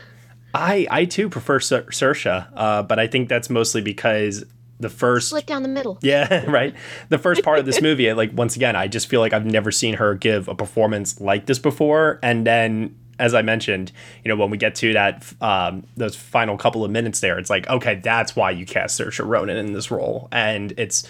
I 0.54 0.88
I 0.90 1.06
too 1.06 1.30
prefer 1.30 1.60
Ser- 1.60 1.84
Saoirse, 1.92 2.48
uh, 2.56 2.84
but 2.84 3.00
I 3.00 3.08
think 3.08 3.30
that's 3.30 3.50
mostly 3.50 3.82
because 3.82 4.44
the 4.80 4.90
first 4.90 5.28
split 5.30 5.46
down 5.46 5.62
the 5.64 5.70
middle 5.70 5.98
yeah 6.02 6.46
right 6.50 6.74
the 7.10 7.18
first 7.18 7.44
part 7.44 7.60
of 7.60 7.66
this 7.66 7.82
movie 7.82 8.12
like 8.22 8.32
once 8.34 8.56
again 8.56 8.76
I 8.76 8.88
just 8.88 9.08
feel 9.08 9.20
like 9.20 9.34
I've 9.34 9.46
never 9.46 9.72
seen 9.72 9.96
her 9.96 10.16
give 10.16 10.48
a 10.48 10.56
performance 10.56 11.20
like 11.20 11.46
this 11.48 11.60
before, 11.60 12.20
and 12.24 12.46
then 12.48 12.96
as 13.20 13.34
I 13.34 13.42
mentioned, 13.42 13.92
you 14.24 14.30
know 14.30 14.38
when 14.38 14.50
we 14.50 14.58
get 14.58 14.76
to 14.76 14.94
that 14.94 15.26
um, 15.42 15.86
those 15.98 16.16
final 16.16 16.56
couple 16.58 16.86
of 16.86 16.92
minutes 16.92 17.20
there, 17.20 17.38
it's 17.38 17.50
like 17.50 17.68
okay 17.70 17.96
that's 17.96 18.36
why 18.36 18.52
you 18.52 18.66
cast 18.66 19.00
Saoirse 19.00 19.26
Ronan 19.26 19.58
in 19.58 19.74
this 19.74 19.92
role, 19.92 20.30
and 20.32 20.74
it's 20.78 21.06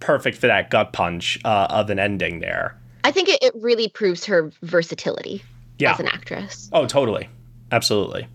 perfect 0.00 0.38
for 0.38 0.46
that 0.46 0.70
gut 0.70 0.92
punch 0.92 1.40
uh, 1.44 1.66
of 1.70 1.90
an 1.90 1.98
ending 1.98 2.38
there. 2.38 2.78
I 3.02 3.10
think 3.10 3.28
it, 3.28 3.42
it 3.42 3.52
really 3.56 3.88
proves 3.88 4.24
her 4.26 4.52
versatility 4.62 5.42
Yeah. 5.78 5.94
as 5.94 5.98
an 6.00 6.06
actress. 6.06 6.70
Oh, 6.72 6.86
totally. 6.86 7.28
Absolutely. 7.72 8.28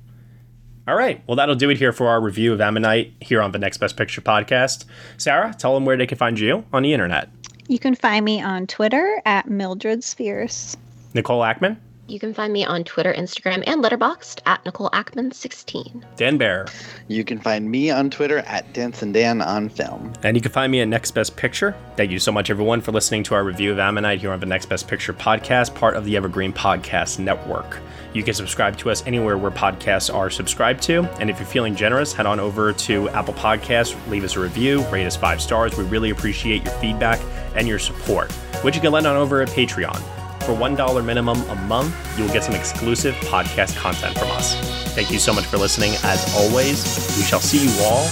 All 0.87 0.95
right. 0.95 1.21
Well, 1.27 1.35
that'll 1.37 1.55
do 1.55 1.69
it 1.69 1.77
here 1.77 1.93
for 1.93 2.07
our 2.07 2.19
review 2.19 2.51
of 2.53 2.59
Ammonite 2.59 3.13
here 3.21 3.41
on 3.41 3.51
the 3.53 3.59
Next 3.59 3.77
Best 3.77 3.95
Picture 3.95 4.21
podcast. 4.21 4.85
Sara, 5.17 5.53
tell 5.57 5.73
them 5.73 5.85
where 5.85 5.95
they 5.95 6.05
can 6.05 6.17
find 6.17 6.37
you 6.37 6.65
on 6.73 6.83
the 6.83 6.93
internet. 6.93 7.29
you 7.69 7.79
can 7.79 7.95
find 7.95 8.25
me 8.25 8.41
on 8.41 8.67
Twitter 8.67 9.21
at 9.25 9.49
Mildred 9.49 10.03
Spears. 10.03 10.75
Nicole 11.13 11.41
Ackman. 11.41 11.77
You 12.05 12.19
can 12.19 12.33
find 12.33 12.51
me 12.51 12.65
on 12.65 12.83
Twitter, 12.83 13.13
Instagram, 13.13 13.63
and 13.65 13.81
Letterboxd 13.81 14.41
at 14.45 14.65
Nicole 14.65 14.89
Ackman16. 14.89 16.03
Dan 16.17 16.37
Bayer. 16.37 16.65
You 17.07 17.23
can 17.23 17.39
find 17.39 17.71
me 17.71 17.91
on 17.91 18.09
Twitter 18.09 18.39
at 18.39 18.73
Dance 18.73 19.01
and 19.01 19.13
Dan 19.13 19.41
on 19.41 19.69
Film. 19.69 20.11
And 20.21 20.35
you 20.35 20.41
can 20.41 20.51
find 20.51 20.69
me 20.69 20.81
at 20.81 20.89
Next 20.89 21.11
Best 21.11 21.37
Picture. 21.37 21.73
Thank 21.95 22.11
you 22.11 22.19
so 22.19 22.33
much, 22.33 22.49
everyone, 22.49 22.81
for 22.81 22.91
listening 22.91 23.23
to 23.23 23.35
our 23.35 23.45
review 23.45 23.71
of 23.71 23.79
Ammonite 23.79 24.19
here 24.19 24.33
on 24.33 24.41
the 24.41 24.45
Next 24.45 24.65
Best 24.65 24.89
Picture 24.89 25.13
podcast, 25.13 25.73
part 25.75 25.95
of 25.95 26.03
the 26.03 26.17
Evergreen 26.17 26.51
Podcast 26.51 27.19
Network. 27.19 27.79
You 28.13 28.21
can 28.21 28.33
subscribe 28.33 28.77
to 28.79 28.91
us 28.91 29.01
anywhere 29.07 29.37
where 29.37 29.49
podcasts 29.49 30.13
are 30.13 30.29
subscribed 30.29 30.83
to. 30.83 31.03
And 31.21 31.29
if 31.29 31.39
you're 31.39 31.47
feeling 31.47 31.73
generous, 31.73 32.11
head 32.11 32.25
on 32.25 32.37
over 32.37 32.73
to 32.73 33.07
Apple 33.09 33.33
Podcasts, 33.33 33.95
leave 34.09 34.25
us 34.25 34.35
a 34.35 34.41
review, 34.41 34.83
rate 34.89 35.05
us 35.05 35.15
five 35.15 35.41
stars. 35.41 35.77
We 35.77 35.85
really 35.85 36.09
appreciate 36.09 36.65
your 36.65 36.73
feedback 36.75 37.21
and 37.55 37.65
your 37.65 37.79
support, 37.79 38.29
which 38.61 38.75
you 38.75 38.81
can 38.81 38.91
lend 38.91 39.07
on 39.07 39.15
over 39.15 39.41
at 39.41 39.47
Patreon. 39.47 40.22
For 40.45 40.51
$1 40.53 41.05
minimum 41.05 41.41
a 41.49 41.55
month, 41.55 41.95
you'll 42.19 42.27
get 42.27 42.43
some 42.43 42.53
exclusive 42.53 43.15
podcast 43.15 43.77
content 43.77 44.17
from 44.17 44.29
us. 44.31 44.55
Thank 44.93 45.09
you 45.09 45.17
so 45.17 45.33
much 45.33 45.45
for 45.45 45.57
listening. 45.57 45.93
As 46.03 46.35
always, 46.35 46.83
we 47.17 47.23
shall 47.23 47.39
see 47.39 47.63
you 47.63 47.71
all 47.81 48.03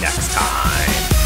next 0.00 0.32
time. 0.32 1.25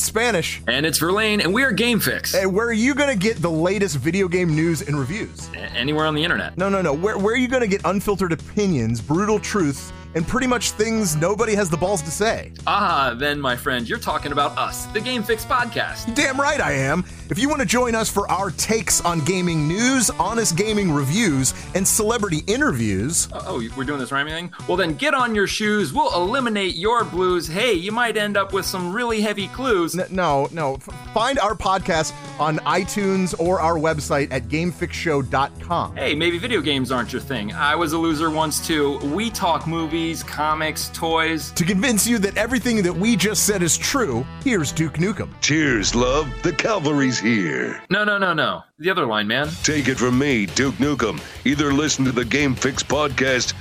It's 0.00 0.06
Spanish. 0.06 0.62
And 0.66 0.86
it's 0.86 0.96
Verlaine, 0.96 1.42
and 1.42 1.52
we 1.52 1.62
are 1.62 1.72
Game 1.72 2.00
Fix. 2.00 2.32
Hey, 2.32 2.46
where 2.46 2.66
are 2.66 2.72
you 2.72 2.94
going 2.94 3.10
to 3.10 3.18
get 3.22 3.36
the 3.42 3.50
latest 3.50 3.96
video 3.98 4.28
game 4.28 4.56
news 4.56 4.80
and 4.80 4.98
reviews? 4.98 5.50
A- 5.50 5.58
anywhere 5.58 6.06
on 6.06 6.14
the 6.14 6.24
internet. 6.24 6.56
No, 6.56 6.70
no, 6.70 6.80
no. 6.80 6.94
Where, 6.94 7.18
where 7.18 7.34
are 7.34 7.36
you 7.36 7.48
going 7.48 7.60
to 7.60 7.68
get 7.68 7.82
unfiltered 7.84 8.32
opinions, 8.32 9.02
brutal 9.02 9.38
truths, 9.38 9.92
and 10.14 10.26
pretty 10.26 10.46
much 10.46 10.72
things 10.72 11.16
nobody 11.16 11.54
has 11.54 11.68
the 11.70 11.76
balls 11.76 12.02
to 12.02 12.10
say? 12.10 12.52
Ah, 12.66 13.14
then, 13.18 13.40
my 13.40 13.56
friend, 13.56 13.88
you're 13.88 13.98
talking 13.98 14.32
about 14.32 14.56
us, 14.58 14.86
the 14.86 15.00
Game 15.00 15.22
Fix 15.22 15.44
podcast. 15.44 16.14
Damn 16.14 16.40
right 16.40 16.60
I 16.60 16.72
am. 16.72 17.04
If 17.30 17.38
you 17.38 17.48
want 17.48 17.60
to 17.60 17.66
join 17.66 17.94
us 17.94 18.10
for 18.10 18.28
our 18.30 18.50
takes 18.50 19.00
on 19.02 19.20
gaming 19.24 19.68
news, 19.68 20.10
honest 20.10 20.56
gaming 20.56 20.90
reviews, 20.90 21.54
and 21.74 21.86
celebrity 21.86 22.42
interviews. 22.48 23.28
Oh, 23.32 23.62
we're 23.76 23.84
doing 23.84 24.00
this 24.00 24.10
rhyming 24.10 24.32
thing? 24.34 24.52
Well, 24.66 24.76
then 24.76 24.94
get 24.94 25.14
on 25.14 25.34
your 25.34 25.46
shoes. 25.46 25.92
We'll 25.92 26.12
eliminate 26.14 26.74
your 26.74 27.04
blues. 27.04 27.46
Hey, 27.46 27.72
you 27.74 27.92
might 27.92 28.16
end 28.16 28.36
up 28.36 28.52
with 28.52 28.66
some 28.66 28.92
really 28.92 29.20
heavy 29.20 29.46
clues. 29.48 29.96
N- 29.98 30.06
no, 30.10 30.48
no. 30.52 30.74
F- 30.74 30.88
find 31.14 31.38
our 31.38 31.54
podcast 31.54 32.12
on 32.40 32.58
iTunes 32.60 33.38
or 33.38 33.60
our 33.60 33.74
website 33.74 34.28
at 34.32 34.48
gamefixshow.com. 34.48 35.96
Hey, 35.96 36.14
maybe 36.14 36.38
video 36.38 36.60
games 36.60 36.90
aren't 36.90 37.12
your 37.12 37.22
thing. 37.22 37.52
I 37.52 37.74
was 37.76 37.92
a 37.92 37.98
loser 37.98 38.30
once 38.30 38.66
too. 38.66 38.98
We 39.14 39.30
talk 39.30 39.66
movies, 39.66 39.99
comics, 40.22 40.88
toys. 40.94 41.50
To 41.52 41.64
convince 41.64 42.06
you 42.06 42.18
that 42.18 42.36
everything 42.36 42.82
that 42.82 42.92
we 42.92 43.16
just 43.16 43.44
said 43.46 43.62
is 43.62 43.76
true, 43.76 44.26
here's 44.42 44.72
Duke 44.72 44.94
Nukem. 44.94 45.28
Cheers, 45.40 45.94
love. 45.94 46.28
The 46.42 46.52
cavalry's 46.52 47.18
here. 47.18 47.82
No, 47.90 48.04
no, 48.04 48.18
no, 48.18 48.32
no. 48.32 48.62
The 48.78 48.90
other 48.90 49.06
line, 49.06 49.26
man. 49.26 49.48
Take 49.62 49.88
it 49.88 49.98
from 49.98 50.18
me, 50.18 50.46
Duke 50.46 50.76
Nukem. 50.76 51.20
Either 51.44 51.72
listen 51.72 52.04
to 52.04 52.12
the 52.12 52.24
Game 52.24 52.54
Fix 52.54 52.82
podcast 52.82 53.54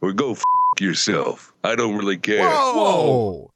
or 0.00 0.12
go 0.12 0.32
f 0.32 0.42
yourself. 0.80 1.52
I 1.64 1.76
don't 1.76 1.96
really 1.96 2.18
care. 2.18 2.48
Whoa! 2.48 3.51